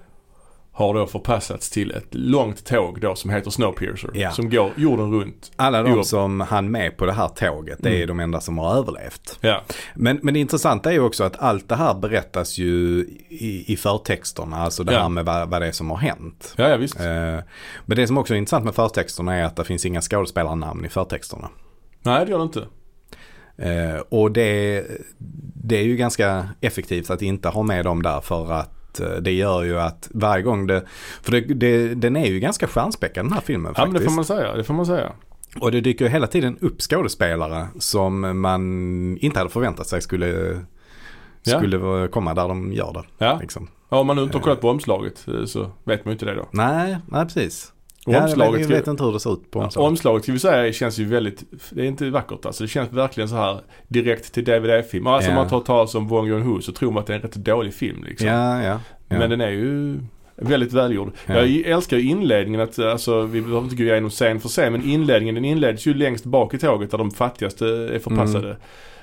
har 0.72 0.94
då 0.94 1.08
förpassats 1.08 1.70
till 1.70 1.92
ett 1.92 2.08
långt 2.12 2.66
tåg 2.66 3.02
då 3.02 3.16
som 3.16 3.30
heter 3.30 3.50
Snowpiercer. 3.52 4.10
Ja. 4.14 4.32
Som 4.32 4.50
går 4.50 4.72
jorden 4.78 5.12
runt. 5.14 5.52
alla 5.56 5.84
de 5.84 6.04
som 6.04 6.42
hann 6.42 6.72
med 6.72 6.98
på 6.98 7.06
det 7.06 7.12
här 7.12 7.28
tåget, 7.28 7.78
det 7.82 7.90
är 7.90 7.96
Mm. 7.96 8.08
de 8.08 8.20
enda 8.20 8.40
som 8.42 8.58
har 8.58 8.76
överlevt. 8.78 9.38
Ja, 9.42 9.62
Men, 9.96 10.20
men 10.24 10.34
det 10.34 10.40
intressanta 10.40 10.90
är 10.90 10.94
ju 10.94 11.00
också 11.00 11.24
att 11.24 11.40
allt 11.40 11.70
det 11.70 11.76
här 11.76 11.94
berättas 11.94 12.58
ju 12.58 13.00
i, 13.30 13.74
i 13.74 13.78
förtexterna, 13.78 14.58
alltså 14.58 14.84
det 14.84 14.94
Ja. 14.94 15.00
här 15.02 15.10
med 15.10 15.26
vad, 15.26 15.50
vad 15.50 15.62
det 15.62 15.68
är 15.68 15.72
som 15.72 15.90
har 15.90 15.98
hänt. 15.98 16.54
ja, 16.58 16.70
ja 16.70 16.78
visst. 16.78 17.00
Eh, 17.00 17.06
Men 17.86 17.96
det 17.96 18.08
som 18.08 18.18
också 18.18 18.34
är 18.34 18.38
intressant 18.38 18.66
med 18.66 18.76
förtexterna 18.76 19.36
är 19.36 19.44
att 19.44 19.56
det 19.56 19.64
finns 19.64 19.86
inga 19.86 20.02
skådespelarnamn 20.02 20.86
i 20.86 20.90
förtexterna. 20.90 21.50
Nej, 22.02 22.26
det 22.26 22.32
gör 22.32 22.38
det 22.38 22.44
inte. 22.44 22.66
Eh, 23.62 24.00
Och 24.10 24.32
det, 24.32 24.84
det 25.64 25.78
är 25.78 25.84
ju 25.84 25.96
ganska 25.96 26.50
effektivt 26.62 27.10
att 27.10 27.22
inte 27.22 27.50
ha 27.50 27.64
med 27.64 27.86
dem 27.86 28.02
där 28.02 28.22
för 28.22 28.52
att 28.52 29.00
eh, 29.00 29.10
det 29.22 29.32
gör 29.32 29.64
ju 29.64 29.80
att 29.80 30.10
varje 30.14 30.44
gång 30.44 30.68
det, 30.68 30.84
för 31.22 31.32
det, 31.32 31.42
det, 31.42 31.96
den 31.96 32.16
är 32.16 32.26
ju 32.26 32.40
ganska 32.40 32.68
stjärnspäckad 32.68 33.26
den 33.26 33.34
här 33.34 33.42
filmen 33.42 33.74
Ja 33.78 33.86
men 33.86 33.94
faktiskt. 33.94 34.04
det 34.06 34.10
får 34.10 34.16
man 34.16 34.26
säga, 34.26 34.56
det 34.56 34.64
får 34.64 34.74
man 34.74 34.86
säga. 34.86 35.12
Och 35.62 35.72
det 35.72 35.82
dyker 35.82 36.06
ju 36.06 36.12
hela 36.12 36.28
tiden 36.28 36.58
upp 36.62 36.82
skådespelare 36.82 37.68
som 37.80 38.42
man 38.42 38.62
inte 39.18 39.40
hade 39.40 39.50
förväntat 39.50 39.88
sig 39.88 40.02
skulle, 40.02 40.60
Ja. 41.44 41.58
skulle 41.58 42.08
komma 42.08 42.34
där 42.34 42.48
de 42.48 42.74
gör 42.74 42.94
det. 42.94 43.26
Ja. 43.26 43.38
Liksom. 43.42 43.68
ja 43.90 44.00
om 44.00 44.08
man 44.08 44.20
inte 44.20 44.38
har 44.38 44.44
kollat 44.44 44.62
på 44.62 44.70
omslaget 44.70 45.28
eh, 45.28 45.46
så 45.46 45.72
vet 45.84 46.06
man 46.06 46.12
ju 46.12 46.14
inte 46.14 46.26
det 46.26 46.36
då. 46.36 46.48
Nej, 46.52 46.98
nej 47.08 47.26
precis. 47.26 47.74
Och 48.10 48.16
Ja, 48.16 48.24
omslaget, 48.24 48.62
jag 48.62 48.68
vet 48.68 48.88
inte 48.88 49.04
hur 49.04 49.12
det 49.14 49.20
ser 49.20 49.34
ut 49.34 49.52
på 49.52 49.60
ja, 49.60 49.64
omslaget. 49.64 49.90
omslaget 49.90 50.24
ska 50.24 50.32
vi 50.34 50.40
säga 50.40 50.74
känns 50.74 50.98
ju 51.00 51.06
väldigt, 51.06 51.44
det 51.72 51.82
är 51.82 51.86
inte 51.86 52.10
vackert 52.10 52.46
alltså. 52.46 52.64
Det 52.64 52.68
känns 52.68 52.92
verkligen 52.94 53.30
så 53.30 53.36
här 53.36 53.62
direkt 53.88 54.34
till 54.34 54.44
DVD-film. 54.44 55.08
Alltså 55.08 55.30
Ja. 55.30 55.36
om 55.36 55.42
man 55.42 55.50
tar 55.50 55.60
talas 55.60 55.96
om 55.96 56.08
Wong 56.08 56.28
Jung-Ho 56.28 56.60
så 56.62 56.72
tror 56.72 56.92
man 56.92 57.02
att 57.02 57.08
det 57.08 57.14
är 57.14 57.16
en 57.16 57.22
rätt 57.22 57.36
dålig 57.36 57.74
film 57.74 58.04
liksom. 58.04 58.28
Ja, 58.28 58.64
ja. 58.64 58.80
ja. 59.10 59.20
Men 59.20 59.30
den 59.30 59.42
är 59.42 59.50
ju 59.50 60.00
väldigt 60.36 60.74
välgjord. 60.74 61.12
Ja. 61.26 61.34
Jag 61.46 61.50
älskar 61.72 61.98
ju 61.98 62.04
inledningen 62.10 62.62
att, 62.62 62.80
alltså 62.80 63.22
vi 63.22 63.42
behöver 63.42 63.64
inte 63.64 63.76
gå 63.76 63.84
igenom 63.84 64.10
scen 64.10 64.40
för 64.40 64.50
scen 64.50 64.72
men 64.72 64.84
inledningen 64.84 65.36
den 65.36 65.46
inleds 65.46 65.86
ju 65.88 65.94
längst 65.94 66.26
bak 66.26 66.54
i 66.54 66.58
tåget 66.60 66.92
där 66.92 66.98
de 66.98 67.12
fattigaste 67.12 67.66
är 67.68 68.00
förpassade. 68.00 68.58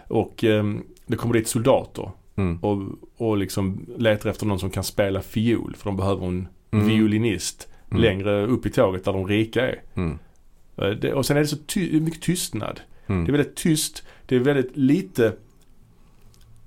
Och 0.08 0.44
ehm, 0.44 0.82
det 1.06 1.16
kommer 1.16 1.34
dit 1.34 1.48
soldater 1.48 2.10
Mm. 2.38 2.58
och, 2.58 2.82
och 3.16 3.36
liksom 3.36 3.86
letar 3.98 4.30
efter 4.30 4.46
någon 4.46 4.58
som 4.58 4.70
kan 4.70 4.84
spela 4.84 5.20
fiol 5.22 5.74
för 5.78 5.84
de 5.90 5.96
behöver 5.96 6.26
en 6.26 6.48
Mm. 6.72 6.88
violinist 6.88 7.68
Mm. 7.90 8.02
längre 8.02 8.46
upp 8.46 8.66
i 8.66 8.70
tåget 8.70 9.04
där 9.04 9.12
de 9.12 9.26
rika 9.26 9.68
är. 9.68 9.82
Mm. 9.94 10.18
Eh, 10.76 10.88
Det, 10.88 11.12
och 11.12 11.26
sen 11.26 11.36
är 11.36 11.40
det 11.40 11.46
så 11.46 11.56
ty- 11.66 12.00
mycket 12.00 12.22
tystnad. 12.22 12.80
Mm. 13.06 13.24
Det 13.24 13.30
är 13.30 13.32
väldigt 13.32 13.56
tyst, 13.56 14.06
det 14.26 14.36
är 14.36 14.40
väldigt 14.40 14.76
lite 14.76 15.32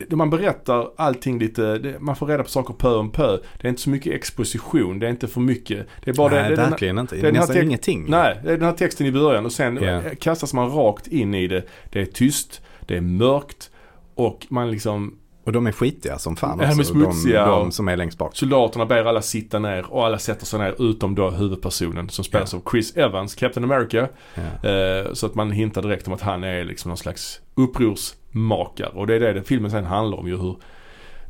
man 0.09 0.29
berättar 0.29 0.89
allting 0.97 1.39
lite, 1.39 1.77
det, 1.77 1.99
man 1.99 2.15
får 2.15 2.27
reda 2.27 2.43
på 2.43 2.49
saker 2.49 2.73
pö 2.73 2.89
om 2.95 3.11
pö. 3.11 3.37
Det 3.61 3.67
är 3.67 3.69
inte 3.69 3.81
så 3.81 3.89
mycket 3.89 4.13
exposition, 4.13 4.99
det 4.99 5.05
är 5.07 5.09
inte 5.11 5.27
för 5.27 5.41
mycket. 5.41 5.87
Det 6.03 6.09
är 6.11 6.15
bara 6.15 6.33
Nej, 6.33 6.43
det, 6.43 6.47
det, 6.49 6.53
är 6.53 6.57
den, 6.57 6.69
verkligen 6.69 6.97
inte. 6.99 7.15
det 7.15 7.19
är 7.21 7.23
den 7.23 7.35
här 7.35 7.41
Nästan 7.41 7.55
text- 7.55 7.65
ingenting. 7.65 8.05
Nej, 8.09 8.39
det 8.43 8.49
är 8.51 8.57
den 8.57 8.65
här 8.65 8.73
texten 8.73 9.07
i 9.07 9.11
början 9.11 9.45
och 9.45 9.51
sen 9.51 9.77
eh, 9.77 10.01
kastas 10.19 10.53
man 10.53 10.69
rakt 10.69 11.07
in 11.07 11.33
i 11.33 11.47
det. 11.47 11.63
Det 11.89 12.01
är 12.01 12.05
tyst, 12.05 12.61
det 12.87 12.97
är 12.97 13.01
mörkt 13.01 13.71
och 14.15 14.47
man 14.49 14.71
liksom 14.71 15.18
Och 15.43 15.51
de 15.51 15.67
är 15.67 15.71
skitiga 15.71 16.19
som 16.19 16.35
fan 16.35 16.49
Ja, 16.61 16.65
de 16.65 16.71
är 16.73 16.79
också, 16.79 16.93
smutsiga 16.93 17.45
de, 17.45 17.49
de 17.59 17.71
som 17.71 17.87
är 17.87 17.97
längst 17.97 18.17
bak. 18.17 18.35
Soldaterna 18.35 18.85
ber 18.85 19.05
alla 19.05 19.21
sitta 19.21 19.59
ner 19.59 19.85
och 19.93 20.05
alla 20.05 20.19
sätter 20.19 20.45
sig 20.45 20.59
ner 20.59 20.75
utom 20.89 21.15
då 21.15 21.29
huvudpersonen 21.29 22.09
som 22.09 22.25
spelas 22.25 22.53
av 22.53 22.61
Chris 22.71 22.97
Evans, 22.97 23.35
Captain 23.35 23.63
America. 23.71 24.07
Ja. 24.35 24.69
Eh, 24.69 25.13
så 25.13 25.25
att 25.25 25.35
man 25.35 25.51
hintar 25.51 25.81
direkt 25.81 26.07
om 26.07 26.13
att 26.13 26.21
han 26.21 26.43
är 26.43 26.63
liksom 26.63 26.89
någon 26.89 26.97
slags 26.97 27.41
upprorsmakare. 27.55 28.89
Och 28.89 29.07
det 29.07 29.15
är 29.15 29.19
det 29.19 29.33
den 29.33 29.43
filmen 29.43 29.71
sen 29.71 29.85
handlar 29.85 30.17
om 30.17 30.27
ju 30.27 30.37
hur 30.37 30.55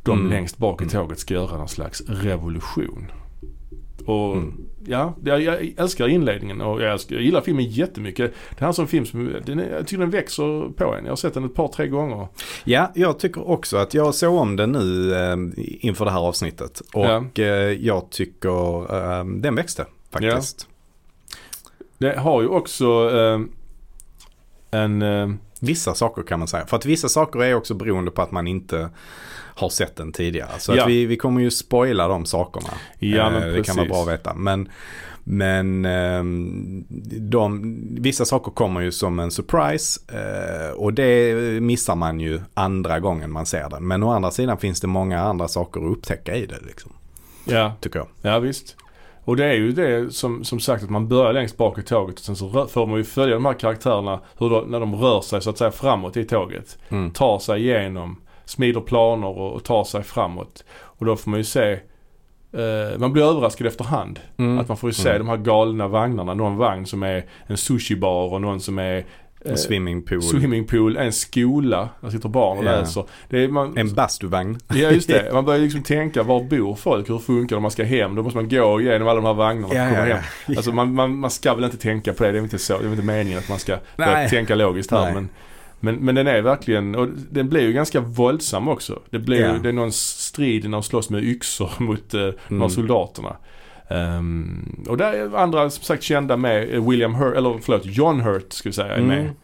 de 0.02 0.18
Mm. 0.18 0.30
längst 0.30 0.58
bak 0.58 0.80
i 0.80 0.84
Mm. 0.84 0.92
tåget 0.92 1.18
ska 1.18 1.34
göra 1.34 1.56
någon 1.58 1.68
slags 1.68 2.00
revolution. 2.06 3.06
Och 4.10 4.36
Mm. 4.36 4.54
ja, 4.86 5.14
jag, 5.24 5.42
jag 5.42 5.74
älskar 5.76 6.08
inledningen 6.08 6.60
och 6.60 6.82
jag, 6.82 6.92
älskar, 6.92 7.14
jag 7.14 7.24
gillar 7.24 7.40
filmen 7.40 7.64
jättemycket. 7.64 8.34
Det 8.58 8.64
här 8.64 8.68
är 8.68 8.80
en 8.80 8.86
film 8.86 9.06
som, 9.06 9.32
den 9.46 9.58
jag 9.58 9.86
tycker 9.86 10.00
den 10.00 10.10
växer 10.10 10.72
på 10.72 10.94
en. 10.94 11.04
Jag 11.04 11.12
har 11.12 11.16
sett 11.16 11.34
den 11.34 11.44
ett 11.44 11.54
par, 11.54 11.68
tre 11.68 11.88
gånger. 11.88 12.28
Ja, 12.64 12.92
jag 12.94 13.18
tycker 13.18 13.48
också 13.48 13.76
att 13.76 13.94
jag 13.94 14.14
såg 14.14 14.34
om 14.34 14.56
den 14.56 14.72
nu 14.72 15.14
eh, 15.14 15.36
inför 15.80 16.04
det 16.04 16.10
här 16.10 16.20
avsnittet. 16.20 16.82
Och 16.94 17.38
eh, 17.38 17.72
jag 17.72 18.10
tycker 18.10 18.94
eh, 18.94 19.24
den 19.24 19.54
växte 19.54 19.86
faktiskt. 20.10 20.68
Det 21.98 22.18
har 22.18 22.42
ju 22.42 22.48
också 22.48 23.10
eh, 23.10 23.40
en 24.70 25.02
eh, 25.02 25.30
Vissa 25.60 25.94
saker 25.94 26.22
kan 26.22 26.38
man 26.38 26.48
säga. 26.48 26.66
För 26.66 26.76
att 26.76 26.86
vissa 26.86 27.08
saker 27.08 27.42
är 27.42 27.54
också 27.54 27.74
beroende 27.74 28.10
på 28.10 28.22
att 28.22 28.30
man 28.30 28.46
inte 28.46 28.90
har 29.54 29.68
sett 29.68 29.96
den 29.96 30.12
tidigare. 30.12 30.50
Så 30.58 30.76
Ja. 30.76 30.82
att 30.82 30.88
vi, 30.90 31.06
vi 31.06 31.16
kommer 31.16 31.40
ju 31.40 31.50
spoila 31.50 32.08
de 32.08 32.26
sakerna. 32.26 32.68
Ja, 32.98 33.30
men 33.30 33.42
Eh, 33.42 33.52
det 33.54 33.62
kan 33.62 33.76
vara 33.76 33.86
bra 33.88 34.02
att 34.02 34.08
veta. 34.08 34.34
Men, 34.34 34.68
men 35.24 35.84
ehm, 35.84 36.84
de, 37.30 37.60
vissa 38.00 38.24
saker 38.24 38.50
kommer 38.52 38.80
ju 38.80 38.92
som 38.92 39.18
en 39.20 39.30
surprise. 39.30 40.00
eh, 40.12 40.70
och 40.76 40.94
det 40.94 41.34
missar 41.62 41.96
man 41.96 42.20
ju 42.20 42.40
andra 42.54 43.00
gången 43.00 43.30
man 43.32 43.46
ser 43.46 43.68
den. 43.70 43.86
Men 43.88 44.02
å 44.02 44.10
andra 44.12 44.30
sidan 44.30 44.58
finns 44.58 44.80
det 44.80 44.86
många 44.86 45.20
andra 45.20 45.48
saker 45.48 45.80
att 45.80 45.96
upptäcka 45.96 46.36
i 46.36 46.46
det. 46.46 46.58
Liksom, 46.66 46.92
ja, 47.44 47.72
tycker 47.80 47.98
jag. 47.98 48.08
Ja 48.22 48.38
visst. 48.38 48.76
Och 49.30 49.36
det 49.36 49.44
är 49.44 49.54
ju 49.54 49.72
det 49.72 50.14
som, 50.14 50.44
som 50.44 50.60
sagt 50.60 50.84
att 50.84 50.90
man 50.90 51.08
börjar 51.08 51.32
längst 51.32 51.56
bak 51.56 51.78
i 51.78 51.82
tåget 51.82 52.18
och 52.18 52.24
sen 52.24 52.36
så 52.36 52.66
får 52.66 52.86
man 52.86 52.96
ju 52.98 53.04
följa 53.04 53.34
de 53.34 53.44
här 53.44 53.54
karaktärerna 53.54 54.20
hur 54.38 54.50
de, 54.50 54.70
när 54.70 54.80
de 54.80 54.94
rör 54.94 55.20
sig 55.20 55.42
så 55.42 55.50
att 55.50 55.58
säga 55.58 55.70
framåt 55.70 56.16
i 56.16 56.24
tåget. 56.24 56.78
Mm. 56.88 57.10
Tar 57.10 57.38
sig 57.38 57.60
igenom, 57.60 58.20
smider 58.44 58.80
planer 58.80 59.26
och, 59.38 59.52
och 59.52 59.64
tar 59.64 59.84
sig 59.84 60.02
framåt. 60.02 60.64
Och 60.72 61.06
då 61.06 61.16
får 61.16 61.30
man 61.30 61.40
ju 61.40 61.44
se, 61.44 61.72
eh, 62.52 62.98
man 62.98 63.12
blir 63.12 63.22
överraskad 63.22 63.66
efterhand. 63.66 64.20
Mm. 64.36 64.58
Att 64.58 64.68
man 64.68 64.76
får 64.76 64.88
ju 64.90 64.94
se 64.94 65.08
Mm. 65.08 65.18
de 65.18 65.28
här 65.28 65.36
galna 65.36 65.88
vagnarna. 65.88 66.34
Någon 66.34 66.56
vagn 66.56 66.86
som 66.86 67.02
är 67.02 67.24
en 67.46 67.56
sushibar 67.56 68.32
och 68.32 68.40
någon 68.40 68.60
som 68.60 68.78
är 68.78 69.04
En 69.44 69.58
swimmingpool. 69.58 70.22
swimmingpool, 70.22 70.96
en 70.96 71.12
skola. 71.12 71.88
Där 72.00 72.10
sitter 72.10 72.28
barn 72.28 72.58
och 72.58 72.64
Ja. 72.64 72.70
läser. 72.70 73.04
Är, 73.30 73.48
man, 73.48 73.78
En 73.78 73.94
bastuvagn. 73.94 74.58
Ja 74.68 74.74
just 74.90 75.08
det. 75.08 75.30
Man 75.32 75.44
börjar 75.44 75.60
liksom 75.60 75.82
tänka, 75.82 76.22
var 76.22 76.44
bor 76.44 76.74
folk? 76.74 77.10
Hur 77.10 77.18
funkar 77.18 77.48
det 77.48 77.56
om 77.56 77.62
man 77.62 77.70
ska 77.70 77.84
hem? 77.84 78.14
Då 78.14 78.22
måste 78.22 78.36
man 78.36 78.48
gå 78.48 78.80
igenom 78.80 79.08
alla 79.08 79.20
de 79.20 79.24
här 79.26 79.34
vagnarna 79.34 79.74
ja, 79.74 79.82
hem. 79.82 80.08
ja. 80.08 80.18
Alltså 80.56 80.72
man, 80.72 80.94
man, 80.94 81.16
man 81.16 81.30
ska 81.30 81.54
väl 81.54 81.64
inte 81.64 81.76
tänka 81.76 82.12
på 82.12 82.24
det. 82.24 82.32
Det 82.32 82.38
är 82.38 82.42
inte 82.42 82.58
så. 82.58 82.78
Det 82.78 82.86
är 82.86 82.90
inte 82.90 83.04
meningen 83.04 83.38
att 83.38 83.48
man 83.48 83.58
ska 83.58 83.76
tänka 84.30 84.54
logiskt 84.54 84.90
här. 84.90 85.04
Nej. 85.04 85.14
Men, 85.14 85.28
men, 85.80 85.94
men 85.94 86.14
den 86.14 86.26
är 86.26 86.42
verkligen, 86.42 86.94
och 86.94 87.08
den 87.30 87.48
blir 87.48 87.60
ju 87.60 87.72
ganska 87.72 88.00
våldsam 88.00 88.68
också. 88.68 89.00
Det 89.10 89.18
blir 89.18 89.52
ju, 89.52 89.58
det 89.58 89.68
är 89.68 89.72
någon 89.72 89.92
strid 89.92 90.64
när 90.64 90.70
de 90.70 90.82
slåss 90.82 91.10
med 91.10 91.24
yxor 91.24 91.70
mot 91.78 92.14
uh, 92.14 92.30
Mm. 92.48 92.62
av 92.62 92.68
soldaterna. 92.68 93.36
Ehm, 93.90 94.84
och 94.88 94.96
där 94.96 95.12
är 95.12 95.36
andra 95.36 95.70
som 95.70 95.84
sagt 95.84 96.02
kända 96.02 96.36
med. 96.36 96.74
Eh, 96.74 96.88
William 96.88 97.14
Hurt, 97.14 97.36
eller 97.36 97.58
förlåt 97.62 97.86
John 97.86 98.20
Hurt 98.20 98.52
ska 98.52 98.68
vi 98.68 98.72
säga 98.72 98.94
är 98.94 99.00
med. 99.00 99.18
Mm. 99.18 99.34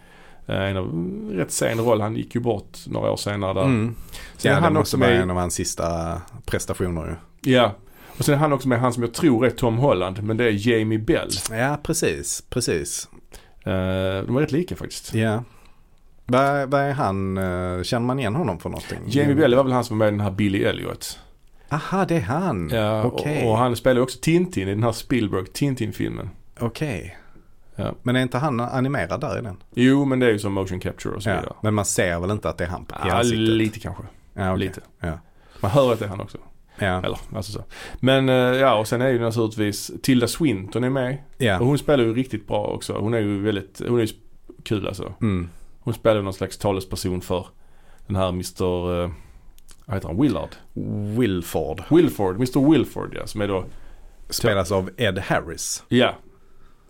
Eh, 0.46 0.70
en 0.70 0.76
av, 0.76 0.85
mm, 0.85 1.30
rätt 1.32 1.50
sen 1.50 1.78
roll. 1.78 2.00
Han 2.00 2.16
gick 2.16 2.35
ju 2.35 2.40
bort 2.40 2.78
några 2.87 3.11
år 3.11 3.16
senare 3.16 3.54
där. 3.54 3.64
Mm. 3.64 3.94
Sen 4.37 4.52
Ja, 4.52 4.59
han 4.59 4.74
det 4.74 4.80
också 4.80 4.96
måste 4.96 4.96
vara 4.96 5.11
med 5.11 5.22
en 5.22 5.30
av 5.30 5.37
hans 5.37 5.54
sista 5.54 6.20
prestationer 6.44 7.06
ju. 7.06 7.52
Ja. 7.52 7.74
Och 8.18 8.24
sen 8.24 8.35
är 8.35 8.38
han 8.38 8.52
också 8.52 8.68
med 8.68 8.80
han 8.80 8.92
som 8.92 9.02
jag 9.02 9.14
tror 9.14 9.46
är 9.46 9.50
Tom 9.50 9.78
Holland. 9.78 10.22
Men 10.22 10.37
det 10.37 10.44
är 10.44 10.68
Jamie 10.68 10.98
Bell. 10.98 11.30
Ja, 11.50 11.78
precis. 11.82 12.42
Precis. 12.50 13.09
Eh, 13.64 13.72
de 14.26 14.37
är 14.37 14.40
rätt 14.40 14.52
lika 14.52 14.76
faktiskt. 14.76 15.14
Ja. 15.14 15.44
Vad 16.26 16.74
är 16.74 16.92
han, 16.92 17.37
känner 17.85 18.06
man 18.06 18.18
igen 18.18 18.35
honom 18.35 18.59
för 18.59 18.68
någonting? 18.68 18.98
Jamie 19.06 19.35
Bell 19.35 19.54
var 19.54 19.64
väl 19.64 19.72
han 19.72 19.85
som 19.85 19.98
var 19.98 20.06
med 20.06 20.14
i 20.14 20.16
den 20.16 20.20
här 20.20 20.30
Billy 20.30 20.64
Elliot. 20.64 21.18
Aha, 21.68 22.05
det 22.05 22.16
är 22.16 22.20
han. 22.20 22.70
Ja, 22.72 23.05
Okej. 23.05 23.44
och, 23.44 23.50
och 23.50 23.59
han 23.59 23.76
spelar 23.76 24.00
också 24.00 24.18
Tintin 24.22 24.68
i 24.68 24.74
den 24.74 24.83
här 24.83 24.92
Spielberg 24.92 25.46
Tintin-filmen. 25.46 26.31
Okej. 26.59 27.18
Ja. 27.76 27.94
Men 28.02 28.16
är 28.16 28.22
inte 28.22 28.38
han 28.38 28.61
animerad 28.61 29.20
där 29.20 29.38
i 29.38 29.42
den? 29.42 29.57
Jo, 29.74 30.05
men 30.05 30.18
det 30.18 30.26
är 30.26 30.31
ju 30.31 30.38
som 30.38 30.52
motion 30.52 30.81
capture 30.81 31.14
och 31.14 31.22
så 31.22 31.31
vidare. 31.31 31.46
Ja. 31.48 31.57
Men 31.62 31.74
man 31.74 31.85
ser 31.85 32.20
väl 32.20 32.31
inte 32.31 32.48
att 32.48 32.59
det 32.59 32.64
är 32.64 32.68
han 32.68 32.85
på 32.85 32.94
Ja, 33.09 33.14
ansiktet? 33.14 33.38
lite 33.38 33.81
kanske. 33.81 34.02
Ja, 34.35 34.52
okej. 34.52 34.66
Lite. 34.66 34.81
Ja. 35.00 35.18
Man 35.61 35.70
hör 35.70 35.92
att 35.92 35.98
det 35.98 36.05
är 36.05 36.09
han 36.09 36.20
också. 36.20 36.38
Ja. 36.79 36.98
Eller, 36.98 37.18
alltså 37.35 37.52
så. 37.52 37.64
Men 38.00 38.29
eh, 38.29 38.35
ja, 38.35 38.79
och 38.79 38.88
sen 38.88 39.02
är 39.02 39.09
ju 39.09 39.18
naturligtvis 39.18 39.90
Tilda 40.02 40.29
Swinton 40.29 40.85
är 40.85 40.90
med. 40.90 41.18
Och 41.37 41.42
ja. 41.42 41.57
hon 41.59 41.79
spelar 41.79 42.05
ju 42.05 42.14
riktigt 42.14 42.48
bra 42.48 42.64
också. 42.64 42.98
Hon 42.98 43.14
är 43.14 43.18
ju 43.18 43.40
väldigt, 43.42 43.83
hon 43.88 43.98
är 44.00 44.05
ju 44.05 44.12
kul 44.62 44.87
alltså. 44.87 45.12
Mm. 45.20 45.48
Hon 45.81 45.94
spelar 45.94 46.16
ju 46.16 46.22
någon 46.22 46.33
slags 46.33 46.59
talesperson 46.59 47.20
för 47.20 47.46
den 48.07 48.16
här 48.16 48.29
Mr. 48.29 49.11
eh, 49.87 49.88
vad 49.88 49.94
heter 49.96 50.09
han? 50.09 50.20
Willard? 50.22 50.49
Wilford. 51.18 51.83
Wilford, 51.90 52.35
Mr. 52.37 52.70
Wilford 52.70 53.14
ja, 53.20 53.27
som 53.27 53.40
är 53.40 53.49
då, 53.49 53.64
Spelas 54.29 54.72
av 54.72 54.90
Ed 54.96 55.18
Harris. 55.18 55.85
ja. 55.88 56.14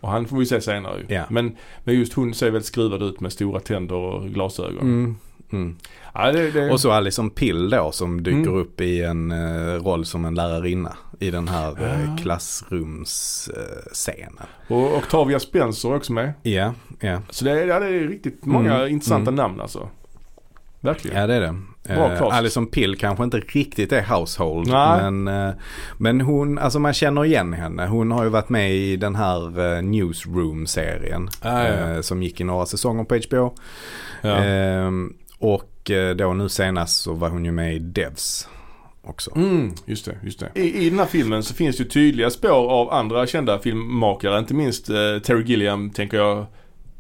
Och 0.00 0.08
han 0.08 0.26
får 0.26 0.36
vi 0.36 0.46
se 0.46 0.60
senare 0.60 1.00
ju. 1.00 1.06
Ja. 1.14 1.24
Men, 1.30 1.56
men 1.84 1.94
just 1.94 2.12
hon 2.12 2.34
ser 2.34 2.46
väldigt 2.50 2.66
skruvad 2.66 3.02
ut 3.02 3.20
med 3.20 3.32
stora 3.32 3.60
tänder 3.60 3.96
och 3.96 4.28
glasögon. 4.28 4.80
Mm. 4.80 5.16
Mm. 5.52 5.76
Ja, 6.14 6.32
det, 6.32 6.50
det, 6.50 6.70
Och 6.70 6.80
så 6.80 6.90
Alison 6.90 7.30
Pill 7.30 7.70
då 7.70 7.92
som 7.92 8.22
dyker 8.22 8.38
Mm. 8.38 8.54
upp 8.54 8.80
i 8.80 9.02
en 9.02 9.30
eh, 9.30 9.74
roll 9.84 10.04
som 10.04 10.24
en 10.24 10.34
lärarinna 10.34 10.96
i 11.20 11.30
den 11.30 11.48
här 11.48 11.82
uh, 11.82 12.04
Ja. 12.10 12.16
klassrumsscenen. 12.22 14.38
och 14.68 14.96
Octavia 14.96 15.40
Spencer 15.40 15.88
är 15.88 15.94
också 15.96 16.12
med. 16.12 16.32
Ja, 16.42 16.74
ja. 17.00 17.22
Så 17.30 17.44
det, 17.44 17.50
är- 17.50 17.66
ja, 17.66 17.80
det 17.80 17.86
är 17.86 18.08
riktigt 18.08 18.44
många 18.44 18.74
Mm, 18.76 18.88
intressanta 18.92 19.30
mm. 19.30 19.34
namn 19.34 19.60
alltså. 19.60 19.88
Verkligen. 20.80 21.20
Ja 21.20 21.26
det 21.26 21.34
är 21.34 21.40
det. 21.40 21.60
Bra 21.86 22.12
Eh. 22.12 22.22
Alison 22.22 22.66
Pill 22.66 22.96
kanske 22.98 23.24
inte 23.24 23.38
riktigt 23.40 23.92
är 23.92 24.02
household. 24.02 24.68
Nej. 24.68 25.10
Men, 25.10 25.48
eh, 25.48 25.54
men 25.98 26.20
hon, 26.20 26.58
alltså 26.58 26.78
man 26.78 26.92
känner 26.92 27.24
igen 27.24 27.52
henne. 27.52 27.86
Hon 27.86 28.10
har 28.10 28.24
ju 28.24 28.30
varit 28.30 28.48
med 28.48 28.74
i 28.74 28.96
den 28.96 29.14
här 29.16 29.60
eh, 29.76 29.82
Newsroom-serien. 29.82 31.28
Ah, 31.40 31.62
ja, 31.62 31.68
ja. 31.68 31.94
eh, 31.94 32.00
som 32.00 32.22
gick 32.22 32.40
i 32.40 32.44
några 32.44 32.66
säsonger 32.66 33.04
på 33.04 33.14
HBO. 33.28 33.54
Ja. 34.22 34.28
Ehm, 34.36 35.12
och 35.38 35.90
eh, 35.90 36.16
då 36.16 36.32
nu 36.32 36.48
senast 36.48 37.00
så 37.02 37.12
var 37.12 37.28
hon 37.28 37.44
ju 37.44 37.52
med 37.52 37.74
i 37.74 37.78
Devs 37.78 38.48
också. 39.04 39.36
Mm, 39.36 39.72
just 39.84 40.04
det, 40.04 40.16
just 40.22 40.40
det. 40.40 40.50
I, 40.54 40.86
I 40.86 40.90
den 40.90 40.98
här 40.98 41.06
filmen 41.06 41.42
så 41.42 41.54
finns 41.54 41.76
det 41.76 41.82
ju 41.82 41.88
tydliga 41.88 42.30
spår 42.30 42.70
av 42.70 42.92
andra 42.92 43.26
kända 43.26 43.58
filmmakare. 43.58 44.38
Inte 44.38 44.54
minst 44.54 44.88
eh, 44.90 44.94
Terry 45.24 45.42
Gilliam 45.44 45.90
tänker 45.90 46.16
jag. 46.16 46.46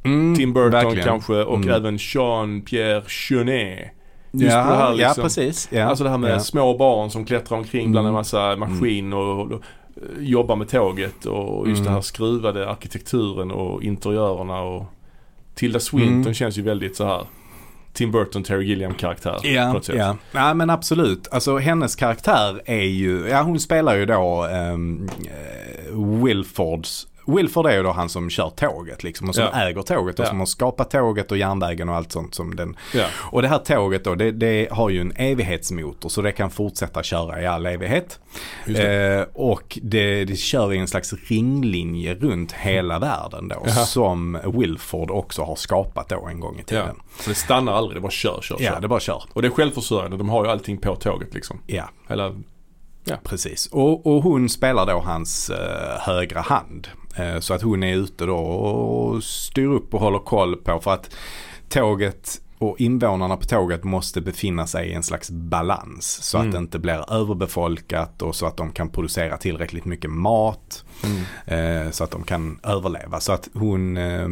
Mm, 0.04 0.34
Tim 0.36 0.52
Burton 0.52 0.70
verkligen. 0.70 1.04
kanske 1.08 1.32
och 1.32 1.56
Mm. 1.56 1.68
även 1.70 1.96
Jean-Pierre 1.98 3.02
Jeunet. 3.30 3.88
Just 4.40 4.54
ja, 4.56 4.62
på 4.62 4.70
här 4.74 4.88
ja, 4.88 4.92
liksom. 4.92 5.22
precis. 5.22 5.68
Ja. 5.72 5.84
Alltså 5.84 6.04
det 6.04 6.10
här 6.10 6.18
med 6.18 6.30
ja. 6.30 6.40
små 6.40 6.76
barn 6.76 7.10
som 7.10 7.24
klättrar 7.24 7.58
omkring 7.58 7.92
bland 7.92 8.06
en 8.06 8.10
Mm. 8.10 8.14
massa 8.18 8.56
maskin 8.56 9.12
och, 9.12 9.40
och, 9.40 9.52
och 9.52 9.62
jobbar 10.20 10.56
med 10.56 10.68
tåget 10.68 11.24
och 11.26 11.68
just 11.68 11.78
Mm. 11.80 11.84
det 11.84 11.90
här 11.90 12.00
skruvade 12.00 12.70
arkitekturen 12.70 13.50
och 13.50 13.82
interiörerna 13.82 14.60
och 14.60 14.84
Tilda 15.54 15.80
Swinton 15.80 16.20
Mm. 16.20 16.34
känns 16.34 16.58
ju 16.58 16.62
väldigt 16.62 16.96
så 16.96 17.04
här 17.06 17.22
Tim 17.92 18.10
Burton, 18.12 18.42
Terry 18.42 18.66
Gilliam 18.66 18.94
karaktär 18.94 19.38
på 19.42 19.46
Ja, 19.46 19.72
något 19.72 19.84
sätt. 19.84 19.96
ja. 19.98 20.16
ja, 20.32 20.54
men 20.54 20.70
absolut. 20.70 21.28
Alltså 21.30 21.56
hennes 21.58 21.96
karaktär 21.96 22.62
är 22.64 22.82
ju, 22.84 23.26
ja 23.28 23.42
hon 23.42 23.60
spelar 23.60 23.96
ju 23.96 24.06
då 24.06 24.46
um, 24.46 25.08
Wilfords 26.24 27.06
Wilford 27.26 27.66
är 27.66 27.76
ju 27.76 27.82
då 27.82 27.90
han 27.90 28.08
som 28.08 28.30
kör 28.30 28.50
tåget 28.50 29.02
liksom 29.04 29.28
och 29.28 29.34
som 29.34 29.44
Ja. 29.52 29.60
äger 29.60 29.82
tåget 29.82 30.18
och 30.18 30.24
Ja. 30.24 30.28
som 30.28 30.38
har 30.38 30.46
skapat 30.46 30.90
tåget 30.90 31.30
och 31.32 31.38
järnvägen 31.38 31.88
och 31.88 31.94
allt 31.96 32.12
sånt 32.12 32.34
som 32.34 32.56
den. 32.56 32.76
Ja. 32.94 33.06
Och 33.30 33.42
det 33.42 33.48
här 33.48 33.58
tåget 33.58 34.04
då 34.04 34.14
det, 34.14 34.30
det 34.32 34.68
har 34.72 34.90
ju 34.90 35.00
en 35.00 35.12
evighetsmotor 35.16 36.08
så 36.08 36.22
det 36.22 36.32
kan 36.32 36.50
fortsätta 36.50 37.02
köra 37.02 37.42
i 37.42 37.46
all 37.46 37.66
evighet. 37.66 38.20
Det. 38.66 39.14
Eh, 39.18 39.26
och 39.32 39.78
det, 39.82 40.24
det 40.24 40.36
kör 40.36 40.72
i 40.72 40.78
en 40.78 40.88
slags 40.88 41.12
ringlinje 41.28 42.14
runt 42.14 42.52
hela 42.52 42.98
världen 42.98 43.48
då 43.48 43.62
Ja. 43.66 43.72
som 43.72 44.38
Wilford 44.44 45.10
också 45.10 45.42
har 45.42 45.56
skapat 45.56 46.08
då 46.08 46.26
en 46.26 46.40
gång 46.40 46.54
i 46.56 46.58
Ja. 46.58 46.64
tiden. 46.64 46.96
Så 47.20 47.28
det 47.30 47.34
stannar 47.36 47.72
aldrig, 47.72 47.96
det 47.96 48.00
bara 48.00 48.10
kör, 48.10 48.38
kör, 48.42 48.56
Ja, 48.60 48.72
kör. 48.72 48.80
det 48.80 48.88
bara 48.88 49.00
kör. 49.00 49.22
Och 49.32 49.42
det 49.42 49.48
är 49.48 49.52
självförsörjande, 49.52 50.16
de 50.16 50.28
har 50.28 50.44
ju 50.44 50.50
allting 50.50 50.78
på 50.78 50.96
tåget 50.96 51.34
liksom. 51.34 51.60
Ja. 51.66 51.84
Hela, 52.08 52.34
Precis. 53.24 53.66
Och, 53.72 54.06
och 54.06 54.22
hon 54.22 54.48
spelar 54.48 54.86
då 54.86 54.98
hans 55.00 55.50
eh, 55.50 55.98
högra 56.00 56.40
hand. 56.40 56.88
Eh, 57.16 57.38
så 57.40 57.54
att 57.54 57.62
hon 57.62 57.82
är 57.82 57.94
ute 57.96 58.26
då 58.26 58.36
och 58.36 59.24
styr 59.24 59.66
upp 59.68 59.94
och 59.94 60.00
håller 60.00 60.18
koll 60.18 60.56
på 60.56 60.80
för 60.80 60.90
att 60.94 61.14
tåget 61.68 62.40
och 62.58 62.80
invånarna 62.80 63.36
på 63.36 63.44
tåget 63.44 63.84
måste 63.84 64.20
befinna 64.20 64.66
sig 64.66 64.88
i 64.88 64.92
en 64.92 65.02
slags 65.02 65.30
balans. 65.30 66.06
Så 66.22 66.38
Mm. 66.38 66.48
att 66.48 66.52
det 66.52 66.58
inte 66.58 66.78
blir 66.78 67.12
överbefolkat 67.12 68.22
och 68.22 68.36
så 68.36 68.46
att 68.46 68.56
de 68.56 68.72
kan 68.72 68.88
producera 68.88 69.36
tillräckligt 69.36 69.84
mycket 69.84 70.10
mat. 70.10 70.84
mm. 71.04 71.86
Eh, 71.86 71.90
så 71.90 72.04
att 72.04 72.10
de 72.10 72.24
kan 72.24 72.60
överleva. 72.62 73.20
Så 73.20 73.32
att 73.32 73.48
hon, 73.54 73.96
eh, 73.96 74.28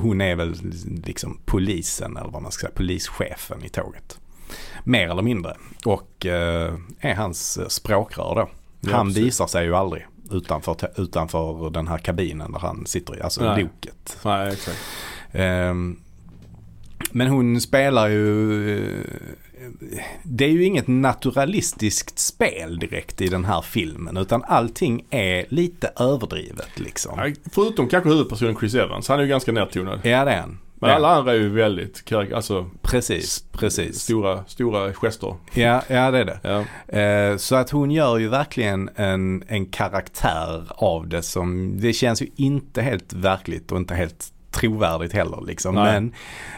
hon 0.00 0.20
är 0.20 0.36
väl 0.36 0.54
liksom 1.06 1.40
polisen 1.44 2.16
eller 2.16 2.30
vad 2.30 2.42
man 2.42 2.52
ska 2.52 2.60
säga, 2.60 2.74
polischefen 2.76 3.64
i 3.64 3.68
tåget. 3.68 4.18
Mer 4.84 5.08
eller 5.10 5.22
mindre. 5.22 5.56
Och 5.84 6.26
eh, 6.26 6.74
är 7.00 7.14
hans 7.14 7.72
språkrör 7.72 8.34
då. 8.34 8.48
Ja, 8.80 8.96
han 8.96 9.12
visar 9.12 9.46
sig 9.46 9.64
ju 9.64 9.76
aldrig 9.76 10.06
utanför, 10.30 10.76
utanför 10.96 11.70
den 11.70 11.88
här 11.88 11.98
kabinen 11.98 12.52
där 12.52 12.58
han 12.58 12.86
sitter 12.86 13.16
i, 13.16 13.20
alltså 13.20 13.44
Nej. 13.44 13.62
loket. 13.62 14.18
Nej, 14.24 14.52
exakt. 14.52 14.78
Ehm, 15.32 15.96
men 17.10 17.28
hon 17.28 17.60
spelar 17.60 18.08
ju 18.08 18.78
eh, 18.78 19.04
det 20.22 20.44
är 20.44 20.48
ju 20.48 20.64
inget 20.64 20.88
naturalistiskt 20.88 22.18
spel 22.18 22.78
direkt 22.78 23.20
i 23.20 23.28
den 23.28 23.44
här 23.44 23.62
filmen 23.62 24.16
utan 24.16 24.44
allting 24.44 25.06
är 25.10 25.46
lite 25.48 25.92
överdrivet 25.96 26.80
liksom. 26.80 27.34
Förutom 27.52 27.88
kanske 27.88 28.10
huvudpersonen 28.10 28.56
Chris 28.56 28.74
Evans, 28.74 29.08
han 29.08 29.18
är 29.18 29.22
ju 29.22 29.28
ganska 29.28 29.52
nedtonad. 29.52 30.00
Ja 30.02 30.24
det 30.24 30.30
är 30.30 30.40
han. 30.40 30.58
Men 30.86 30.96
alla 30.96 31.08
andra 31.08 31.32
är 31.32 31.36
ju 31.36 31.48
väldigt, 31.48 32.12
alltså 32.34 32.70
Precis, 32.82 33.44
precis. 33.52 34.00
stora, 34.00 34.44
stora 34.46 34.92
gester. 34.92 35.34
Ja, 35.54 35.82
ja 35.88 36.10
det 36.10 36.18
är 36.18 36.24
det. 36.24 36.38
Ja. 36.42 36.98
Eh, 36.98 37.36
så 37.36 37.56
att 37.56 37.70
hon 37.70 37.90
gör 37.90 38.18
ju 38.18 38.28
verkligen 38.28 38.90
en, 38.96 39.44
en 39.48 39.66
karaktär 39.66 40.64
av 40.68 41.08
det 41.08 41.22
som, 41.22 41.76
det 41.80 41.92
känns 41.92 42.22
ju 42.22 42.26
inte 42.36 42.82
helt 42.82 43.12
verkligt 43.12 43.72
och 43.72 43.78
inte 43.78 43.94
helt 43.94 44.26
trovärdigt 44.50 45.12
heller 45.12 45.40
liksom. 45.46 45.74
Nej. 45.74 45.84
Men 45.92 46.12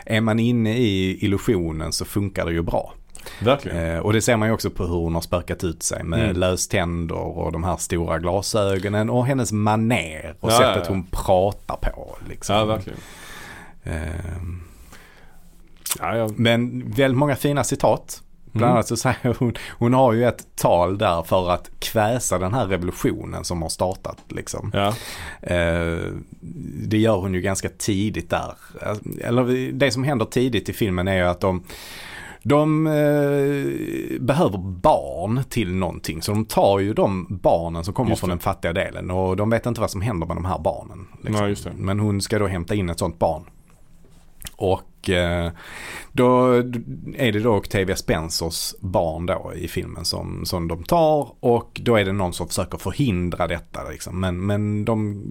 är 0.07 0.21
man 0.21 0.39
inne 0.39 0.77
i 0.79 1.25
illusionen 1.25 1.93
så 1.93 2.05
funkar 2.05 2.47
det 2.47 2.53
ju 2.53 2.63
bra. 2.63 2.93
Verkligen. 3.41 3.77
Eh, 3.95 3.99
och 3.99 4.13
det 4.13 4.21
ser 4.21 4.37
man 4.37 4.49
ju 4.49 4.55
också 4.55 4.71
på 4.71 4.83
hur 4.87 4.95
hon 4.95 5.15
har 5.15 5.21
spökat 5.21 5.65
ut 5.65 5.83
sig 5.83 6.05
med 6.05 6.25
Mm. 6.25 6.37
löständer 6.37 7.17
och 7.17 7.53
de 7.53 7.65
här 7.65 7.77
stora 7.77 8.19
glasögonen 8.19 9.11
och 9.11 9.27
hennes 9.27 9.53
maner 9.53 10.35
och 10.41 10.51
Ja, 10.53 10.59
sättet 10.59 10.77
ja, 10.77 10.83
ja. 10.83 10.89
hon 10.89 11.07
pratar 11.11 11.77
på. 11.77 12.17
Liksom. 12.29 12.57
Ja, 12.57 12.65
verkligen. 12.65 12.99
Ehm, 13.87 14.63
Ja, 15.99 16.17
ja. 16.17 16.29
Men 16.37 16.91
väldigt 16.91 17.19
många 17.19 17.37
fina 17.37 17.65
citat. 17.65 18.23
Bland 18.53 18.65
Mm. 18.65 18.75
annat 18.75 18.89
så 18.89 18.97
säger 18.97 19.37
hon, 19.39 19.53
hon 19.79 19.95
har 19.95 20.13
ju 20.13 20.25
ett 20.25 20.47
tal 20.57 20.99
där 20.99 21.23
för 21.23 21.51
att 21.51 21.71
kväsa 21.79 22.39
den 22.39 22.55
här 22.55 22.67
revolutionen 22.67 23.45
som 23.45 23.63
har 23.63 23.69
startat 23.69 24.19
liksom. 24.29 24.71
Ja. 24.75 24.89
Eh, 25.43 25.99
det 26.89 26.99
gör 26.99 27.17
hon 27.17 27.35
ju 27.35 27.41
ganska 27.41 27.69
tidigt 27.69 28.31
där. 28.31 28.53
Eller 29.21 29.73
det 29.73 29.91
som 29.91 30.05
händer 30.05 30.25
tidigt 30.27 30.69
i 30.69 30.73
filmen 30.73 31.09
är 31.09 31.17
ju 31.17 31.23
att 31.23 31.41
de 31.41 31.63
de 32.43 32.87
eh, 32.87 34.21
behöver 34.21 34.59
barn 34.59 35.41
till 35.49 35.75
någonting 35.75 36.23
så 36.23 36.33
de 36.33 36.45
tar 36.45 36.79
ju 36.79 36.95
de 36.95 37.27
barnen 37.43 37.85
som 37.85 37.95
kommer 37.95 38.15
från 38.15 38.31
den 38.31 38.39
fattiga 38.39 38.73
delen 38.73 39.11
och 39.11 39.37
de 39.37 39.51
vet 39.51 39.67
inte 39.67 39.81
vad 39.81 39.91
som 39.91 40.01
händer 40.01 40.27
med 40.27 40.37
de 40.37 40.45
här 40.45 40.59
barnen. 40.59 41.07
liksom. 41.23 41.47
Det. 41.77 41.83
Men 41.83 42.01
hon 42.01 42.21
ska 42.21 42.39
då 42.39 42.47
hämta 42.47 42.75
in 42.75 42.91
ett 42.91 42.99
sånt 42.99 43.19
barn. 43.19 43.43
Och 44.57 45.11
eh, 45.11 45.51
då 46.17 46.53
är 47.17 47.33
det 47.33 47.41
då 47.41 47.57
Octavia 47.57 47.97
Spencers 47.97 48.75
barn 48.81 49.27
då 49.27 49.53
i 49.55 49.69
filmen 49.69 50.05
som, 50.05 50.45
som 50.47 50.69
de 50.69 50.85
tar 50.85 51.35
och 51.41 51.81
då 51.85 51.97
är 51.97 52.05
det 52.05 52.13
någon 52.13 52.33
som 52.33 52.49
försöker 52.49 52.79
förhindra 52.79 53.47
detta 53.47 53.89
liksom. 53.91 54.21
Men, 54.21 54.47
men 54.47 54.85
de 54.85 55.23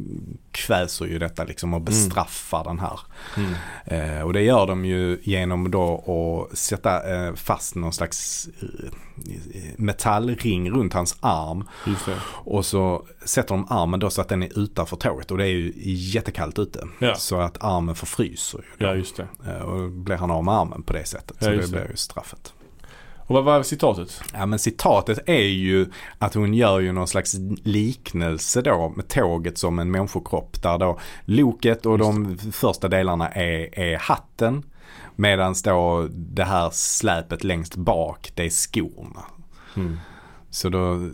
kväser 0.51 1.05
ju 1.05 1.19
detta 1.19 1.43
liksom 1.43 1.73
och 1.73 1.81
bestraffar 1.81 2.63
den 2.63 2.79
här. 2.79 2.99
Mm. 3.37 3.53
Eh, 3.85 4.21
och 4.25 4.33
det 4.33 4.41
gör 4.41 4.67
de 4.67 4.85
ju 4.85 5.19
genom 5.23 5.71
då 5.71 6.03
att 6.51 6.57
sätta 6.57 7.15
eh, 7.15 7.33
fast 7.33 7.75
någon 7.75 7.93
slags 7.93 8.49
eh, 8.61 9.61
metallring 9.77 10.71
runt 10.71 10.93
hans 10.93 11.17
arm 11.19 11.63
och 12.27 12.65
så 12.65 13.05
sätter 13.25 13.55
de 13.55 13.67
armen 13.69 13.99
då 13.99 14.09
så 14.09 14.21
att 14.21 14.29
den 14.29 14.43
är 14.43 14.59
utanför 14.59 14.97
tåget 14.97 15.31
och 15.31 15.37
det 15.37 15.43
är 15.43 15.51
ju 15.51 15.73
jättekallt 15.85 16.59
ute. 16.59 16.87
Ja. 16.99 17.15
Så 17.15 17.39
att 17.39 17.63
armen 17.63 17.95
förfryser 17.95 18.57
ju. 18.57 18.85
Ja, 18.85 18.95
just 18.95 19.17
det. 19.17 19.27
Eh, 19.47 19.61
Och 19.61 19.81
då 19.81 19.89
blir 19.89 20.15
han 20.15 20.31
av 20.31 20.43
med 20.43 20.53
armen 20.53 20.74
på 20.83 20.93
det 20.93 21.05
sättet. 21.05 21.37
Så 21.43 21.49
Ja, 21.49 21.53
just 21.53 21.71
det. 21.73 21.79
blir 21.79 21.89
ju 21.91 21.97
straffet. 21.97 22.53
Och 23.27 23.35
vad 23.35 23.43
var 23.43 23.63
citatet? 23.63 24.21
Ja 24.33 24.45
men 24.45 24.59
citatet 24.59 25.19
är 25.29 25.43
ju 25.47 25.87
att 26.19 26.33
hon 26.33 26.53
gör 26.53 26.79
ju 26.79 26.91
någon 26.91 27.07
slags 27.07 27.35
liknelse 27.63 28.61
då 28.61 28.93
med 28.95 29.07
tåget 29.07 29.57
som 29.57 29.79
en 29.79 29.91
människokropp. 29.91 30.61
Där 30.61 30.77
då 30.77 30.99
loket 31.25 31.85
och 31.85 31.97
de 31.97 32.37
första 32.37 32.87
delarna 32.87 33.29
är, 33.29 33.79
är 33.79 33.97
hatten. 33.97 34.63
Medan 35.15 35.55
då 35.63 36.07
det 36.11 36.43
här 36.43 36.69
släpet 36.73 37.43
längst 37.43 37.75
bak 37.75 38.31
det 38.35 38.43
är 38.45 38.49
skorna. 38.49 39.23
Mm. 39.75 39.97
Så 40.49 40.69
då 40.69 41.09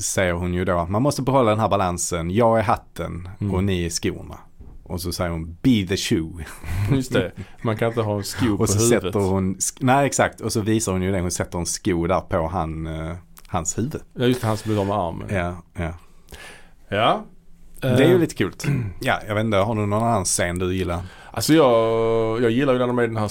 säger 0.00 0.32
hon 0.32 0.54
ju 0.54 0.64
då 0.64 0.78
att 0.78 0.90
man 0.90 1.02
måste 1.02 1.22
behålla 1.22 1.50
den 1.50 1.60
här 1.60 1.68
balansen. 1.68 2.30
Jag 2.30 2.58
är 2.58 2.62
hatten 2.62 3.28
Mm. 3.40 3.54
och 3.54 3.64
ni 3.64 3.84
är 3.86 3.90
skorna. 3.90 4.38
Och 4.86 5.00
så 5.00 5.12
säger 5.12 5.30
hon 5.30 5.56
be 5.62 5.86
the 5.88 5.96
shoe. 5.96 6.44
Just 6.92 7.12
det. 7.12 7.32
Man 7.62 7.76
kan 7.76 7.88
inte 7.88 8.00
ha 8.00 8.16
en 8.16 8.24
sko 8.24 8.40
på 8.56 8.64
huvudet. 8.66 8.88
sätter 8.88 9.18
hon, 9.20 9.56
nej 9.80 10.06
exakt, 10.06 10.40
och 10.40 10.52
så 10.52 10.60
visar 10.60 10.92
hon 10.92 11.02
ju 11.02 11.12
det. 11.12 11.20
Hon 11.20 11.30
sätter 11.30 11.58
en 11.58 11.66
sko 11.66 12.06
där 12.06 12.20
på 12.20 12.48
han, 12.48 12.86
eh, 12.86 13.12
hans 13.46 13.78
huvud. 13.78 14.00
Ja, 14.18 14.24
just 14.26 14.40
det. 14.40 14.46
Han 14.46 14.56
som 14.56 14.68
blev 14.68 14.80
av 14.80 14.86
med 14.86 14.96
armen. 14.96 15.28
Ja, 15.30 15.84
ja. 15.84 15.94
Ja. 16.88 17.24
Det 17.80 17.88
är 18.04 18.08
ju 18.08 18.14
Eh, 18.14 18.20
lite 18.20 18.34
kul. 18.34 18.52
Ja, 19.00 19.20
jag 19.28 19.34
vet 19.34 19.44
inte, 19.44 19.56
har 19.56 19.74
du 19.74 19.86
någon 19.86 20.02
annan 20.02 20.24
scen 20.24 20.58
du 20.58 20.74
gillar? 20.74 21.02
Alltså 21.30 21.54
jag, 21.54 22.42
jag 22.42 22.50
gillar 22.50 22.72
ju 22.72 22.78
när 22.78 22.86
de 22.86 22.98
är 22.98 23.02
i 23.02 23.06
den 23.06 23.16
här 23.16 23.24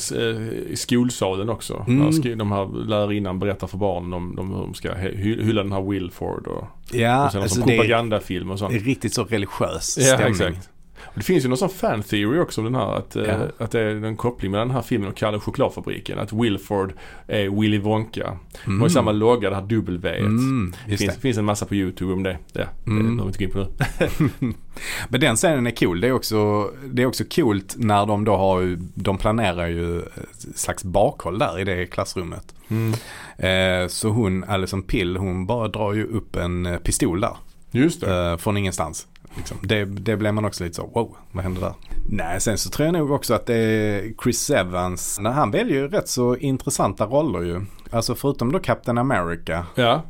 eh, 0.71 0.75
skolsalen 0.75 1.49
också. 1.49 1.85
Mm. 1.87 2.09
När 2.09 2.35
de 2.35 2.51
här 2.51 2.85
lärarinnan 2.85 3.39
berättar 3.39 3.67
för 3.67 3.77
barnen 3.77 4.13
om, 4.13 4.39
om 4.39 4.49
hur 4.53 4.57
de 4.61 4.73
ska 4.73 4.91
hy- 4.93 5.43
hylla 5.43 5.63
den 5.63 5.71
här 5.71 5.81
Wilford 5.81 6.47
och, 6.47 6.67
Ja, 6.91 7.25
och 7.25 7.31
sen 7.31 7.41
alltså 7.41 7.61
propagandafilm 7.61 8.51
och 8.51 8.59
sånt. 8.59 8.71
det 8.73 8.77
är 8.79 8.83
riktigt 8.83 9.13
så 9.13 9.23
religiös 9.23 9.97
Ja, 9.97 10.03
stämning. 10.05 10.27
exakt. 10.31 10.69
Och 11.13 11.19
det 11.19 11.23
finns 11.23 11.45
ju 11.45 11.49
någon 11.49 11.57
sån 11.57 11.69
fan 11.69 12.03
theory 12.03 12.39
också 12.39 12.61
om 12.61 12.65
den 12.65 12.75
här. 12.75 12.95
Att, 12.97 13.15
eh, 13.15 13.23
Ja. 13.23 13.35
att 13.57 13.71
det 13.71 13.79
är 13.79 14.03
en 14.05 14.17
koppling 14.17 14.51
mellan 14.51 14.67
den 14.67 14.75
här 14.75 14.81
filmen 14.83 15.09
och 15.09 15.15
Kalle 15.17 15.37
och 15.37 15.43
chokladfabriken. 15.43 16.19
Att 16.19 16.33
Wilford 16.33 16.93
är 17.27 17.61
Willy 17.61 17.77
Wonka. 17.79 18.37
De 18.65 18.79
har 18.81 18.87
ju 18.87 18.93
samma 18.93 19.11
logga, 19.11 19.49
det 19.49 19.55
här 19.55 19.61
W. 19.63 20.09
Mm, 20.19 20.73
Det 20.87 20.97
finns, 20.97 21.15
det. 21.15 21.21
finns 21.21 21.37
en 21.37 21.45
massa 21.45 21.65
på 21.65 21.75
YouTube 21.75 22.13
om 22.13 22.23
det. 22.23 22.37
Ja, 22.53 22.63
Mm. 22.87 22.97
det 22.97 23.03
behöver 23.03 23.23
vi 23.23 23.27
inte 23.27 23.57
gå 23.57 23.61
in 23.61 23.67
på 23.67 24.27
nu. 24.39 24.53
Men 25.09 25.19
den 25.21 25.35
scenen 25.35 25.67
är 25.67 25.71
cool. 25.71 26.01
Det 26.01 26.07
är 26.07 26.11
också, 26.11 26.69
det 26.85 27.01
är 27.01 27.05
också 27.05 27.23
coolt 27.35 27.75
när 27.77 28.05
de 28.05 28.25
då 28.25 28.35
har 28.35 28.77
de 28.95 29.17
planerar 29.17 29.67
ju 29.67 29.99
ett 30.01 30.47
slags 30.55 30.83
bakhåll 30.83 31.39
där 31.39 31.59
i 31.59 31.63
det 31.63 31.85
klassrummet. 31.85 32.55
Mm. 32.67 32.93
Eh, 33.37 33.87
så 33.87 34.09
hon, 34.09 34.43
Alison 34.43 34.83
Pill, 34.83 35.17
hon 35.17 35.45
bara 35.45 35.67
drar 35.67 35.93
ju 35.93 36.03
upp 36.05 36.35
en 36.35 36.77
pistol 36.83 37.21
där. 37.21 37.35
Just 37.71 38.01
det. 38.01 38.31
Eh, 38.31 38.37
från 38.37 38.57
ingenstans. 38.57 39.07
Liksom. 39.37 39.57
Det, 39.61 39.85
det 39.85 40.17
blev 40.17 40.33
man 40.33 40.45
också 40.45 40.63
lite 40.63 40.75
så, 40.75 40.85
wow, 40.93 41.15
vad 41.31 41.43
hände 41.43 41.59
där? 41.61 41.73
Nej, 42.09 42.41
sen 42.41 42.57
så 42.57 42.69
tror 42.69 42.85
jag 42.85 42.93
nog 42.93 43.11
också 43.11 43.33
att 43.33 43.45
det 43.45 43.55
är 43.55 44.13
Chris 44.23 44.49
Evans. 44.49 45.19
När 45.19 45.31
han 45.31 45.51
väljer 45.51 45.75
ju 45.75 45.87
rätt 45.87 46.07
så 46.09 46.35
intressanta 46.35 47.05
roller 47.05 47.41
ju. 47.41 47.65
Alltså 47.91 48.15
förutom 48.15 48.51
då 48.51 48.59
Captain 48.59 48.97
America. 48.97 49.65
Ja. 49.75 50.01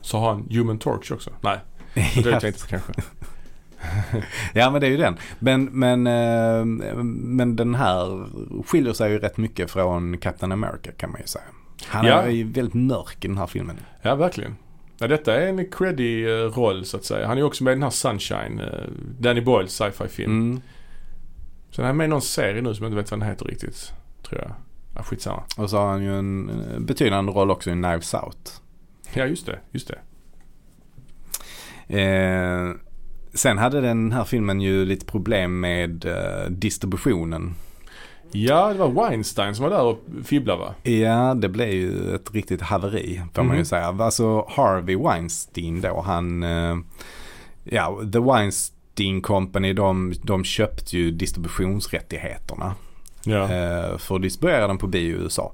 Så 0.00 0.18
har 0.18 0.32
han 0.32 0.46
Human 0.50 0.78
Torch 0.78 1.12
också. 1.12 1.30
Nej, 1.40 1.58
det 1.94 2.30
vet 2.30 2.42
jag 2.42 2.54
kanske. 2.68 2.92
ja 4.54 4.70
men 4.70 4.80
det 4.80 4.86
är 4.86 4.90
ju 4.90 4.96
den. 4.96 5.16
Men, 5.38 5.64
men, 5.64 6.06
eh, 6.06 6.64
men 7.04 7.56
den 7.56 7.74
här 7.74 8.26
skiljer 8.66 8.92
sig 8.92 9.10
ju 9.12 9.18
rätt 9.18 9.36
mycket 9.36 9.70
från 9.70 10.18
Captain 10.18 10.52
America 10.52 10.90
kan 10.96 11.10
man 11.10 11.20
ju 11.20 11.26
säga. 11.26 11.44
Han 11.86 12.06
Ja. 12.06 12.22
är 12.22 12.28
ju 12.30 12.44
väldigt 12.52 12.74
mörk 12.74 13.24
i 13.24 13.28
den 13.28 13.38
här 13.38 13.46
filmen. 13.46 13.76
Ja, 14.02 14.14
verkligen. 14.14 14.56
Ja, 15.00 15.08
detta 15.08 15.34
är 15.34 15.46
en 15.46 15.70
creddy 15.70 16.24
eh, 16.24 16.30
roll 16.30 16.84
så 16.84 16.96
att 16.96 17.04
säga. 17.04 17.26
Han 17.26 17.38
är 17.38 17.42
också 17.42 17.64
med 17.64 17.72
i 17.72 17.74
den 17.74 17.82
här 17.82 17.90
Sunshine, 17.90 18.60
eh, 18.60 18.88
Danny 19.18 19.40
Boyles 19.40 19.72
sci-fi 19.72 20.08
film. 20.08 20.32
Mm. 20.32 20.60
Sen 21.70 21.84
är 21.84 21.86
han 21.86 21.96
med 21.96 22.04
i 22.04 22.08
någon 22.08 22.22
serie 22.22 22.62
nu 22.62 22.74
som 22.74 22.84
jag 22.84 22.90
inte 22.90 23.02
vet 23.02 23.10
vad 23.10 23.20
den 23.20 23.28
heter 23.28 23.44
riktigt. 23.44 23.92
Tror 24.22 24.40
jag. 24.40 24.52
Ja, 24.94 25.02
skitsamma. 25.02 25.42
Och 25.56 25.70
så 25.70 25.76
har 25.78 25.88
han 25.88 26.02
ju 26.02 26.18
en 26.18 26.48
eh, 26.48 26.80
betydande 26.80 27.32
roll 27.32 27.50
också 27.50 27.70
i 27.70 27.72
Knives 27.72 28.14
Out. 28.14 28.62
Ja, 29.12 29.26
just 29.26 29.46
det. 29.46 29.58
Just 29.70 29.88
det. 29.88 29.98
Eh, 32.00 32.74
sen 33.34 33.58
hade 33.58 33.80
den 33.80 34.12
här 34.12 34.24
filmen 34.24 34.60
ju 34.60 34.84
lite 34.84 35.06
problem 35.06 35.60
med 35.60 36.04
eh, 36.04 36.50
distributionen. 36.50 37.54
Ja, 38.32 38.68
det 38.72 38.78
var 38.78 38.88
Weinstein 39.08 39.54
som 39.54 39.62
var 39.62 39.70
där 39.70 39.82
och 39.84 39.98
fibblade 40.24 40.60
va? 40.60 40.74
Ja, 40.90 41.34
det 41.34 41.48
blev 41.48 41.68
ju 41.68 42.14
ett 42.14 42.34
riktigt 42.34 42.62
haveri 42.62 43.22
får 43.34 43.42
man 43.42 43.52
ju 43.56 43.58
Mhm. 43.60 43.64
säga. 43.64 43.86
Alltså 44.00 44.44
Harvey 44.48 44.96
Weinstein 44.96 45.80
då, 45.80 46.00
han, 46.06 46.42
eh, 46.42 46.76
ja, 47.64 48.00
The 48.12 48.18
Weinstein 48.18 49.20
Company, 49.22 49.72
de, 49.72 50.12
de 50.22 50.44
köpte 50.44 50.96
ju 50.98 51.10
distributionsrättigheterna 51.10 52.74
Ja. 53.24 53.42
eh, 53.42 53.98
för 53.98 54.16
att 54.16 54.22
distribuera 54.22 54.66
den 54.66 54.78
på 54.78 54.86
bio 54.86 55.16
i 55.18 55.22
USA. 55.22 55.52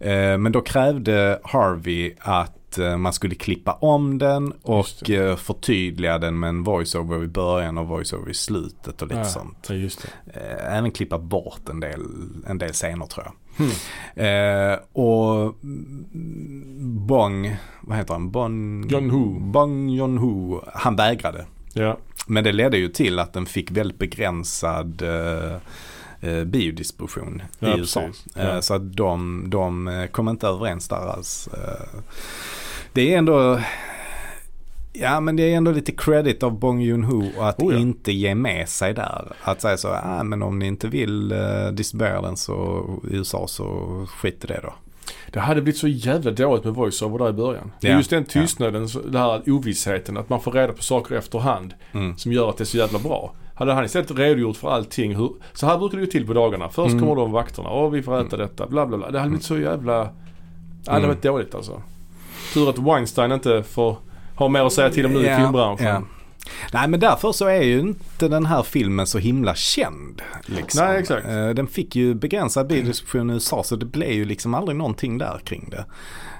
Eh, 0.00 0.38
men 0.38 0.52
då 0.52 0.60
krävde 0.60 1.40
Harvey 1.44 2.14
att 2.18 2.52
eh, 2.78 2.96
man 2.96 3.12
skulle 3.12 3.34
klippa 3.34 3.72
om 3.72 4.18
den 4.18 4.52
och 4.62 5.10
eh, 5.10 5.36
förtydliga 5.36 6.18
den 6.18 6.40
med 6.40 6.48
en 6.48 6.62
voiceover 6.62 7.24
i 7.24 7.28
början 7.28 7.78
och 7.78 7.86
voiceover 7.86 8.30
i 8.30 8.34
slutet 8.34 9.02
och 9.02 9.08
lite 9.08 9.20
ja. 9.20 9.24
sånt. 9.24 9.70
Eh, 9.70 10.76
även 10.76 10.90
klippa 10.90 11.18
bort 11.18 11.68
en 11.68 11.80
del, 11.80 12.00
en 12.46 12.58
del 12.58 12.72
scener 12.72 13.06
tror 13.06 13.26
jag. 13.26 13.32
Hmm. 13.56 13.70
Eh, 14.16 14.78
och 14.92 15.54
Bong, 16.82 17.56
vad 17.80 17.96
heter 17.96 18.14
han? 18.14 18.30
Bon, 18.30 18.84
Joon-ho. 18.88 19.40
Bong 19.40 19.90
Joon-ho, 19.90 20.64
han 20.74 20.96
vägrade. 20.96 21.46
Ja. 21.72 21.98
Men 22.26 22.44
det 22.44 22.52
ledde 22.52 22.78
ju 22.78 22.88
till 22.88 23.18
att 23.18 23.32
den 23.32 23.46
fick 23.46 23.70
väldigt 23.70 23.98
begränsad 23.98 25.02
eh, 25.02 25.54
eh, 26.20 26.44
biodistribution 26.44 27.42
Ja, 27.58 27.76
i 27.76 27.78
USA. 27.78 28.02
Ja. 28.34 28.62
Så 28.62 28.74
att 28.74 28.96
de, 28.96 29.44
de 29.46 30.08
kom 30.12 30.28
inte 30.28 30.46
överens 30.46 30.88
där 30.88 30.96
alls. 30.96 31.48
Det 32.92 33.14
är 33.14 33.18
ändå 33.18 33.60
Ja 34.92 35.20
men 35.20 35.36
det 35.36 35.42
är 35.52 35.56
ändå 35.56 35.70
lite 35.70 35.92
credit 35.92 36.42
av 36.42 36.58
Bong 36.58 36.80
Joon-Ho 36.82 37.40
att 37.40 37.58
Oh 37.62 37.72
ja. 37.74 37.78
inte 37.80 38.12
ge 38.12 38.34
med 38.34 38.68
sig 38.68 38.94
där. 38.94 39.32
Att 39.42 39.60
säga 39.60 39.76
så, 39.76 39.88
ah, 39.88 40.22
men 40.22 40.42
om 40.42 40.58
ni 40.58 40.66
inte 40.66 40.88
vill 40.88 41.32
eh, 41.32 41.66
distribuera 41.72 42.22
den 42.22 42.36
så 42.36 42.84
USA 43.10 43.46
så 43.48 43.66
skit 44.08 44.44
i 44.44 44.46
det 44.46 44.60
då. 44.62 44.74
Det 45.30 45.40
hade 45.40 45.62
blivit 45.62 45.80
så 45.80 45.88
jävla 45.88 46.30
dåligt 46.30 46.64
med 46.64 46.74
voiceover 46.74 47.18
där 47.18 47.28
i 47.30 47.32
början. 47.32 47.72
Det 47.80 47.86
är 47.86 47.90
Ja. 47.92 47.96
just 47.98 48.10
den 48.10 48.24
tystnaden, 48.24 48.88
så- 48.88 49.00
den 49.00 49.14
här 49.22 49.42
ovissheten, 49.46 50.16
att 50.16 50.28
man 50.28 50.40
får 50.40 50.52
reda 50.52 50.72
på 50.72 50.82
saker 50.82 51.14
efterhand 51.14 51.74
Mm. 51.92 52.16
som 52.16 52.32
gör 52.32 52.50
att 52.50 52.56
det 52.56 52.62
är 52.64 52.66
så 52.66 52.76
jävla 52.76 52.98
bra. 52.98 53.32
Hade 53.54 53.72
han 53.72 53.84
istället 53.84 54.10
redogjort 54.10 54.56
för 54.56 54.70
allting, 54.70 55.16
hur, 55.16 55.30
så 55.52 55.66
här 55.66 55.78
brukar 55.78 55.98
det 55.98 56.04
gå 56.04 56.10
till 56.10 56.26
på 56.26 56.32
dagarna. 56.32 56.68
Först 56.68 56.92
Mm. 56.92 57.00
kommer 57.00 57.16
de 57.16 57.32
vakterna, 57.32 57.68
och 57.68 57.94
vi 57.94 58.02
får 58.02 58.20
äta 58.26 58.36
detta, 58.36 58.66
bla 58.66 58.86
bla 58.86 58.96
bla. 58.98 59.10
Det 59.10 59.18
hade 59.18 59.30
blivit 59.30 59.46
så 59.46 59.58
jävla... 59.58 59.92
Ja, 59.94 60.08
det 60.84 60.90
hade 60.90 61.04
Mm. 61.04 61.08
varit 61.16 61.22
dåligt 61.22 61.54
alltså. 61.54 61.82
Tur 62.54 62.70
att 62.70 62.78
Weinstein 62.78 63.32
inte 63.32 63.62
får 63.62 63.96
ha 64.36 64.48
mer 64.48 64.60
att 64.60 64.72
säga 64.72 64.90
till 64.90 65.06
om 65.06 65.12
nu 65.12 65.20
i 65.20 65.36
filmbranschen. 65.36 65.86
ja. 65.86 66.02
Nej 66.72 66.88
men 66.88 67.00
därför 67.00 67.32
så 67.32 67.46
är 67.46 67.62
ju 67.62 67.80
inte 67.80 68.28
den 68.28 68.46
här 68.46 68.62
filmen 68.62 69.06
så 69.06 69.18
himla 69.18 69.54
känd. 69.54 70.22
Liksom. 70.46 70.86
Nej, 70.86 70.98
exakt. 70.98 71.26
Eh, 71.26 71.48
Den 71.48 71.66
fick 71.66 71.96
ju 71.96 72.14
begränsad 72.14 72.66
biodistribution 72.66 73.30
i 73.30 73.32
USA 73.32 73.62
så 73.62 73.76
det 73.76 73.86
blev 73.86 74.10
ju 74.12 74.24
liksom 74.24 74.54
aldrig 74.54 74.76
någonting 74.78 75.18
där 75.18 75.40
kring 75.44 75.70
det. 75.70 75.84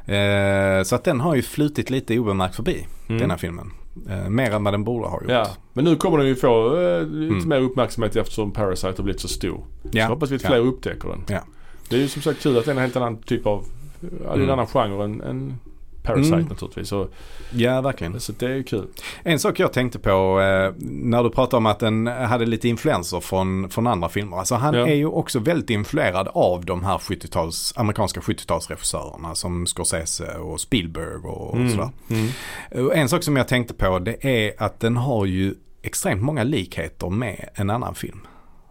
Eh, 0.06 0.82
Så 0.84 0.94
att 0.94 1.04
den 1.04 1.20
har 1.20 1.34
ju 1.34 1.42
flutit 1.42 1.90
lite 1.90 2.18
obemärkt 2.18 2.54
förbi, 2.56 2.86
Mm. 3.08 3.20
den 3.20 3.30
här 3.30 3.38
filmen. 3.38 3.70
Eh, 4.10 4.28
Mer 4.28 4.50
än 4.50 4.64
vad 4.64 4.74
den 4.74 4.84
borde 4.84 5.06
ha 5.08 5.20
gjort. 5.22 5.30
Ja, 5.30 5.46
men 5.72 5.84
nu 5.84 5.96
kommer 5.96 6.18
den 6.18 6.26
ju 6.26 6.34
få 6.36 6.68
lite 7.04 7.34
Mm. 7.34 7.48
mer 7.48 7.60
uppmärksamhet 7.60 8.16
eftersom 8.16 8.50
Parasite 8.52 8.94
har 8.96 9.02
blivit 9.04 9.20
så 9.20 9.28
stor. 9.28 9.64
Ja. 9.90 10.06
Så 10.06 10.12
hoppas 10.12 10.30
vi 10.30 10.36
att 10.36 10.42
Ja. 10.42 10.48
fler 10.48 10.58
upptäcker 10.58 11.08
den. 11.08 11.24
Ja. 11.28 11.40
Det 11.88 11.96
är 11.96 12.00
ju 12.00 12.08
som 12.08 12.22
sagt 12.22 12.42
kul 12.42 12.58
att 12.58 12.64
det 12.64 12.70
är 12.70 12.74
en 12.74 12.80
helt 12.82 12.96
annan 12.96 13.16
typ 13.16 13.46
av, 13.46 13.64
ja, 14.00 14.28
är 14.30 14.34
en 14.34 14.40
Mm. 14.40 14.50
annan 14.50 14.66
genre 14.66 15.04
än, 15.04 15.20
än 15.20 15.58
Parasite 16.02 16.34
Mm. 16.36 16.48
naturligtvis. 16.48 16.88
Så, 16.88 17.08
ja, 17.50 17.80
verkligen. 17.80 18.20
så 18.20 18.32
det 18.32 18.46
är 18.46 18.54
ju 18.54 18.62
kul. 18.62 18.86
En 19.22 19.38
sak 19.38 19.58
jag 19.58 19.72
tänkte 19.72 19.98
på 19.98 20.40
eh, 20.40 20.72
när 20.86 21.22
du 21.22 21.30
pratade 21.30 21.56
om 21.56 21.66
att 21.66 21.78
den 21.78 22.06
hade 22.06 22.46
lite 22.46 22.68
influenser 22.68 23.20
från, 23.20 23.70
från 23.70 23.86
andra 23.86 24.08
filmer. 24.08 24.36
Alltså 24.36 24.54
han 24.54 24.74
Ja. 24.74 24.86
är 24.88 24.94
ju 24.94 25.06
också 25.06 25.38
väldigt 25.38 25.70
influerad 25.70 26.28
av 26.28 26.64
de 26.64 26.84
här 26.84 26.98
70-tals, 26.98 27.72
amerikanska 27.76 28.20
70-talsregissörerna 28.20 29.34
som 29.34 29.66
Scorsese 29.66 30.34
och 30.38 30.60
Spielberg 30.60 31.14
och 31.16 31.56
Mm. 31.56 31.70
sådär. 31.70 31.90
Mm. 32.10 32.28
Och 32.86 32.96
En 32.96 33.08
sak 33.08 33.22
som 33.22 33.36
jag 33.36 33.48
tänkte 33.48 33.74
på 33.74 33.98
det 33.98 34.24
är 34.24 34.62
att 34.62 34.80
den 34.80 34.96
har 34.96 35.26
ju 35.26 35.54
extremt 35.82 36.22
många 36.22 36.42
likheter 36.44 37.10
med 37.10 37.48
en 37.54 37.70
annan 37.70 37.94
film 37.94 38.26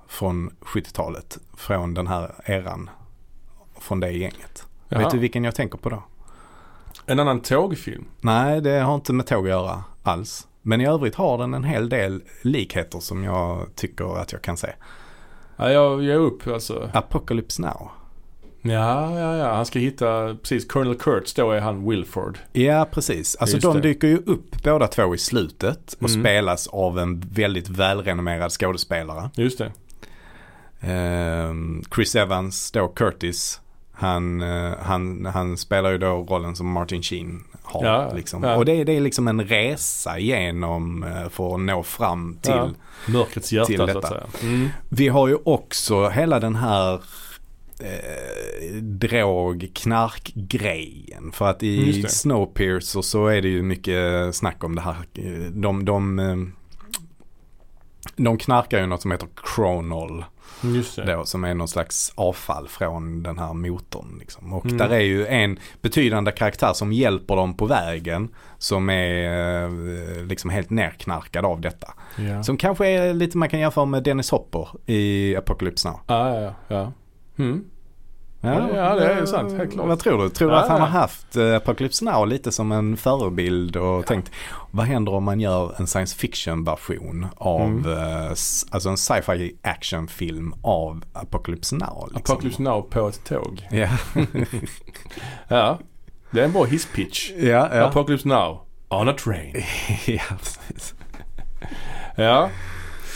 från 0.08 0.50
70-talet. 0.62 1.38
Från 1.58 1.94
den 1.94 2.08
här 2.08 2.32
eran. 2.46 2.90
Från 3.80 4.00
det 4.00 4.12
gänget. 4.12 4.66
Jaha. 4.90 5.00
Vet 5.02 5.12
du 5.12 5.18
vilken 5.18 5.44
jag 5.44 5.56
tänker 5.56 5.78
på 5.78 5.90
då? 5.90 6.04
En 7.06 7.20
annan 7.20 7.42
tågfilm. 7.42 8.06
Nej, 8.22 8.62
det 8.62 8.80
har 8.80 8.96
inte 8.96 9.14
med 9.14 9.26
tåg 9.28 9.44
att 9.46 9.50
göra 9.50 9.84
alls. 10.04 10.48
Men 10.62 10.82
i 10.82 10.88
övrigt 10.88 11.16
har 11.16 11.38
den 11.38 11.54
en 11.54 11.64
hel 11.64 11.90
del 11.90 12.24
likheter 12.42 13.00
som 13.00 13.24
jag 13.24 13.68
tycker 13.76 14.18
att 14.22 14.32
jag 14.32 14.42
kan 14.42 14.58
se. 14.58 14.70
Ja, 15.58 15.72
jag 15.72 16.04
ger 16.04 16.16
upp 16.16 16.48
alltså. 16.48 16.90
Apocalypse 16.94 17.62
Now. 17.62 17.90
Ja, 18.64 19.20
ja, 19.20 19.38
ja. 19.38 19.54
Han 19.54 19.66
ska 19.66 19.80
hitta, 19.80 20.36
precis, 20.42 20.68
Colonel 20.68 20.96
Kurtz 20.98 21.34
då 21.34 21.52
är 21.52 21.60
han 21.60 21.90
Wilford. 21.90 22.40
Ja, 22.52 22.88
precis. 22.92 23.36
Alltså 23.36 23.56
Just 23.56 23.64
de 23.68 23.76
det. 23.76 23.82
dyker 23.82 24.08
ju 24.08 24.18
upp 24.18 24.64
båda 24.64 24.88
två 24.88 25.16
i 25.16 25.18
slutet 25.18 25.94
och 25.94 26.10
Mm. 26.10 26.22
spelas 26.24 26.68
av 26.68 27.00
en 27.00 27.20
väldigt 27.20 27.70
välrenommerad 27.70 28.52
skådespelare. 28.52 29.30
Just 29.36 29.58
det. 29.58 29.72
Ehm, 30.82 31.84
Chris 31.96 32.16
Evans, 32.16 32.72
då 32.72 32.88
Curtis, 32.88 33.61
han, 34.02 34.42
eh, 34.42 34.74
han, 34.82 35.26
han 35.26 35.58
spelar 35.58 35.92
ju 35.92 35.98
då 35.98 36.08
rollen 36.08 36.56
som 36.56 36.72
Martin 36.72 37.02
Sheen 37.04 37.44
har. 37.64 37.86
Ja, 37.86 38.12
liksom. 38.16 38.44
ja. 38.44 38.56
Och 38.56 38.66
det, 38.66 38.72
är- 38.72 38.86
det 38.86 38.92
är 38.94 39.02
liksom 39.02 39.28
en 39.28 39.42
resa 39.42 40.20
genom 40.20 41.04
eh, 41.04 41.30
för 41.30 41.54
att 41.56 41.60
nå 41.60 41.84
fram 41.84 42.38
till. 42.42 42.52
Ja. 42.52 42.70
Mörkrets 43.08 43.52
hjärta 43.54 43.66
till 43.66 43.78
så 43.78 43.84
att 43.84 43.94
detta. 43.94 44.08
säga. 44.08 44.24
Mm. 44.44 44.70
Vi 44.90 45.08
har 45.08 45.28
ju 45.28 45.38
också 45.44 46.10
hela 46.10 46.40
den 46.40 46.56
här 46.56 46.94
eh, 47.80 48.76
drog, 48.82 49.70
knark-grejen. 49.74 51.32
För 51.32 51.48
att 51.50 51.64
i. 51.64 52.04
Snowpiercer 52.04 53.02
så 53.02 53.28
är 53.28 53.42
det 53.42 53.48
ju 53.50 53.64
mycket 53.64 54.36
snack 54.36 54.64
om 54.64 54.76
det 54.76 54.82
här. 54.82 54.96
De, 55.52 55.86
de, 55.86 56.52
de 58.16 58.38
knarkar 58.38 58.80
ju 58.80 58.86
något 58.86 59.02
som 59.02 59.12
heter 59.12 59.28
Chronol. 59.56 60.26
Det. 60.62 61.14
Då, 61.14 61.26
som 61.26 61.44
är 61.44 61.54
någon 61.54 61.68
slags 61.68 62.12
avfall 62.16 62.68
från 62.68 63.24
den 63.24 63.40
här 63.40 63.54
motorn. 63.54 64.16
Liksom. 64.20 64.54
Och 64.54 64.66
Mm. 64.66 64.78
där 64.78 64.90
är 64.90 65.00
ju 65.00 65.28
en 65.28 65.60
betydande 65.82 66.32
karaktär 66.32 66.74
som 66.74 66.94
hjälper 66.94 67.36
dem 67.36 67.54
på 67.54 67.66
vägen. 67.66 68.30
Som 68.58 68.90
är 68.90 69.64
eh, 69.64 70.26
liksom 70.26 70.50
helt 70.50 70.70
nerknarkad 70.70 71.46
av 71.46 71.62
detta. 71.62 71.94
Ja. 72.18 72.44
Som 72.44 72.58
kanske 72.58 72.88
är 72.88 73.14
lite 73.14 73.38
man 73.38 73.50
kan 73.50 73.60
jämföra 73.60 73.86
med 73.86 74.04
Dennis 74.04 74.32
Hopper 74.32 74.68
i 74.86 75.36
Apocalypse 75.36 75.88
Now. 75.90 76.00
Ja, 76.08 76.40
ja, 76.42 76.54
ja. 76.68 76.92
Mm. 77.38 77.66
Ja, 78.44 78.70
ja, 78.76 78.96
det 78.96 79.06
är 79.14 79.26
sant, 79.26 79.54
helt 79.58 79.72
klart. 79.74 79.88
Vad 79.88 80.00
tror 80.00 80.24
du? 80.24 80.30
Tror 80.30 80.50
du 80.50 80.56
Ja, 80.56 80.62
att 80.62 80.68
han 80.70 80.78
ja. 80.80 80.86
har 80.86 81.00
haft 81.00 81.36
eh, 81.36 81.56
Apocalypse 81.56 82.06
Now 82.06 82.28
lite 82.28 82.52
som 82.52 82.72
en 82.72 82.98
förebild 82.98 83.76
och 83.76 84.06
tänkt 84.06 84.32
vad 84.72 84.86
händer 84.86 85.14
om 85.14 85.24
man 85.24 85.40
gör 85.40 85.74
en 85.78 85.88
science 85.88 86.16
fiction 86.18 86.64
version 86.64 87.28
av, 87.38 87.62
Mm. 87.62 87.92
eh, 87.92 88.30
alltså 88.70 88.90
en 88.90 88.98
sci-fi 88.98 89.56
actionfilm 89.62 90.54
av 90.62 91.04
Apocalypse 91.14 91.76
Now? 91.76 92.10
Liksom. 92.14 92.34
Apocalypse 92.34 92.62
Now 92.62 92.82
på 92.82 93.08
ett 93.08 93.24
tåg. 93.24 93.68
Ja, 93.72 93.88
Ja. 95.48 95.80
Det 96.32 96.40
är 96.42 96.46
en 96.46 96.52
bra 96.52 96.64
hisspitch. 96.64 97.32
ja, 97.38 97.70
ja. 97.76 97.86
Apocalypse 97.86 98.28
Now. 98.28 98.62
On 98.90 99.10
a 99.10 99.14
train. 99.24 99.54
ja 100.06 100.22
precis. 100.40 100.94
Ja. 102.16 102.50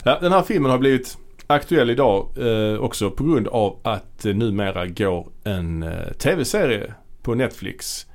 ja. 0.03 0.17
Den 0.21 0.31
här 0.31 0.41
filmen 0.43 0.71
har 0.71 0.77
blivit 0.77 1.17
aktuell 1.47 1.89
idag 1.89 2.27
eh, 2.37 2.79
också 2.79 3.11
på 3.11 3.23
grund 3.23 3.47
av 3.47 3.79
att 3.83 4.19
det 4.19 4.33
numera 4.33 4.87
går 4.87 5.27
en 5.43 5.83
eh, 5.83 6.11
tv-serie 6.17 6.93
på 7.21 7.35
Netflix 7.35 8.05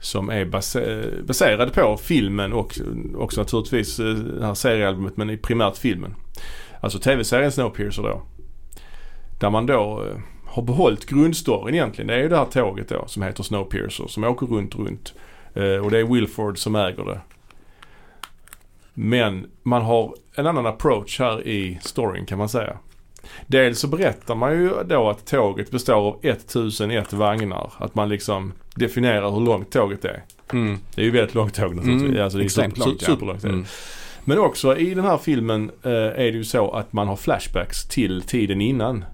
som 0.00 0.28
är 0.30 0.44
base- 0.44 1.02
eh, 1.18 1.24
baserad 1.24 1.72
på 1.72 1.96
filmen 1.96 2.52
och 2.52 2.78
också 3.16 3.40
naturligtvis 3.40 4.00
eh, 4.00 4.14
det 4.14 4.46
här 4.46 4.54
seriealbumet 4.54 5.16
men 5.16 5.30
i 5.30 5.36
primärt 5.36 5.76
filmen. 5.76 6.14
Alltså 6.80 6.98
tv-serien 6.98 7.52
Snowpiercer 7.52 8.02
då. 8.02 8.22
Där 9.40 9.50
man 9.50 9.66
då 9.66 10.04
eh, 10.08 10.20
har 10.46 10.62
behållit 10.62 11.06
grundstoryn 11.06 11.74
egentligen. 11.74 12.08
Det 12.08 12.14
är 12.14 12.18
ju 12.18 12.28
det 12.28 12.36
här 12.36 12.44
tåget 12.44 12.88
då 12.88 13.04
som 13.06 13.22
heter 13.22 13.42
Snowpiercer 13.42 14.06
som 14.06 14.24
åker 14.24 14.46
runt, 14.46 14.74
runt. 14.74 15.14
Eh, 15.54 15.84
och 15.84 15.90
det 15.90 15.98
är 15.98 16.04
Wilford 16.14 16.58
som 16.58 16.76
äger 16.76 17.04
det. 17.04 17.20
Men 18.94 19.46
man 19.62 19.82
har 19.82 20.14
en 20.34 20.46
annan 20.46 20.66
approach 20.66 21.18
här 21.18 21.46
i 21.46 21.78
storyn 21.82 22.26
kan 22.26 22.38
man 22.38 22.48
säga. 22.48 22.76
Dels 23.46 23.78
så 23.78 23.88
berättar 23.88 24.34
man 24.34 24.52
ju 24.52 24.70
då 24.88 25.10
att 25.10 25.26
tåget 25.26 25.70
består 25.70 25.94
av 25.94 26.18
1001 26.22 27.12
vagnar. 27.12 27.72
Att 27.78 27.94
man 27.94 28.08
liksom 28.08 28.52
definierar 28.74 29.30
hur 29.30 29.40
långt 29.40 29.72
tåget 29.72 30.04
är. 30.04 30.22
Mm. 30.52 30.78
Det 30.94 31.00
är 31.00 31.04
ju 31.04 31.10
väldigt 31.10 31.34
långt 31.34 31.54
tåg 31.54 31.74
naturligtvis. 31.74 32.10
Mm, 32.10 32.22
alltså 32.24 32.38
det 32.38 32.42
är 32.42 32.44
extremt 32.44 32.74
super, 32.76 32.86
långt, 32.88 33.02
ja. 33.02 33.06
superlångt. 33.08 33.42
det. 33.42 33.48
Mm. 33.48 33.64
Men 34.24 34.38
också 34.38 34.76
i 34.76 34.94
den 34.94 35.04
här 35.04 35.18
filmen 35.18 35.70
eh, 35.82 35.90
är 35.92 36.14
det 36.16 36.28
ju 36.38 36.44
så 36.44 36.70
att 36.70 36.92
man 36.92 37.08
har 37.08 37.16
flashbacks 37.16 37.88
till 37.88 38.22
tiden 38.22 38.60
innan 38.60 39.04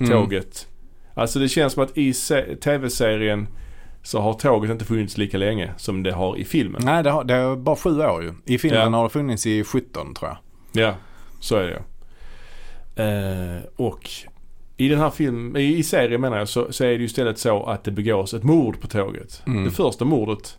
Mm. 0.00 0.10
tåget. 0.12 0.66
Alltså 1.14 1.38
det 1.38 1.48
känns 1.48 1.72
som 1.72 1.82
att 1.84 1.98
i 1.98 2.12
se- 2.14 2.56
tv-serien 2.56 3.48
så 4.04 4.20
har 4.20 4.32
tåget 4.34 4.70
inte 4.70 4.84
funnits 4.84 5.16
lika 5.18 5.38
länge 5.38 5.70
som 5.76 6.02
det 6.02 6.12
har 6.12 6.36
i 6.36 6.44
filmen. 6.44 6.82
Nej, 6.84 7.02
det, 7.02 7.10
har, 7.10 7.24
det 7.24 7.34
är 7.34 7.56
bara 7.56 7.76
sju 7.76 8.00
år 8.00 8.22
ju. 8.22 8.32
I 8.54 8.58
filmen 8.58 8.80
Ja. 8.92 8.98
har 8.98 9.04
det 9.04 9.10
funnits 9.10 9.46
i 9.46 9.64
17 9.64 10.14
tror 10.14 10.30
jag. 10.30 10.38
Ja, 10.84 10.94
så 11.40 11.56
är 11.56 11.66
det 11.66 11.82
eh, 13.02 13.62
Och 13.76 14.10
i 14.76 14.88
den 14.88 14.98
här 14.98 15.10
filmen, 15.10 15.56
i, 15.56 15.76
i 15.76 15.82
serien 15.82 16.20
menar 16.20 16.38
jag, 16.38 16.48
så, 16.48 16.72
så 16.72 16.84
är 16.84 16.88
det 16.88 16.94
ju 16.94 17.04
istället 17.04 17.38
så 17.38 17.62
att 17.64 17.84
det 17.84 17.90
begås 17.90 18.34
ett 18.34 18.42
mord 18.42 18.80
på 18.80 18.86
tåget. 18.86 19.42
Mm. 19.46 19.64
Det 19.64 19.70
första 19.70 20.04
mordet 20.04 20.58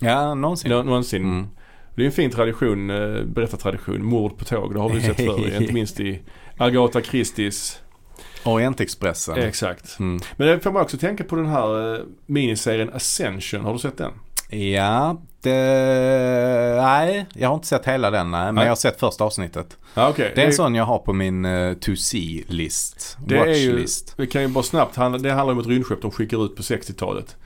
Ja, 0.00 0.34
någonsin. 0.34 0.70
nå- 0.70 0.82
någonsin. 0.82 1.22
Mm. 1.24 1.46
Det 1.94 2.02
är 2.02 2.06
en 2.06 2.12
fin 2.12 2.30
tradition, 2.30 2.90
eh, 2.90 3.22
berättartradition, 3.24 4.04
mord 4.04 4.38
på 4.38 4.44
tåg. 4.44 4.74
Det 4.74 4.80
har 4.80 4.88
vi 4.88 5.00
sett 5.00 5.16
förr, 5.16 5.56
inte 5.60 5.72
minst 5.72 6.00
i 6.00 6.20
Agatha 6.56 7.00
Christies. 7.00 7.82
Orientexpressen. 8.46 9.38
Exakt. 9.38 9.98
Mm. 9.98 10.20
Men 10.36 10.48
det 10.48 10.60
får 10.60 10.72
man 10.72 10.82
också 10.82 10.96
tänka 10.98 11.24
på 11.24 11.36
den 11.36 11.46
här 11.46 11.94
eh, 11.94 12.00
miniserien 12.26 12.90
Ascension. 12.94 13.64
Har 13.64 13.72
du 13.72 13.78
sett 13.78 13.98
den? 13.98 14.12
Ja, 14.50 15.20
det... 15.40 15.52
Nej, 16.82 17.26
jag 17.34 17.48
har 17.48 17.54
inte 17.54 17.66
sett 17.66 17.86
hela 17.86 18.10
den 18.10 18.30
nej, 18.30 18.44
men 18.44 18.54
Nej. 18.54 18.64
jag 18.64 18.70
har 18.70 18.76
sett 18.76 19.00
första 19.00 19.24
avsnittet. 19.24 19.76
Ja, 19.94 20.08
okej. 20.08 20.32
Det 20.34 20.42
är 20.42 20.46
en 20.46 20.52
sån 20.52 20.74
jag 20.74 20.84
har 20.84 20.98
på 20.98 21.12
min 21.12 21.44
uh, 21.44 21.74
to 21.74 21.96
see-list. 21.96 23.16
Watch-list. 23.26 24.14
vi 24.16 24.26
kan 24.26 24.42
ju 24.42 24.48
bara 24.48 24.64
snabbt, 24.64 24.96
handla- 24.96 25.18
det 25.18 25.32
handlar 25.32 25.52
om 25.54 25.60
ett 25.60 25.66
rymdskepp 25.66 26.02
de 26.02 26.10
skickar 26.10 26.44
ut 26.44 26.56
på 26.56 26.62
60-talet. 26.62 27.36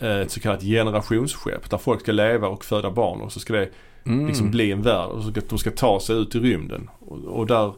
Eh, 0.00 0.16
Ett 0.20 0.30
så 0.30 0.40
kallat 0.40 0.62
generationsskepp 0.62 1.70
där 1.70 1.78
folk 1.78 2.00
ska 2.00 2.12
leva 2.12 2.48
och 2.48 2.64
föda 2.64 2.90
barn 2.90 3.20
och 3.20 3.32
så 3.32 3.40
ska 3.40 3.52
det 3.52 3.68
Mm. 4.06 4.26
liksom 4.26 4.50
bli 4.50 4.72
en 4.72 4.82
värld 4.82 5.08
och 5.08 5.22
så 5.22 5.30
ska 5.30 5.40
de 5.48 5.58
ska 5.58 5.70
ta 5.70 6.00
sig 6.00 6.16
ut 6.16 6.34
i 6.34 6.38
rymden. 6.38 6.90
Och, 7.00 7.18
och 7.18 7.46
där 7.46 7.66
eh, 7.66 7.72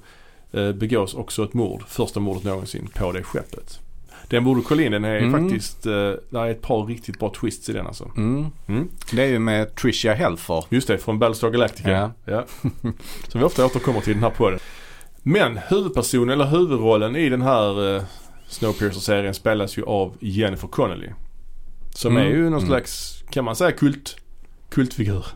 begås 0.52 1.14
också 1.14 1.44
ett 1.44 1.54
mord, 1.54 1.82
första 1.88 2.20
mordet 2.20 2.44
någonsin 2.44 2.88
på 2.94 3.12
det 3.12 3.22
skeppet. 3.22 3.80
Den 4.28 4.44
borde 4.44 4.62
kolla 4.62 4.82
in, 4.82 4.92
den 4.92 5.04
är 5.04 5.18
Mm. 5.18 5.32
faktiskt, 5.50 5.86
eh, 5.86 5.92
där 6.30 6.44
är 6.46 6.50
ett 6.50 6.62
par 6.62 6.84
riktigt 6.86 7.18
bra 7.18 7.32
twists 7.40 7.68
i 7.68 7.72
den 7.72 7.86
alltså. 7.86 8.10
Mm. 8.16 8.46
Mm. 8.66 8.88
Det 9.12 9.22
är 9.22 9.26
ju 9.26 9.38
med 9.38 9.74
Tricia 9.74 10.14
Helfer. 10.14 10.64
Just 10.68 10.88
det, 10.88 10.98
från 10.98 11.18
Battlestar 11.18 11.50
Galactica. 11.50 11.90
Ja. 11.90 12.10
Ja. 12.24 12.44
Som 13.28 13.40
vi 13.40 13.42
ofta 13.42 13.66
återkommer 13.66 14.00
till 14.00 14.12
den 14.14 14.22
här 14.22 14.30
podden. 14.30 14.58
Men 15.22 15.56
huvudpersonen, 15.68 16.30
eller 16.30 16.44
huvudrollen 16.46 17.16
i 17.16 17.28
den 17.28 17.42
här 17.42 17.96
eh, 17.96 18.02
Snowpiercer-serien 18.48 19.34
spelas 19.34 19.78
ju 19.78 19.84
av 19.84 20.16
Jennifer 20.20 20.68
Connelly. 20.68 21.08
Som 21.94 22.16
Mm. 22.16 22.26
är 22.26 22.30
ju 22.36 22.42
någon 22.44 22.52
Mm. 22.52 22.66
slags, 22.66 23.24
kan 23.30 23.44
man 23.44 23.56
säga 23.56 23.72
kult, 23.72 24.16
kultfigur. 24.70 25.26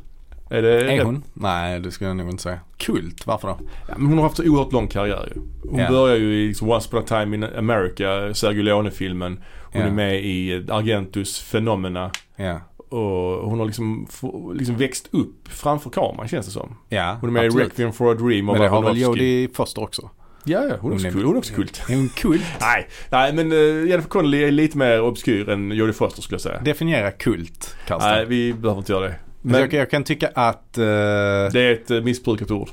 Är 0.55 0.62
det 0.62 0.92
Är 0.92 1.05
hon? 1.05 1.22
Nej, 1.34 1.80
det 1.80 1.90
skulle 1.90 2.11
jag 2.11 2.16
nog 2.16 2.30
inte 2.30 2.42
säga. 2.42 2.59
Kult, 2.76 3.26
varför 3.26 3.48
då? 3.48 3.59
Ja, 3.88 3.94
men 3.98 4.07
hon 4.07 4.18
har 4.18 4.22
haft 4.22 4.38
en 4.38 4.48
oerhört 4.48 4.72
lång 4.72 4.88
karriär 4.88 5.32
ju. 5.34 5.40
Hon 5.70 5.80
Ja. 5.80 5.88
börjar 5.90 6.16
ju 6.16 6.34
i 6.34 6.48
liksom, 6.48 6.68
Once 6.70 6.88
upon 6.88 7.00
a 7.00 7.05
time 7.07 7.36
in 7.36 7.44
America, 7.44 8.34
Sergio 8.34 8.62
Leone-filmen. 8.62 9.40
Hon 9.72 9.80
Ja. 9.82 9.86
är 9.86 9.90
med 9.92 10.24
i 10.24 10.64
Argentus 10.70 11.50
Phenomena. 11.52 12.11
Ja. 12.36 12.61
Och 12.88 13.50
hon 13.50 13.59
har 13.59 13.66
liksom, 13.66 14.07
liksom 14.55 14.76
växt 14.76 15.09
upp 15.11 15.48
framför 15.48 15.90
kameran 15.90 16.28
känns 16.28 16.46
det 16.46 16.52
som. 16.52 16.76
Ja, 16.88 17.16
Hon 17.20 17.30
är 17.30 17.32
med 17.32 17.46
absolut. 17.46 17.66
i 17.66 17.70
Requiem 17.70 17.92
for 17.92 18.11
a 18.11 18.14
Dream 18.14 18.48
av 18.48 18.55
Men 18.55 18.62
det 18.62 18.68
har 18.68 18.82
väl. 18.82 18.98
Jodie 19.00 19.48
Foster 19.55 19.82
också? 19.82 20.11
Ja, 20.46 20.62
ja. 20.70 20.74
Hon 20.80 20.90
är 20.92 20.94
också 20.94 21.07
Hon 21.07 21.12
är- 21.16 21.18
kul. 21.18 21.24
Hon 21.24 21.34
är 21.34 21.38
också 21.38 21.55
kult. 21.55 21.82
Är 21.88 21.94
hon 21.96 22.09
kult? 22.09 22.42
Nej, 22.61 22.88
nej 23.11 23.32
men 23.32 23.52
uh, 23.52 23.88
Jennifer 23.88 24.09
Connelly 24.09 24.44
är 24.44 24.50
lite 24.50 24.78
mer 24.78 25.00
obskyr 25.00 25.48
än 25.48 25.70
Jodie 25.70 25.92
Foster 25.92 26.22
skulle 26.22 26.34
jag 26.34 26.40
säga. 26.40 26.61
Definiera 26.61 27.11
kult, 27.11 27.76
Karlsson. 27.86 28.11
Nej, 28.11 28.26
vi 28.26 28.52
behöver 28.52 28.78
inte 28.78 28.92
göra 28.92 29.05
det. 29.09 29.14
Men 29.47 29.61
jag, 29.61 29.72
jag 29.72 29.90
kan 29.90 30.05
tycka 30.05 30.28
att... 30.34 30.78
eh, 30.78 30.82
det 30.84 31.61
är 31.61 31.72
ett 31.72 31.90
uh, 31.90 32.03
missbrukat 32.05 32.51
ord. 32.51 32.68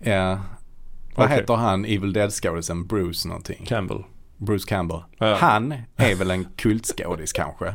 ja. 0.00 0.40
Vad 1.14 1.26
Okej. 1.26 1.36
heter 1.40 1.54
han, 1.54 1.84
Evil 1.84 2.12
Dead-skådisen? 2.12 2.86
Bruce 2.86 3.28
någonting? 3.28 3.64
Campbell. 3.66 4.02
Bruce 4.36 4.68
Campbell. 4.68 5.00
Ja. 5.18 5.34
Han 5.34 5.74
är 5.96 6.14
väl 6.14 6.30
en 6.30 6.46
kultskådis 6.56 7.32
kanske. 7.32 7.74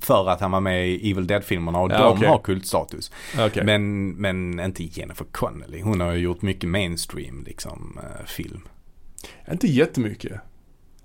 För 0.00 0.28
att 0.28 0.40
han 0.40 0.50
var 0.50 0.60
med 0.60 0.88
i 0.88 1.10
Evil 1.10 1.26
Dead-filmerna 1.26 1.78
och 1.78 1.90
Ja, 1.92 1.98
de 1.98 2.12
okej. 2.16 2.28
har 2.28 2.38
kultstatus. 2.38 3.12
Okej. 3.38 3.64
Men, 3.64 4.10
men 4.10 4.60
inte 4.60 4.82
Jennifer 4.84 5.26
Connelly. 5.32 5.80
Hon 5.80 6.00
har 6.00 6.12
ju 6.12 6.18
gjort 6.18 6.42
mycket 6.42 6.70
mainstream 6.70 7.44
liksom, 7.46 7.98
eh, 8.02 8.26
film. 8.26 8.60
Inte 9.50 9.66
jättemycket. 9.66 10.32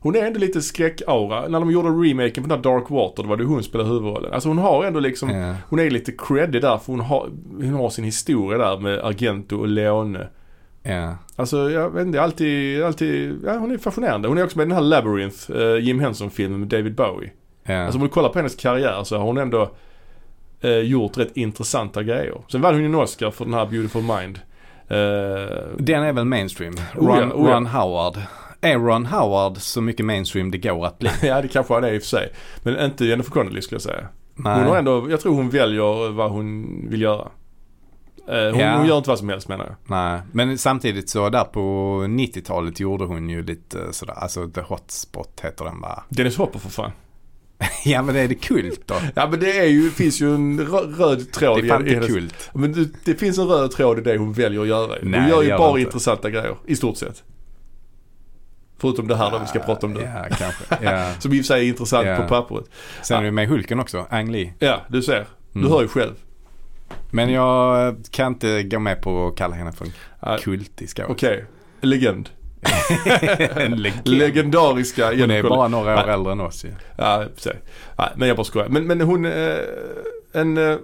Hon 0.04 0.16
är 0.16 0.26
ändå 0.26 0.39
lite 0.39 0.62
skräckaura. 0.62 1.47
När 1.47 1.60
de 1.60 1.72
gjorde 1.72 1.89
remaken 1.89 2.43
på 2.43 2.49
den 2.49 2.58
här 2.58 2.64
Dark 2.64 2.89
Water, 2.89 3.24
då 3.24 3.30
var 3.30 3.38
det 3.38 3.43
hon 3.43 3.56
som 3.56 3.64
spelade 3.64 3.89
huvudrollen. 3.89 4.34
Alltså 4.34 4.49
hon 4.49 4.58
har 4.58 4.86
ändå 4.86 4.99
liksom, 4.99 5.30
Ja. 5.30 5.56
hon 5.70 5.80
är 5.80 5.89
lite 5.89 6.12
creddig 6.12 6.62
där 6.62 6.78
för 6.78 6.86
hon 6.93 6.99
har, 6.99 7.30
hon 7.52 7.74
har 7.74 7.89
sin 7.89 8.04
historia 8.06 8.58
där 8.58 8.78
med 8.80 8.99
Argento 8.99 9.58
och 9.60 9.68
Leone. 9.68 10.28
Ja. 10.84 11.16
Alltså 11.36 11.72
jag 11.72 11.89
vet 11.89 12.08
inte, 12.08 12.22
alltid, 12.22 12.84
alltid, 12.84 13.39
ja 13.45 13.58
hon 13.58 13.72
är 13.72 13.78
fascinerande. 13.78 14.28
Hon 14.28 14.38
är 14.38 14.43
också 14.43 14.58
med 14.58 14.66
i 14.66 14.68
den 14.68 14.76
här 14.78 14.84
Labyrinth, 14.84 15.52
eh, 15.52 15.78
Jim 15.78 15.99
Henson-filmen 15.99 16.60
med 16.60 16.70
David 16.70 16.95
Bowie. 16.95 17.32
Ja. 17.64 17.78
Alltså 17.84 17.97
om 17.97 18.04
du 18.04 18.10
kollar 18.10 18.30
på 18.30 18.39
hennes 18.39 18.56
karriär 18.56 19.04
så 19.04 19.18
har 19.18 19.24
hon 19.24 19.38
ändå 19.38 19.72
eh, 20.62 20.72
gjort 20.78 21.18
rätt 21.18 21.38
intressanta 21.38 22.04
grejer. 22.04 22.41
Sen 22.52 22.62
vann 22.62 22.74
hon 22.74 22.82
ju 22.82 22.86
en 22.89 22.95
Oscar 22.95 23.32
för 23.32 23.45
den 23.45 23.54
här 23.54 23.66
Beautiful 23.66 24.02
Mind. 24.02 24.39
Eh, 24.88 25.58
Den 25.78 26.04
är 26.04 26.14
väl 26.14 26.26
mainstream. 26.26 26.74
Oh 26.74 26.80
ja, 27.18 27.22
Ron, 27.22 27.32
oh 27.34 27.49
ja. 27.49 27.56
Ron 27.56 27.66
Howard. 27.66 28.18
Är 28.62 28.78
Ron 28.80 29.05
Howard 29.05 29.57
så 29.57 29.82
mycket 29.82 30.05
mainstream 30.05 30.51
det 30.51 30.57
går 30.57 30.86
att 30.86 30.99
bli? 30.99 31.09
ja 31.22 31.41
det 31.41 31.47
kanske 31.47 31.74
han 31.74 31.84
är 31.84 31.93
i 31.93 31.97
och 31.97 32.01
för 32.01 32.09
sig. 32.09 32.32
Men 32.64 32.80
inte 32.86 33.05
Jennifer 33.05 33.32
Connelly 33.32 33.62
skulle 33.62 33.76
jag 33.76 33.82
säga. 33.82 34.07
Nej. 34.36 34.59
Hon 34.59 34.68
har 34.68 34.78
ändå, 34.78 35.07
jag 35.09 35.22
tror 35.22 35.36
hon 35.36 35.49
väljer 35.49 36.09
vad 36.12 36.32
hon 36.32 36.66
vill 36.89 37.01
göra. 37.01 37.28
Eh, 38.28 38.36
hon, 38.51 38.59
Ja. 38.59 38.78
hon 38.78 38.88
gör 38.88 38.97
inte 38.97 39.09
vad 39.09 39.20
som 39.20 39.30
helst 39.30 39.47
menar 39.47 39.66
jag. 39.66 39.76
Nej, 39.89 40.22
men 40.32 40.57
samtidigt 40.57 41.09
så 41.09 41.30
där 41.30 41.43
på 41.43 41.59
90-talet 42.09 42.80
gjorde 42.80 43.05
hon 43.05 43.30
ju 43.30 43.43
lite 43.43 43.93
sådär, 43.93 44.14
alltså 44.14 44.47
The 44.47 44.62
Hotspot 44.62 45.39
heter 45.43 45.66
den 45.66 45.82
va? 45.82 46.03
Dennis 46.09 46.38
Hopper 46.38 46.59
för 46.59 46.70
fan. 46.70 46.91
ja 47.86 48.01
men 48.01 48.16
är 48.16 48.28
det 48.28 48.36
kult 48.36 48.82
då? 48.86 48.95
Ja 49.16 49.28
men 49.32 49.39
det 49.39 49.59
är 49.59 49.66
ju, 49.68 49.89
finns 49.89 50.22
ju 50.22 50.36
en 50.36 50.59
rö- 50.59 50.95
röd 50.97 51.32
tråd 51.32 51.57
Det 51.62 51.66
är 51.66 51.70
fan 51.70 51.88
i 51.88 51.93
hennes- 51.93 52.07
kult. 52.07 52.49
Men 52.53 52.74
det, 52.74 52.89
det 53.05 53.16
finns 53.16 53.38
en 53.38 53.47
röd 53.47 53.72
tråd 53.72 53.99
i 53.99 54.01
det 54.01 54.18
hon 54.18 54.34
väljer 54.34 54.62
att 54.62 54.68
göra. 54.68 54.95
Nej, 55.01 55.20
hon 55.20 55.30
gör 55.30 55.41
ju 55.41 55.49
bara 55.57 55.70
inte. 55.70 55.82
intressanta 55.82 56.30
grejer, 56.30 56.55
i 56.66 56.76
stort 56.76 56.97
sett. 56.97 57.24
Förutom 58.82 59.07
det 59.07 59.15
här 59.15 59.32
då 59.32 59.39
vi 59.39 59.45
ska 59.47 59.59
prata 59.59 59.86
om 59.88 59.93
nu. 59.93 60.01
Ja, 60.01 60.36
kanske. 60.38 60.63
Ja. 60.82 61.13
Som 61.19 61.34
i 61.34 61.41
och 61.41 61.45
för 61.45 61.47
sig 61.53 61.63
är 61.65 61.67
intressant 61.69 62.07
Ja. 62.07 62.15
på 62.15 62.27
pappret. 62.27 62.65
Sen 63.01 63.19
är 63.19 63.23
det 63.23 63.32
med 63.32 63.47
Hulken 63.47 63.79
också, 63.79 64.05
Ang 64.09 64.32
Lee. 64.32 64.53
Ja, 64.59 64.82
du 64.88 65.01
ser. 65.01 65.25
Du 65.53 65.59
Mm. 65.59 65.71
hör 65.71 65.82
ju 65.82 65.88
själv. 65.88 66.13
Men 67.11 67.29
jag 67.29 67.95
kan 68.11 68.27
inte 68.27 68.63
gå 68.63 68.79
med 68.79 69.01
på 69.01 69.27
att 69.27 69.36
kalla 69.38 69.55
henne 69.55 69.71
för 69.71 69.86
en 69.86 69.91
Ja, 70.19 70.38
kultig 70.41 70.89
skådis. 70.89 71.09
Okej, 71.11 71.45
legend. 71.82 72.29
en 73.55 73.75
legend. 73.82 74.07
Legendariska 74.07 75.07
Hon 75.09 75.32
är 75.32 75.43
bara 75.43 75.67
några 75.67 75.93
år 76.01 76.05
Nej. 76.05 76.13
äldre 76.13 76.32
än 76.32 76.39
oss 76.41 76.65
ju. 76.65 76.71
Ja, 76.97 77.25
precis. 77.36 77.51
Nej, 77.97 78.09
men 78.15 78.27
jag 78.27 78.38
bara 78.38 78.43
skojar. 78.43 78.67
Men, 78.69 78.88
men 78.88 79.01
hon 79.01 79.25
är 79.25 79.61
en 80.34 80.57
eh, 80.57 80.77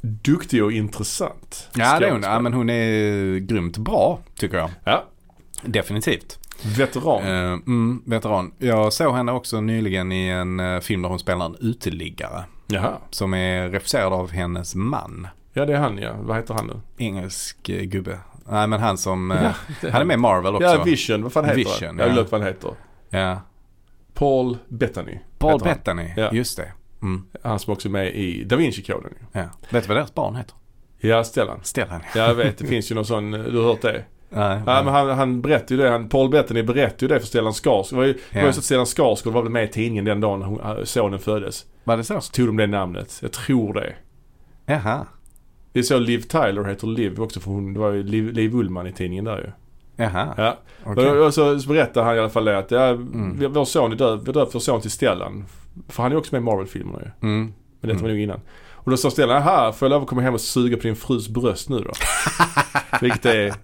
duktig 0.00 0.64
och 0.64 0.72
intressant 0.72 1.68
Ja 1.74 1.98
det 1.98 2.06
är 2.06 2.10
hon. 2.12 2.22
Ja, 2.22 2.40
men 2.40 2.52
hon 2.52 2.70
är 2.70 3.38
grymt 3.38 3.76
bra 3.76 4.18
tycker 4.38 4.56
jag. 4.56 4.70
Ja, 4.84 5.04
Definitivt. 5.62 6.38
Veteran. 6.62 7.22
Eh, 7.22 7.52
mm, 7.52 8.02
veteran. 8.06 8.52
Jag 8.58 8.92
såg 8.92 9.14
henne 9.14 9.32
också 9.32 9.60
nyligen 9.60 10.12
i 10.12 10.28
en 10.28 10.60
eh, 10.60 10.80
film 10.80 11.02
där 11.02 11.08
hon 11.08 11.18
spelar 11.18 11.46
en 11.46 11.56
uteliggare. 11.60 12.44
Jaha. 12.66 12.92
Som 13.10 13.34
är 13.34 13.68
regisserad 13.68 14.12
av 14.12 14.30
hennes 14.30 14.74
man. 14.74 15.28
Ja, 15.52 15.64
det 15.66 15.74
är 15.74 15.78
han 15.78 15.98
ja. 15.98 16.12
Vad 16.20 16.36
heter 16.36 16.54
han 16.54 16.66
nu? 16.66 17.04
Engelsk 17.04 17.68
eh, 17.68 17.82
gubbe. 17.82 18.18
Nej 18.50 18.66
men 18.66 18.80
han 18.80 18.98
som, 18.98 19.38
Ja, 19.42 19.52
han 19.90 20.00
är 20.00 20.04
med 20.04 20.14
i 20.14 20.18
Marvel 20.18 20.54
också. 20.54 20.66
Ja, 20.66 20.82
Vision. 20.82 21.22
Vad 21.22 21.32
fan 21.32 21.44
heter 21.44 21.56
Vision, 21.56 21.88
han? 21.88 21.98
Jag 21.98 22.08
ja. 22.08 22.12
glömt 22.12 22.32
vad 22.32 22.40
han 22.40 22.48
heter. 22.48 22.70
Ja. 23.10 23.40
Paul 24.14 24.58
Bettany. 24.68 25.18
Paul. 25.38 25.60
Bettany, 25.60 26.12
Ja. 26.16 26.30
just 26.32 26.56
det. 26.56 26.72
Mm. 27.02 27.24
Han 27.42 27.58
som 27.58 27.72
också 27.72 27.88
är 27.88 27.90
med 27.90 28.14
i 28.14 28.44
Da 28.44 28.56
Vinci-koden. 28.56 29.12
Ja. 29.32 29.42
Vet 29.70 29.84
du 29.84 29.88
vad 29.88 29.96
deras 29.96 30.14
barn 30.14 30.36
heter? 30.36 30.54
Ja, 30.98 31.24
Stellan. 31.24 31.60
Stellan. 31.62 32.00
Ja, 32.14 32.26
jag 32.26 32.34
vet. 32.34 32.58
Det 32.58 32.66
finns 32.66 32.90
ju 32.90 32.94
någon 32.94 33.04
sån, 33.04 33.30
du 33.30 33.58
har 33.58 33.64
hört 33.64 33.82
det? 33.82 34.04
Nej, 34.30 34.60
Ja, 34.66 34.82
men 34.82 34.94
han, 34.94 35.08
han 35.10 35.40
berättade 35.40 35.74
ju 35.74 35.80
det. 35.82 35.90
Han, 35.90 36.08
Paul 36.08 36.30
Bettany 36.30 36.62
berättade 36.62 37.04
ju 37.04 37.08
det 37.08 37.20
för 37.20 37.26
Stellan 37.26 37.52
Skarsgård. 37.54 37.86
Det 37.90 37.96
var 37.96 38.04
ju, 38.04 38.12
var 38.32 38.40
ju 38.40 38.46
Ja. 38.46 38.52
så 38.52 38.58
att 38.58 38.64
Stellan 38.64 38.86
Skarsgård 38.86 39.32
var 39.34 39.42
väl 39.42 39.52
med 39.52 39.64
i 39.64 39.68
tidningen 39.68 40.04
den 40.04 40.20
dagen 40.20 40.42
hon, 40.42 40.60
sonen 40.86 41.18
föddes. 41.18 41.64
Var 41.84 41.96
det 41.96 42.04
så? 42.04 42.20
Så 42.20 42.32
tog 42.32 42.46
de 42.46 42.56
det 42.56 42.66
namnet. 42.66 43.18
Jag 43.22 43.32
tror 43.32 43.74
det. 43.74 43.94
Jaha. 44.66 45.06
Det 45.72 45.78
är 45.78 45.82
så 45.82 45.98
Liv 45.98 46.20
Tyler 46.20 46.64
heter 46.64 46.86
Liv 46.86 47.20
också 47.22 47.40
för 47.40 47.50
hon, 47.50 47.74
det 47.74 47.80
var 47.80 47.92
ju 47.92 48.02
Liv, 48.02 48.32
Liv 48.32 48.54
Ullman 48.54 48.86
i 48.86 48.92
tidningen 48.92 49.24
där 49.24 49.38
ju. 49.38 49.50
Jaha. 50.04 50.34
Ja. 50.36 50.58
Okej. 50.84 51.10
Och, 51.10 51.34
så, 51.34 51.60
så 51.60 51.68
berättade 51.68 52.06
han 52.06 52.16
i 52.16 52.18
alla 52.18 52.28
fall 52.28 52.44
det 52.44 52.58
att 52.58 52.70
ja, 52.70 52.86
Mm. 52.88 53.52
vår 53.52 53.64
son 53.64 53.92
är 53.92 53.96
död, 53.96 54.20
vi 54.20 54.26
har 54.26 54.32
döpt 54.32 54.54
vår 54.54 54.60
son 54.60 54.80
till 54.80 54.90
Stellan. 54.90 55.44
För 55.88 56.02
han 56.02 56.12
är 56.12 56.16
också 56.16 56.34
med 56.34 56.40
i 56.40 56.44
Marvel-filmerna 56.44 56.98
ju. 57.04 57.28
Mm. 57.28 57.52
Men 57.80 57.88
det 57.88 57.94
var 57.94 58.00
Mm. 58.00 58.10
nog 58.10 58.20
innan. 58.20 58.40
Och 58.70 58.84
Och 58.84 58.90
då 58.90 58.96
sa 58.96 59.10
Stellan, 59.10 59.36
aha, 59.36 59.72
får 59.72 59.86
jag 59.86 59.90
lov 59.90 60.02
att 60.02 60.08
komma 60.08 60.22
hem 60.22 60.34
och 60.34 60.40
suga 60.40 60.76
på 60.76 60.82
din 60.82 60.96
frus 60.96 61.28
bröst 61.28 61.68
nu 61.68 61.78
då? 61.78 61.90
Vilket 63.00 63.26
är 63.26 63.54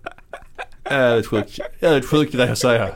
jävligt 0.91 1.27
sjuk, 1.27 1.61
jävligt 1.81 2.09
sjuk 2.09 2.33
grej 2.33 2.51
att 2.51 2.59
säga. 2.59 2.89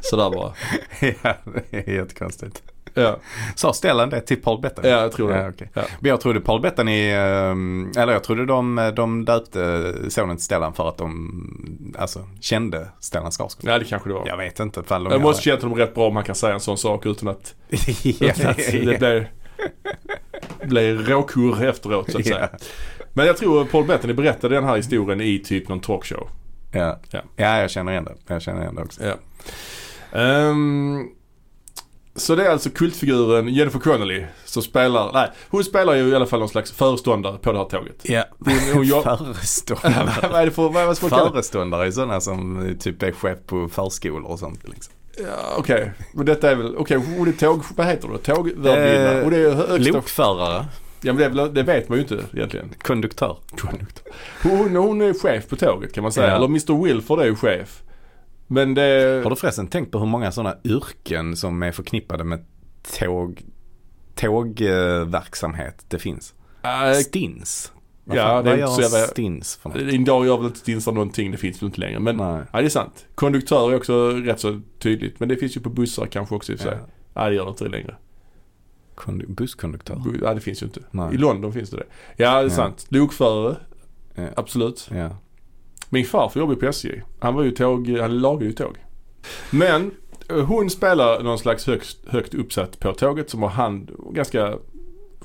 Sådär 0.00 0.30
bara. 0.30 0.52
ja, 1.22 1.34
det 1.70 1.88
är 1.88 1.92
jättekonstigt. 1.94 2.62
Ja, 2.94 3.18
Sa 3.56 3.72
Stellan 3.72 4.10
det 4.10 4.20
till 4.20 4.42
Paul 4.42 4.60
Bettany? 4.60 4.88
ja 4.88 5.00
jag 5.00 5.12
tror 5.12 5.28
det. 5.30 5.38
Ja, 5.38 5.48
okej. 5.48 5.70
Ja. 5.74 5.82
Men 6.00 6.08
jag 6.08 6.20
trodde 6.20 6.40
Paul 6.40 6.60
Bettany, 6.60 7.10
ehm, 7.10 7.92
eller 7.96 8.12
jag 8.12 8.24
trodde 8.24 8.46
de, 8.46 8.92
de 8.96 9.24
döpte 9.24 9.94
sonen 10.08 10.36
till 10.36 10.44
Stellan 10.44 10.74
för 10.74 10.88
att 10.88 10.98
de 10.98 11.94
alltså, 11.98 12.28
kände 12.40 12.88
Stellan 13.00 13.30
Skarsgård. 13.30 13.70
ja, 13.70 13.78
det 13.78 13.84
kanske 13.84 14.08
det 14.08 14.14
var. 14.14 14.26
Jag 14.26 14.36
vet 14.36 14.60
inte 14.60 14.80
ifall 14.80 15.04
de 15.04 15.12
Jag 15.12 15.22
måste 15.22 15.42
känna 15.42 15.60
honom 15.60 15.78
rätt 15.78 15.94
bra 15.94 16.06
om 16.08 16.14
man 16.14 16.24
kan 16.24 16.34
säga 16.34 16.54
en 16.54 16.60
sån 16.60 16.78
sak 16.78 17.06
utan 17.06 17.28
att, 17.28 17.54
utan 18.20 18.50
att 18.50 18.56
det 18.56 18.98
blir, 18.98 19.30
blir 20.66 20.94
råkurr 20.94 21.64
efteråt 21.64 22.10
så 22.10 22.18
att 22.18 22.26
säga. 22.26 22.48
Men 23.12 23.26
jag 23.26 23.36
tror 23.36 23.64
Paul 23.64 23.86
Bettany 23.86 24.12
berättade 24.12 24.54
den 24.54 24.64
här 24.64 24.76
historien 24.76 25.20
i 25.20 25.38
typ 25.38 25.68
någon 25.68 25.80
talkshow. 25.80 26.28
Ja. 26.72 26.98
Ja. 27.10 27.20
ja, 27.36 27.58
jag 27.58 27.70
känner 27.70 27.92
igen 27.92 28.04
det. 28.04 28.14
Jag 28.26 28.42
känner 28.42 28.62
igen 28.62 28.74
det 28.74 28.82
också. 28.82 29.00
Ja. 29.04 29.14
Ehm, 30.20 31.08
så 32.16 32.34
det 32.34 32.46
är 32.46 32.50
alltså 32.50 32.70
kultfiguren 32.70 33.48
Jennifer 33.48 33.78
Connelly 33.78 34.24
som 34.44 34.62
spelar, 34.62 35.12
nej 35.12 35.30
hon 35.48 35.64
spelar 35.64 35.94
ju 35.94 36.08
i 36.08 36.14
alla 36.14 36.26
fall 36.26 36.38
någon 36.40 36.48
slags 36.48 36.72
föreståndare 36.72 37.38
på 37.38 37.52
det 37.52 37.58
här 37.58 37.64
tåget. 37.64 37.96
Ja, 38.02 38.24
Hon, 38.38 38.54
hon 38.74 38.84
jobb- 38.86 39.02
föreståndare. 39.18 40.12
vad 40.32 40.40
är 40.40 40.44
det 40.46 40.50
för, 40.52 40.62
vad, 40.68 40.86
vad 40.86 40.96
ska 40.96 41.06
man 41.08 41.18
kalla? 41.18 41.30
Föreståndare 41.30 41.86
är 41.86 41.90
sådana 41.90 42.20
som 42.20 42.76
typ 42.80 43.02
är 43.02 43.12
chef 43.12 43.38
på 43.46 43.68
förskolor 43.68 44.22
och 44.30 44.38
sånt. 44.38 44.68
Liksom. 44.68 44.92
Ja, 45.18 45.54
Okej, 45.58 45.92
men 46.14 46.26
detta 46.26 46.50
är 46.50 46.54
väl, 46.54 46.76
okej 46.76 46.96
hon 47.18 47.28
är 47.28 47.32
tåg, 47.32 47.62
vad 47.76 47.86
heter 47.86 48.08
det? 48.08 48.18
Tågvärdinna. 48.18 49.74
Eh, 49.74 49.78
Lokförare, 49.78 50.64
ja 51.02 51.12
men 51.12 51.36
det, 51.36 51.48
det 51.48 51.62
vet 51.62 51.88
man 51.88 51.98
ju 51.98 52.02
inte 52.02 52.24
egentligen. 52.32 52.68
konduktör. 52.82 53.36
Hon, 54.42 54.76
hon 54.76 55.00
är 55.00 55.14
chef 55.14 55.48
på 55.48 55.56
tåget 55.56 55.92
kan 55.92 56.02
man 56.02 56.12
säga. 56.12 56.28
Ja. 56.28 56.36
Eller 56.36 56.46
Mr 56.46 56.84
Wilford 56.84 57.20
är 57.20 57.24
ju 57.24 57.34
chef. 57.34 57.82
Men 58.46 58.74
det... 58.74 59.20
Har 59.24 59.30
du 59.30 59.36
förresten 59.36 59.66
tänkt 59.66 59.92
på 59.92 59.98
hur 59.98 60.06
många 60.06 60.32
sådana 60.32 60.56
yrken 60.64 61.36
som 61.36 61.62
är 61.62 61.72
förknippade 61.72 62.24
med 62.24 62.44
tåg, 62.98 63.42
tågverksamhet 64.14 65.84
det 65.88 65.98
finns? 65.98 66.34
Äh, 66.62 66.92
Stins. 67.00 67.72
Vad 68.04 68.16
ja, 68.16 68.42
det 68.42 68.50
är 68.50 68.54
inte 68.54 68.68
så 68.72 68.80
jävla- 68.82 69.06
stins 69.06 69.56
för 69.56 69.68
något? 69.68 69.78
Idag 69.78 70.26
gör 70.26 70.36
väl 70.36 70.46
inte 70.46 70.58
stinsar 70.58 70.92
någonting, 70.92 71.30
det 71.30 71.36
finns 71.36 71.62
väl 71.62 71.66
inte 71.66 71.80
längre. 71.80 72.00
Men 72.00 72.16
Nej. 72.16 72.42
ja, 72.52 72.60
det 72.60 72.66
är 72.66 72.68
sant. 72.68 73.06
Konduktör 73.14 73.72
är 73.72 73.76
också 73.76 74.10
rätt 74.10 74.40
så 74.40 74.60
tydligt. 74.78 75.20
Men 75.20 75.28
det 75.28 75.36
finns 75.36 75.56
ju 75.56 75.60
på 75.60 75.70
bussar 75.70 76.06
kanske 76.06 76.34
också 76.34 76.52
i 76.52 76.54
och 76.54 76.60
för 76.60 76.68
sig. 76.68 76.78
Ja. 76.80 76.88
Ja, 77.14 77.28
det 77.28 77.34
gör 77.34 77.44
det 77.44 77.50
inte 77.50 77.68
längre. 77.68 77.96
Kondu- 79.02 79.34
busskonduktör. 79.34 79.94
Bu- 79.94 80.18
Ja, 80.22 80.34
det 80.34 80.40
finns 80.40 80.62
ju 80.62 80.66
inte. 80.66 80.80
Nej. 80.90 81.14
I 81.14 81.16
London 81.18 81.52
finns 81.52 81.70
det 81.70 81.76
det. 81.76 81.86
Ja, 82.16 82.30
det 82.34 82.38
är 82.38 82.42
Ja. 82.42 82.50
sant. 82.50 82.86
Lokförare, 82.88 83.56
Ja. 84.14 84.28
absolut. 84.36 84.88
Ja. 84.94 85.10
Min 85.90 86.04
farfar 86.04 86.40
jobbade 86.40 86.60
på 86.60 86.66
SJ. 86.66 87.02
Han 87.20 87.34
var 87.34 87.42
ju 87.42 87.50
tåg, 87.50 87.88
han 87.88 88.18
lagade 88.20 88.44
ju 88.44 88.52
tåg. 88.52 88.76
Men 89.50 89.90
eh, 90.30 90.44
hon 90.44 90.70
spelar 90.70 91.22
någon 91.22 91.38
slags 91.38 91.66
högst, 91.66 91.98
högt 92.08 92.34
uppsatt 92.34 92.78
på 92.80 92.92
tåget 92.92 93.30
som 93.30 93.42
har 93.42 93.48
hand, 93.48 93.90
ganska, 94.12 94.54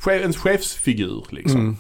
en 0.06 0.34
chefsfigur 0.34 1.26
liksom. 1.30 1.60
Mm. 1.62 1.76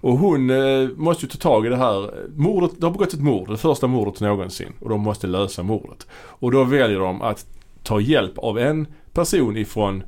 Och 0.00 0.18
hon 0.18 0.50
eh, 0.50 0.88
måste 0.96 1.24
ju 1.26 1.30
ta 1.30 1.38
tag 1.38 1.66
i 1.66 1.68
det 1.68 1.76
här 1.76 2.10
mordet. 2.36 2.70
Det 2.80 2.86
har 2.86 2.92
begåtts 2.92 3.14
ett 3.14 3.20
mord, 3.20 3.48
det 3.50 3.56
första 3.56 3.86
mordet 3.86 4.20
någonsin. 4.20 4.72
Och 4.80 4.88
de 4.88 5.00
måste 5.00 5.26
lösa 5.26 5.62
mordet. 5.62 6.06
Och 6.12 6.50
då 6.52 6.64
väljer 6.64 6.98
de 6.98 7.22
att 7.22 7.46
ta 7.82 8.00
hjälp 8.00 8.38
av 8.38 8.58
en 8.58 8.86
person 9.12 9.56
ifrån 9.56 10.02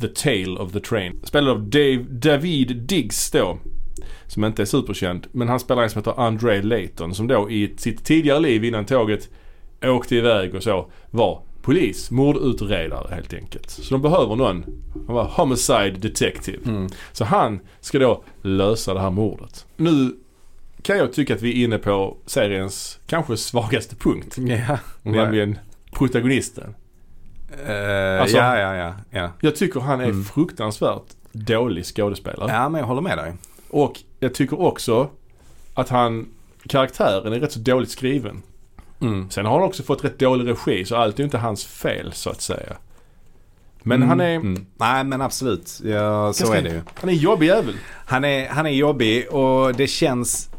The 0.00 0.08
Tale 0.08 0.58
of 0.58 0.72
the 0.72 0.80
Train. 0.80 1.20
Spelad 1.24 1.56
av 1.56 1.70
Dave, 1.70 2.04
David 2.10 2.76
Diggs 2.76 3.30
då. 3.30 3.58
Som 4.26 4.44
inte 4.44 4.62
är 4.62 4.66
superkänd. 4.66 5.26
Men 5.32 5.48
han 5.48 5.60
spelar 5.60 5.82
en 5.82 5.90
som 5.90 5.98
heter 5.98 6.20
Andre 6.20 6.62
Layton 6.62 7.14
som 7.14 7.26
då 7.26 7.50
i 7.50 7.74
sitt 7.76 8.04
tidigare 8.04 8.40
liv 8.40 8.64
innan 8.64 8.84
tåget 8.84 9.28
åkte 9.82 10.16
iväg 10.16 10.54
och 10.54 10.62
så 10.62 10.90
var 11.10 11.42
polis, 11.62 12.10
mordutredare 12.10 13.14
helt 13.14 13.34
enkelt. 13.34 13.70
Så 13.70 13.94
de 13.94 14.02
behöver 14.02 14.36
någon. 14.36 14.64
Han 15.06 15.14
var 15.14 15.24
homicide 15.24 15.98
detective. 16.00 16.58
Mm. 16.64 16.88
Så 17.12 17.24
han 17.24 17.60
ska 17.80 17.98
då 17.98 18.24
lösa 18.42 18.94
det 18.94 19.00
här 19.00 19.10
mordet. 19.10 19.66
Nu 19.76 20.16
kan 20.82 20.98
jag 20.98 21.12
tycka 21.12 21.34
att 21.34 21.42
vi 21.42 21.60
är 21.60 21.64
inne 21.64 21.78
på 21.78 22.16
seriens 22.26 22.98
kanske 23.06 23.36
svagaste 23.36 23.96
punkt. 23.96 24.38
Ja. 24.38 24.78
Nämligen 25.02 25.58
protagonisten. 25.92 26.74
Eh, 27.66 28.20
Alltså- 28.20 28.36
ja, 28.36 28.58
ja, 28.58 28.74
ja, 28.76 28.94
ja. 29.10 29.30
Jag 29.40 29.56
tycker 29.56 29.80
han 29.80 30.00
är 30.00 30.04
Mm. 30.04 30.24
fruktansvärt 30.24 31.02
dålig 31.32 31.84
skådespelare. 31.84 32.50
Ja, 32.52 32.68
men 32.68 32.78
jag 32.78 32.86
håller 32.86 33.00
med 33.02 33.18
dig. 33.18 33.32
Och 33.70 34.00
jag 34.20 34.34
tycker 34.34 34.60
också 34.60 35.10
att 35.74 35.88
han, 35.88 36.28
karaktären 36.68 37.32
är 37.32 37.40
rätt 37.40 37.52
så 37.52 37.58
dåligt 37.60 37.90
skriven. 37.90 38.42
Mm. 39.00 39.30
Sen 39.30 39.46
har 39.46 39.52
han 39.58 39.62
också 39.68 39.82
fått 39.82 40.04
rätt 40.04 40.18
dålig 40.18 40.50
regi 40.50 40.84
så 40.84 40.96
allt 40.96 41.14
är 41.14 41.18
ju 41.20 41.24
inte 41.24 41.38
hans 41.38 41.64
fel 41.66 42.12
så 42.12 42.30
att 42.30 42.40
säga. 42.40 42.76
Men 43.82 43.96
Mm. 43.96 44.08
han 44.08 44.20
är, 44.20 44.34
Mm. 44.34 44.66
Nej, 44.76 45.04
men 45.04 45.20
absolut. 45.20 45.80
Ja, 45.84 46.32
så 46.32 46.52
är 46.52 46.62
det 46.62 46.68
ju. 46.68 46.80
han 46.94 47.08
är 47.08 47.12
en 47.12 47.18
jobbig 47.18 47.46
jävel. 47.46 47.74
Han 48.06 48.24
är, 48.24 48.48
han 48.48 48.66
är 48.66 48.70
jobbig 48.70 49.28
och 49.32 49.74
det 49.74 49.86
känns 49.86 50.50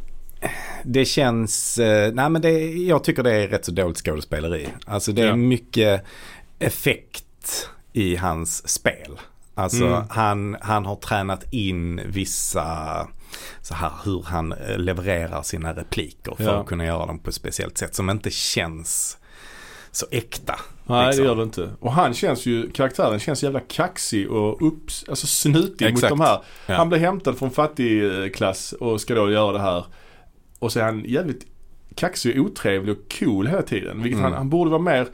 det 0.84 1.06
känns, 1.06 1.78
eh, 1.78 2.14
nej 2.14 2.30
men 2.30 2.42
det, 2.42 2.52
jag 2.74 3.04
tycker 3.04 3.24
det 3.24 3.32
är 3.34 3.48
rätt 3.48 3.66
så 3.66 3.72
dåligt 3.72 3.98
skådespeleri. 3.98 4.68
Alltså 4.86 5.12
det 5.12 5.22
är 5.22 5.26
Ja. 5.28 5.36
mycket 5.36 6.06
effekt 6.60 7.70
i 7.94 8.16
hans 8.16 8.70
spel. 8.70 9.20
Alltså 9.56 9.86
Mm. 9.86 10.04
han, 10.10 10.58
han 10.62 10.86
har 10.86 10.96
tränat 10.96 11.54
in 11.54 12.02
vissa, 12.06 13.08
så 13.62 13.74
här 13.74 13.92
hur 14.06 14.24
han 14.24 14.52
eh, 14.52 14.78
levererar 14.78 15.42
sina 15.42 15.74
repliker 15.74 16.36
för 16.36 16.44
Ja. 16.44 16.52
att 16.60 16.66
kunna 16.68 16.86
göra 16.86 17.06
dem 17.06 17.20
på 17.20 17.30
ett 17.30 17.36
speciellt 17.36 17.78
sätt 17.78 17.96
som 17.96 18.10
inte 18.10 18.30
känns 18.30 19.18
så 19.92 20.06
äkta. 20.12 20.60
Nej 20.86 21.06
liksom. 21.08 21.24
det 21.24 21.28
gör 21.30 21.36
det 21.36 21.44
inte. 21.44 21.70
Och 21.80 21.94
han 21.94 22.14
känns 22.14 22.46
ju, 22.46 22.72
karaktären 22.72 23.20
känns 23.20 23.44
jävla 23.44 23.60
kaxig 23.60 24.30
och 24.32 24.68
upps, 24.68 25.06
alltså 25.10 25.28
snutig 25.28 25.86
Exakt. 25.86 26.02
mot 26.02 26.10
de 26.20 26.26
här. 26.26 26.42
Ja. 26.66 26.76
Han 26.76 26.90
blir 26.90 27.00
hämtad 27.00 27.38
från 27.38 27.52
fattigklass 27.52 28.74
och 28.74 29.02
ska 29.02 29.16
då 29.16 29.32
göra 29.32 29.52
det 29.52 29.60
här. 29.60 29.86
Och 30.60 30.72
så 30.72 30.80
är 30.80 30.84
han 30.84 31.04
jävligt 31.08 31.46
kaxig 31.96 32.40
och 32.40 32.46
otrevlig 32.46 32.98
och 32.98 33.14
cool 33.20 33.48
hela 33.48 33.62
tiden. 33.62 34.04
Vilket 34.04 34.20
Mm. 34.20 34.32
han, 34.32 34.38
han 34.38 34.50
borde 34.50 34.72
vara 34.72 34.82
mer, 34.82 35.08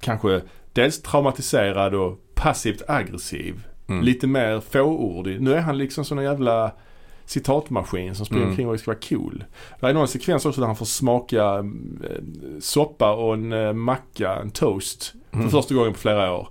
kanske, 0.00 0.42
dels 0.72 1.02
traumatiserad 1.02 1.94
och 1.94 2.18
passivt 2.34 2.82
aggressiv. 2.88 3.66
Mm. 3.88 4.04
Lite 4.04 4.26
mer 4.26 4.60
fåordig. 4.60 5.40
Nu 5.40 5.54
är 5.54 5.60
han 5.60 5.78
liksom 5.78 6.04
sån 6.04 6.22
jävla 6.22 6.72
citatmaskin 7.26 8.14
som 8.14 8.26
springer 8.26 8.42
Mm. 8.42 8.50
omkring 8.52 8.68
och 8.68 8.80
ska 8.80 8.90
vara 8.90 9.00
cool. 9.08 9.44
Det 9.80 9.86
är 9.86 9.94
någon 9.94 10.08
sekvens 10.08 10.46
också 10.46 10.60
där 10.60 10.66
han 10.66 10.76
får 10.76 10.86
smaka 10.86 11.44
eh, 11.58 11.64
soppa 12.60 13.12
och 13.12 13.34
en 13.34 13.52
eh, 13.52 13.72
macka, 13.72 14.34
en 14.36 14.50
toast. 14.50 15.12
För 15.30 15.38
Mm. 15.38 15.50
första 15.50 15.74
gången 15.74 15.92
på 15.92 15.98
flera 15.98 16.32
år. 16.32 16.48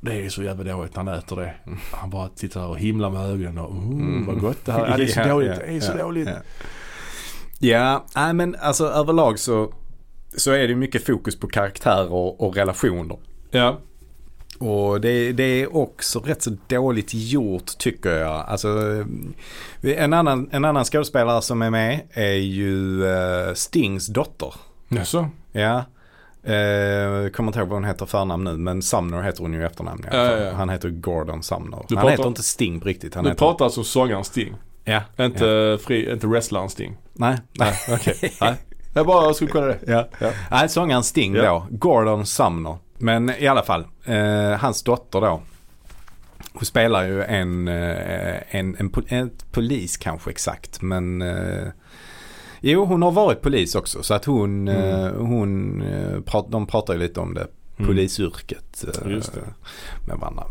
Det 0.00 0.24
är 0.24 0.28
så 0.28 0.42
jävla 0.42 0.72
dåligt 0.72 0.96
när 0.96 1.04
han 1.04 1.14
äter 1.18 1.36
det. 1.36 1.54
Han 1.92 2.10
bara 2.10 2.28
tittar 2.28 2.66
och 2.66 2.78
himlar 2.78 3.10
med 3.10 3.30
ögonen 3.30 3.58
och 3.58 3.72
mm, 3.72 4.00
Mm. 4.00 4.26
vad 4.26 4.40
gott 4.40 4.64
det 4.64 4.72
här 4.72 4.84
är. 4.86 4.96
Det 4.98 5.02
är 5.04 5.06
så 5.06 5.28
dåligt. 5.28 5.56
Det 5.56 5.66
är 5.76 5.80
så 5.80 5.92
ja, 5.98 6.02
dåligt. 6.04 6.28
Ja, 7.58 8.04
men 8.32 8.56
alltså 8.60 8.84
överlag 8.86 9.38
så, 9.38 9.72
så 10.36 10.50
är 10.52 10.68
det 10.68 10.74
mycket 10.74 11.06
fokus 11.06 11.40
på 11.40 11.46
karaktärer 11.48 12.12
och, 12.12 12.40
och 12.46 12.56
relationer. 12.56 13.16
Ja. 13.50 13.78
Och 14.58 15.00
det, 15.00 15.32
det 15.32 15.42
är 15.62 15.76
också 15.76 16.20
rätt 16.20 16.42
så 16.42 16.56
dåligt 16.68 17.10
gjort 17.12 17.78
tycker 17.78 18.10
jag. 18.18 18.44
Alltså, 18.48 18.68
en, 19.82 20.12
annan, 20.12 20.48
en 20.52 20.64
annan 20.64 20.84
skådespelare 20.84 21.42
som 21.42 21.62
är 21.62 21.70
med 21.70 22.00
är 22.10 22.32
ju 22.32 23.04
eh, 23.06 23.54
Stings 23.54 24.06
dotter. 24.06 24.54
Jaså? 24.88 25.28
Ja. 25.52 25.84
Eh, 26.42 27.28
kommer 27.30 27.46
inte 27.48 27.58
ihåg 27.58 27.68
vad 27.68 27.76
hon 27.76 27.84
heter 27.84 28.06
förnamn 28.06 28.44
nu 28.44 28.52
men 28.56 28.82
Sumner 28.82 29.22
heter 29.22 29.42
hon 29.42 29.52
ju 29.54 29.60
i 29.60 29.64
efternamn 29.64 30.04
Ja, 30.12 30.38
ja. 30.38 30.52
Han 30.52 30.68
heter 30.68 30.88
Gordon 30.88 31.42
Sumner. 31.42 31.84
Du 31.88 31.94
han 31.96 32.02
pratar- 32.02 32.10
heter 32.10 32.28
inte 32.28 32.42
Sting 32.42 32.80
på 32.80 32.88
riktigt. 32.88 33.14
Han 33.14 33.24
Du 33.24 33.30
heter... 33.30 33.38
pratar 33.38 33.64
alltså 33.64 33.84
sångaren 33.84 34.24
Sting. 34.24 34.54
Ja. 34.84 35.02
Inte, 35.24 35.44
Ja. 35.46 35.78
fri, 35.78 36.12
inte 36.12 36.26
wrestlaren 36.26 36.70
Sting. 36.70 36.96
Nej. 37.12 37.36
Nej, 37.52 37.74
okej. 37.90 38.32
Nej. 38.40 38.54
Jag 38.96 39.06
bara 39.06 39.34
skulle 39.34 39.50
kolla 39.50 39.66
det. 39.66 39.78
Ja. 39.86 40.08
Ja. 40.18 40.30
Nej, 40.50 40.68
sångaren 40.68 41.02
Sting 41.02 41.34
Ja. 41.34 41.42
då. 41.70 41.76
Gordon 41.76 42.26
Sumner. 42.26 42.76
Men 42.98 43.30
i 43.38 43.46
alla 43.46 43.62
fall, 43.62 43.84
eh, 44.04 44.50
hans 44.58 44.82
dotter 44.82 45.20
då. 45.20 45.42
Hon 46.52 46.64
spelar 46.64 47.04
ju 47.06 47.22
en, 47.22 47.68
eh, 47.68 48.56
en, 48.56 48.76
en, 48.78 48.90
en 49.08 49.30
polis 49.52 49.96
kanske 49.96 50.30
exakt. 50.30 50.82
Men 50.82 51.22
eh, 51.22 51.68
jo, 52.60 52.84
hon 52.84 53.02
har 53.02 53.10
varit 53.12 53.40
polis 53.42 53.74
också. 53.74 54.02
Så 54.02 54.14
att 54.14 54.24
hon, 54.24 54.68
Mm. 54.68 55.04
eh, 55.04 55.12
hon 55.12 55.82
eh, 55.82 56.20
prat, 56.20 56.46
de 56.50 56.66
pratar 56.66 56.94
ju 56.94 56.98
lite 57.00 57.20
om 57.20 57.34
det. 57.34 57.46
Mm. 57.78 57.86
Polisyrket 57.88 58.84
det. 58.94 59.40
med 60.06 60.16
varandra. 60.18 60.44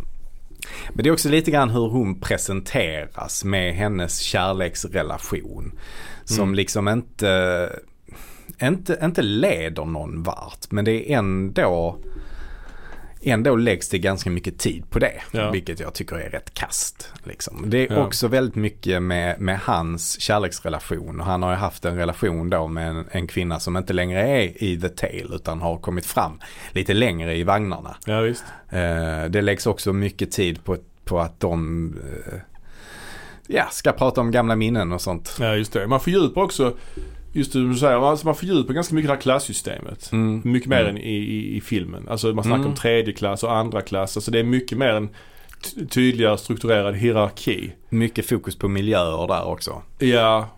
Men 0.94 1.04
det 1.04 1.10
är 1.10 1.14
också 1.14 1.30
lite 1.30 1.52
grann 1.52 1.70
hur 1.70 1.90
hon 1.90 2.20
presenteras 2.20 3.44
med 3.44 3.74
hennes 3.76 4.20
kärleksrelation. 4.20 5.72
Som 6.24 6.44
Mm. 6.44 6.56
liksom 6.56 6.88
inte, 6.88 7.70
inte, 8.62 9.00
inte 9.04 9.22
leder 9.22 9.86
någon 9.86 10.24
vart. 10.24 10.72
Men 10.72 10.86
det 10.86 11.12
är 11.12 11.18
ändå 11.18 11.98
ändå 13.28 13.56
läggs 13.56 13.90
det 13.90 14.00
ganska 14.00 14.30
mycket 14.30 14.58
tid 14.60 14.90
på 14.90 15.00
det. 15.00 15.22
Ja. 15.32 15.52
Vilket 15.52 15.80
jag 15.80 15.94
tycker 15.94 16.16
är 16.16 16.30
rätt 16.30 16.54
kast. 16.54 17.12
Liksom. 17.24 17.64
Det 17.70 17.78
är 17.88 17.94
Ja. 17.94 18.06
också 18.06 18.28
väldigt 18.28 18.56
mycket 18.56 19.04
med, 19.04 19.40
med 19.42 19.60
hans 19.60 20.22
kärleksrelation. 20.22 21.20
Och 21.20 21.26
han 21.26 21.44
har 21.44 21.50
ju 21.52 21.56
haft 21.58 21.86
en 21.86 21.96
relation 21.98 22.50
då 22.50 22.68
med 22.68 22.90
en, 22.90 23.06
en 23.12 23.28
kvinna 23.28 23.60
som 23.60 23.78
inte 23.78 23.94
längre 23.94 24.22
är 24.28 24.64
i 24.64 24.82
The 24.82 24.90
Tale 24.90 25.36
utan 25.36 25.62
har 25.62 25.78
kommit 25.78 26.06
fram 26.06 26.40
lite 26.72 26.94
längre 26.94 27.36
i 27.38 27.44
vagnarna. 27.44 27.96
Ja 28.06 28.22
visst. 28.22 28.44
Eh, 28.70 29.26
det 29.30 29.42
läggs 29.42 29.68
också 29.68 29.94
mycket 29.94 30.32
tid 30.32 30.64
på, 30.64 30.78
på 31.04 31.20
att 31.20 31.40
de 31.40 31.88
eh, 32.28 32.40
ja, 33.48 33.66
ska 33.72 33.92
prata 33.92 34.22
om 34.22 34.32
gamla 34.32 34.56
minnen 34.56 34.92
och 34.92 35.02
sånt. 35.02 35.38
Ja 35.40 35.56
just 35.56 35.74
det. 35.74 35.88
Man 35.88 36.00
fördjupar 36.00 36.42
också, 36.42 36.74
just 37.36 37.54
det 37.54 37.68
du 37.70 37.76
säger, 37.76 38.10
alltså 38.10 38.26
man 38.28 38.36
fördjupar 38.36 38.74
ganska 38.74 38.96
mycket 38.96 39.10
det 39.10 39.14
här 39.14 39.22
klassystemet. 39.22 40.10
Mm. 40.12 40.42
Mycket 40.46 40.70
mer 40.70 40.82
Mm. 40.82 40.96
än 40.96 41.02
i, 41.02 41.16
i, 41.16 41.58
i 41.58 41.62
filmen. 41.62 42.08
Alltså 42.10 42.28
man 42.34 42.44
snackar 42.44 42.56
Mm. 42.60 42.68
om 42.70 42.76
tredje 42.76 43.14
klass 43.14 43.44
och 43.44 43.56
andra 43.56 43.82
klass. 43.82 44.18
Alltså 44.18 44.32
det 44.32 44.40
är 44.40 44.44
mycket 44.44 44.78
mer 44.78 44.90
en 44.94 45.10
tydligare 45.90 46.38
strukturerad 46.38 46.96
hierarki. 46.96 47.72
Mycket 47.90 48.26
fokus 48.30 48.56
på 48.56 48.68
miljöer 48.68 49.28
där 49.28 49.46
också. 49.48 49.82
Ja, 50.00 50.50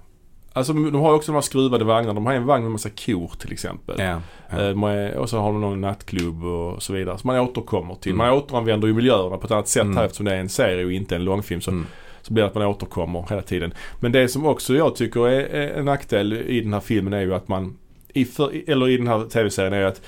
alltså 0.53 0.73
de 0.73 0.95
har 0.95 1.09
ju 1.09 1.15
också 1.15 1.32
de 1.32 1.36
här 1.36 1.41
skruvade 1.41 1.84
vagnarna. 1.86 2.13
De 2.13 2.25
har 2.25 2.34
en 2.34 2.45
vagn 2.45 2.63
med 2.63 2.71
massa 2.71 2.89
kor 2.89 3.32
till 3.39 3.51
exempel. 3.51 3.95
Ja. 3.99 4.21
Eh, 4.57 4.59
Ja. 4.59 4.89
är, 4.89 5.13
och 5.17 5.30
så 5.30 5.38
har 5.39 5.51
de 5.51 5.61
någon 5.61 5.82
nattklubb 5.82 6.43
och 6.43 6.84
så 6.84 6.93
vidare. 6.93 7.17
Så 7.17 7.28
man 7.28 7.39
återkommer 7.39 7.95
till. 7.95 8.11
Mm. 8.11 8.28
Man 8.28 8.38
återanvänder 8.38 8.88
ju 8.88 8.93
miljöerna 8.93 9.38
på 9.38 9.45
ett 9.45 9.51
annat 9.51 9.67
sätt 9.67 9.82
Mm. 9.84 9.97
här 9.97 10.03
eftersom 10.05 10.25
det 10.25 10.34
är 10.36 10.39
en 10.39 10.49
serie 10.49 10.86
och 10.86 10.91
inte 10.91 11.15
en 11.15 11.23
långfilm. 11.23 11.61
Så, 11.61 11.71
Mm. 11.71 11.86
Så 12.28 12.34
blir 12.34 12.43
det 12.43 12.49
att 12.49 12.55
man 12.55 12.63
återkommer 12.65 13.25
hela 13.30 13.41
tiden. 13.41 13.73
Men 13.99 14.11
det 14.11 14.28
som 14.28 14.45
också 14.45 14.75
jag 14.75 14.95
tycker 14.95 15.28
är, 15.28 15.39
är 15.39 15.80
en 15.80 15.86
nackdel 15.86 16.34
i 16.34 16.61
den 16.61 16.73
här 16.73 16.80
filmen 16.80 17.13
är 17.13 17.21
ju 17.21 17.34
att 17.34 17.47
man, 17.47 17.78
i 18.13 18.25
för, 18.25 18.69
eller 18.69 18.89
i 18.89 18.97
den 18.97 19.07
här 19.07 19.25
tv-serien 19.30 19.73
är 19.73 19.84
att 19.84 20.01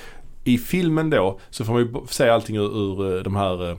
i 0.43 0.57
filmen 0.57 1.09
då 1.09 1.39
så 1.49 1.65
får 1.65 1.74
man 1.74 1.82
ju 1.82 1.93
se 2.09 2.30
allting 2.30 2.55
ur, 2.55 2.78
ur 2.78 3.17
eh, 3.17 3.24
de 3.24 3.36
här 3.36 3.70
eh, 3.70 3.78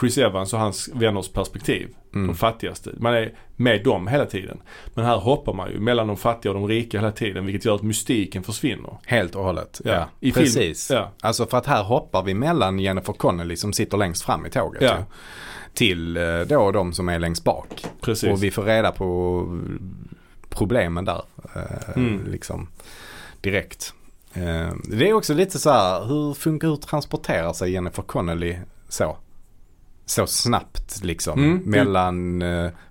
Chris 0.00 0.18
Evans 0.18 0.52
och 0.52 0.58
hans 0.58 0.90
vänners 0.94 1.28
perspektiv. 1.28 1.88
Mm. 2.14 2.26
De 2.26 2.36
fattigaste. 2.36 2.90
Man 2.98 3.14
är 3.14 3.32
med 3.56 3.84
dem 3.84 4.06
hela 4.06 4.26
tiden. 4.26 4.62
Men 4.94 5.04
här 5.04 5.16
hoppar 5.16 5.52
man 5.52 5.70
ju 5.70 5.78
mellan 5.80 6.06
de 6.06 6.16
fattiga 6.16 6.52
och 6.52 6.58
de 6.60 6.68
rika 6.68 6.98
hela 6.98 7.12
tiden 7.12 7.46
vilket 7.46 7.64
gör 7.64 7.74
att 7.74 7.82
mystiken 7.82 8.42
försvinner. 8.42 8.96
Helt 9.06 9.34
och 9.34 9.44
hållet. 9.44 9.80
Ja. 9.84 9.92
Ja, 9.92 10.08
I 10.20 10.32
film- 10.32 10.44
precis. 10.44 10.90
Ja. 10.90 11.12
Alltså 11.20 11.46
för 11.46 11.58
att 11.58 11.66
här 11.66 11.82
hoppar 11.82 12.22
vi 12.22 12.34
mellan 12.34 12.78
Jennifer 12.78 13.12
Connelly 13.12 13.56
som 13.56 13.72
sitter 13.72 13.98
längst 13.98 14.22
fram 14.24 14.46
i 14.46 14.50
tåget 14.50 14.82
Ja. 14.82 14.96
Till 15.74 16.16
eh, 16.16 16.40
då 16.40 16.70
de 16.72 16.92
som 16.92 17.08
är 17.08 17.18
längst 17.18 17.44
bak. 17.44 17.84
Precis. 18.00 18.30
Och 18.32 18.42
vi 18.42 18.50
får 18.50 18.62
reda 18.62 18.92
på 18.92 19.44
problemen 20.48 21.04
där. 21.04 21.22
eh, 21.54 21.96
Mm. 21.96 22.26
Liksom 22.30 22.68
direkt. 23.40 23.94
Eh, 24.34 24.68
Det 24.84 25.08
är 25.08 25.12
också 25.12 25.34
lite 25.34 25.58
så 25.58 25.70
här, 25.70 26.04
hur 26.04 26.34
funkar, 26.34 26.68
hur 26.68 26.76
transporterar 26.76 27.52
sig 27.52 27.72
Jennifer 27.72 28.02
Connelly 28.02 28.56
så? 28.88 29.16
Så 30.06 30.26
snabbt 30.26 31.04
liksom. 31.04 31.44
Mm. 31.44 31.62
Mellan, 31.64 32.40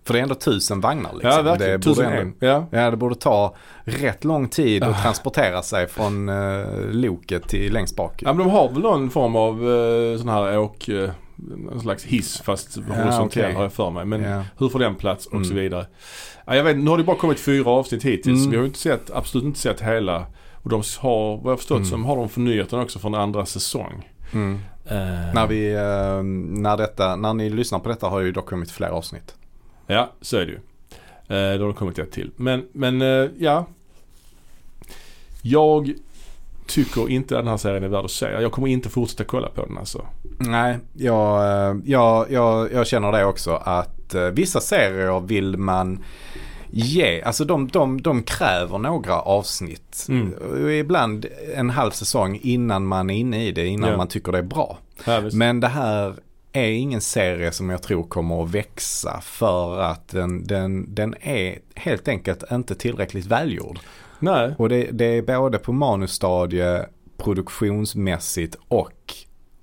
för 0.04 0.14
det 0.14 0.20
är 0.20 0.24
ändå 0.24 0.36
tusen 0.36 0.82
vagnar 0.82 1.14
liksom. 1.14 1.30
ja 1.32 1.42
verkligen. 1.42 1.72
Det 1.72 1.86
borde 1.88 1.96
Tusen 1.96 2.06
ändå, 2.14 2.22
en. 2.22 2.34
Ja. 2.40 2.66
Ja, 2.72 2.92
det 2.92 2.98
borde 2.98 3.16
ta 3.16 3.56
rätt 3.84 4.24
lång 4.24 4.48
tid 4.50 4.84
Ah. 4.84 4.88
att 4.88 5.02
transportera 5.02 5.62
sig 5.64 5.88
från 5.88 6.32
loket 6.92 7.48
till 7.50 7.74
längst 7.74 7.96
bak. 7.96 8.22
ja 8.26 8.34
men 8.34 8.38
de 8.48 8.52
har 8.52 8.70
väl 8.70 8.82
någon 8.82 9.10
form 9.10 9.36
av 9.36 9.58
sån 10.18 10.30
här 10.30 10.58
åk... 10.60 10.90
Någon 11.42 11.82
slags 11.82 12.04
hiss 12.04 12.42
fast 12.42 12.76
horisontell 12.76 13.22
okej. 13.44 13.54
har 13.54 13.64
jag 13.64 13.74
för 13.74 13.90
mig. 13.90 14.06
Men 14.06 14.22
Ja. 14.22 14.44
hur 14.58 14.70
får 14.70 14.80
den 14.80 14.96
plats 14.96 15.26
och 15.26 15.34
Mm. 15.34 15.46
så 15.46 15.54
vidare. 15.54 15.86
Ja, 16.46 16.56
jag 16.56 16.64
vet 16.64 16.78
Nu 16.78 16.90
har 16.90 16.98
det 16.98 17.04
bara 17.04 17.18
kommit 17.18 17.40
fyra 17.40 17.70
avsnitt 17.70 18.04
hittills. 18.04 18.40
Mm. 18.40 18.52
Vi 18.52 18.58
har 18.58 18.66
inte 18.66 18.80
sett, 18.80 19.12
absolut 19.12 19.46
inte 19.46 19.60
sett 19.60 19.82
hela. 19.82 20.26
Och 20.64 20.70
de 20.70 20.84
har, 21.00 21.38
vad 21.38 21.52
jag 21.52 21.60
förstått 21.60 21.78
Mm. 21.78 21.90
så 21.90 21.98
har 21.98 22.16
de 22.16 22.30
förnyat 22.30 22.70
den 22.70 22.80
också 22.80 23.00
för 23.00 23.08
en 23.08 23.16
andra 23.16 23.46
säsong. 23.46 24.10
Mm. 24.34 24.60
Eh, 24.86 25.34
När, 25.34 25.48
vi, 25.48 25.74
eh, 25.74 26.24
när, 26.62 26.78
detta, 26.78 27.16
när 27.16 27.34
ni 27.34 27.50
lyssnar 27.50 27.80
på 27.80 27.90
detta 27.90 28.08
har 28.08 28.20
ju 28.20 28.32
dock 28.32 28.46
kommit 28.46 28.72
fler 28.72 28.88
avsnitt. 28.88 29.36
Ja, 29.88 30.12
så 30.22 30.38
är 30.38 30.46
det 30.46 30.52
ju. 30.52 30.58
Eh, 31.38 31.58
då 31.58 31.64
har 31.64 31.68
det 31.68 31.74
kommit 31.74 32.00
ett 32.00 32.12
till. 32.12 32.32
Men, 32.36 32.66
men 32.74 33.02
eh, 33.02 33.30
ja. 33.38 33.68
Jag 35.42 35.94
tycker 36.72 37.10
inte 37.10 37.36
den 37.36 37.48
här 37.48 37.58
serien 37.58 37.84
är 37.84 37.88
värd 37.88 38.06
att 38.06 38.12
se. 38.12 38.26
Jag 38.26 38.52
kommer 38.52 38.68
inte 38.68 38.90
fortsätta 38.90 39.24
kolla 39.24 39.50
på 39.50 39.66
den 39.66 39.78
alltså. 39.78 40.06
Nej, 40.38 40.78
jag, 40.94 41.44
eh, 41.70 41.76
jag, 41.86 42.32
jag, 42.32 42.74
jag 42.74 42.88
känner 42.88 43.12
det 43.12 43.26
också 43.26 43.52
att 43.52 44.14
eh, 44.16 44.22
vissa 44.22 44.60
serier 44.62 45.20
vill 45.20 45.58
man 45.58 46.04
ge, 46.70 47.22
alltså 47.22 47.46
de, 47.46 47.68
de, 47.68 48.02
de 48.02 48.24
kräver 48.24 48.78
några 48.78 49.22
avsnitt. 49.22 50.06
Mm. 50.10 50.34
Och 50.34 50.72
Ibland 50.72 51.26
en 51.56 51.70
halv 51.70 51.92
säsong 51.92 52.40
innan 52.42 52.86
man 52.86 53.10
är 53.10 53.16
inne 53.18 53.46
i 53.46 53.52
det, 53.52 53.66
innan 53.66 53.90
Ja. 53.90 53.98
man 53.98 54.08
tycker 54.08 54.32
det 54.32 54.38
är 54.38 54.42
bra. 54.44 54.78
Ja. 55.06 55.22
Men 55.34 55.60
det 55.60 55.68
här 55.68 56.14
är 56.54 56.72
ingen 56.72 57.02
serie 57.02 57.52
som 57.52 57.70
jag 57.70 57.84
tror 57.84 58.04
kommer 58.04 58.44
att 58.44 58.50
växa 58.52 59.22
för 59.22 59.80
att 59.80 60.08
den, 60.08 60.48
den, 60.48 60.96
den 60.96 61.16
är 61.22 61.60
helt 61.76 62.08
enkelt 62.08 62.44
inte 62.52 62.76
tillräckligt 62.76 63.26
välgjord. 63.26 63.80
Nej. 64.22 64.56
Och 64.58 64.70
det, 64.70 64.84
det 64.92 65.06
är 65.06 65.22
både 65.22 65.58
på 65.58 65.74
manusstadie, 65.74 66.86
produktionsmässigt 67.18 68.58
och 68.68 69.14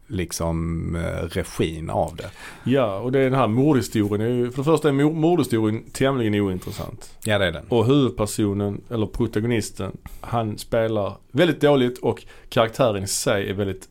liksom 0.07 0.97
eh, 0.97 1.27
regin 1.29 1.91
av 1.91 2.17
det. 2.17 2.31
Ja, 2.71 2.99
och 2.99 3.13
det 3.13 3.19
är 3.21 3.25
den 3.25 3.35
här 3.39 3.47
mordhistorien. 3.47 4.21
är 4.27 4.31
ju- 4.35 4.51
För 4.51 4.59
det 4.59 4.65
första 4.65 4.89
är 4.89 4.93
mor- 4.93 5.13
mordhistorien 5.15 5.83
tämligen 5.93 6.35
ointressant. 6.35 7.11
Ja 7.25 7.39
det 7.39 7.47
är 7.47 7.53
den. 7.53 7.65
Och 7.69 7.87
huvudpersonen, 7.87 8.81
eller 8.91 9.07
protagonisten, 9.07 9.97
han 10.21 10.59
spelar 10.59 11.17
väldigt 11.33 11.61
dåligt 11.61 11.99
och 11.99 12.25
karaktären 12.49 13.05
i 13.05 13.07
sig 13.07 13.51
är 13.51 13.55
väldigt 13.55 13.89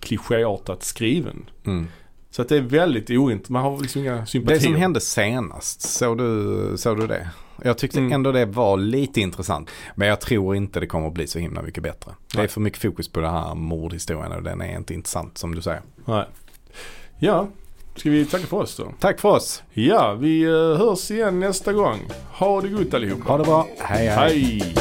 klichéartat 0.00 0.82
skriven. 0.82 1.50
Mm. 1.66 1.86
Så 2.30 2.42
att 2.42 2.48
det 2.48 2.56
är 2.56 2.60
väldigt 2.60 3.10
ointressant. 3.10 3.48
Man 3.48 3.62
har 3.62 3.80
liksom 3.80 4.00
inga 4.02 4.26
sympatier. 4.26 4.58
Det 4.58 4.64
som 4.64 4.74
hände 4.74 5.00
senast, 5.00 5.80
såg 5.80 6.18
du, 6.18 6.72
såg 6.76 7.00
du 7.00 7.06
det? 7.06 7.28
Jag 7.62 7.78
tyckte 7.78 7.98
Mm. 7.98 8.12
ändå 8.12 8.32
det 8.32 8.44
var 8.46 8.76
lite 8.76 9.20
intressant. 9.20 9.70
Men 9.94 10.08
jag 10.08 10.20
tror 10.20 10.56
inte 10.56 10.80
det 10.80 10.86
kommer 10.86 11.06
att 11.08 11.14
bli 11.14 11.26
så 11.26 11.38
himla 11.38 11.62
mycket 11.62 11.82
bättre. 11.82 12.12
Det 12.32 12.36
är 12.38 12.42
Nej. 12.42 12.48
för 12.48 12.60
mycket 12.60 12.82
fokus 12.82 13.08
på 13.08 13.20
den 13.20 13.30
här 13.30 13.54
mordhistorien 13.54 14.32
och 14.32 14.42
den 14.42 14.60
är 14.60 14.76
inte 14.76 14.94
intressant 14.94 15.38
som 15.38 15.54
du 15.54 15.62
säger. 15.62 15.82
Nej. 16.04 16.24
Ja, 17.18 17.48
ska 17.96 18.10
vi 18.10 18.24
tacka 18.24 18.46
för 18.46 18.56
oss 18.56 18.76
då? 18.76 18.92
Tack 19.00 19.20
för 19.20 19.28
oss. 19.28 19.62
Ja, 19.72 20.14
vi 20.14 20.42
eh, 20.42 20.50
hörs 20.52 21.10
igen 21.10 21.40
nästa 21.40 21.72
gång. 21.72 21.98
Ha 22.32 22.60
det 22.60 22.68
gott 22.68 22.94
allihopa. 22.94 23.24
Ha 23.28 23.38
det 23.38 23.44
bra. 23.44 23.66
hej. 23.78 24.06
hej. 24.06 24.16
Hej. 24.16 24.74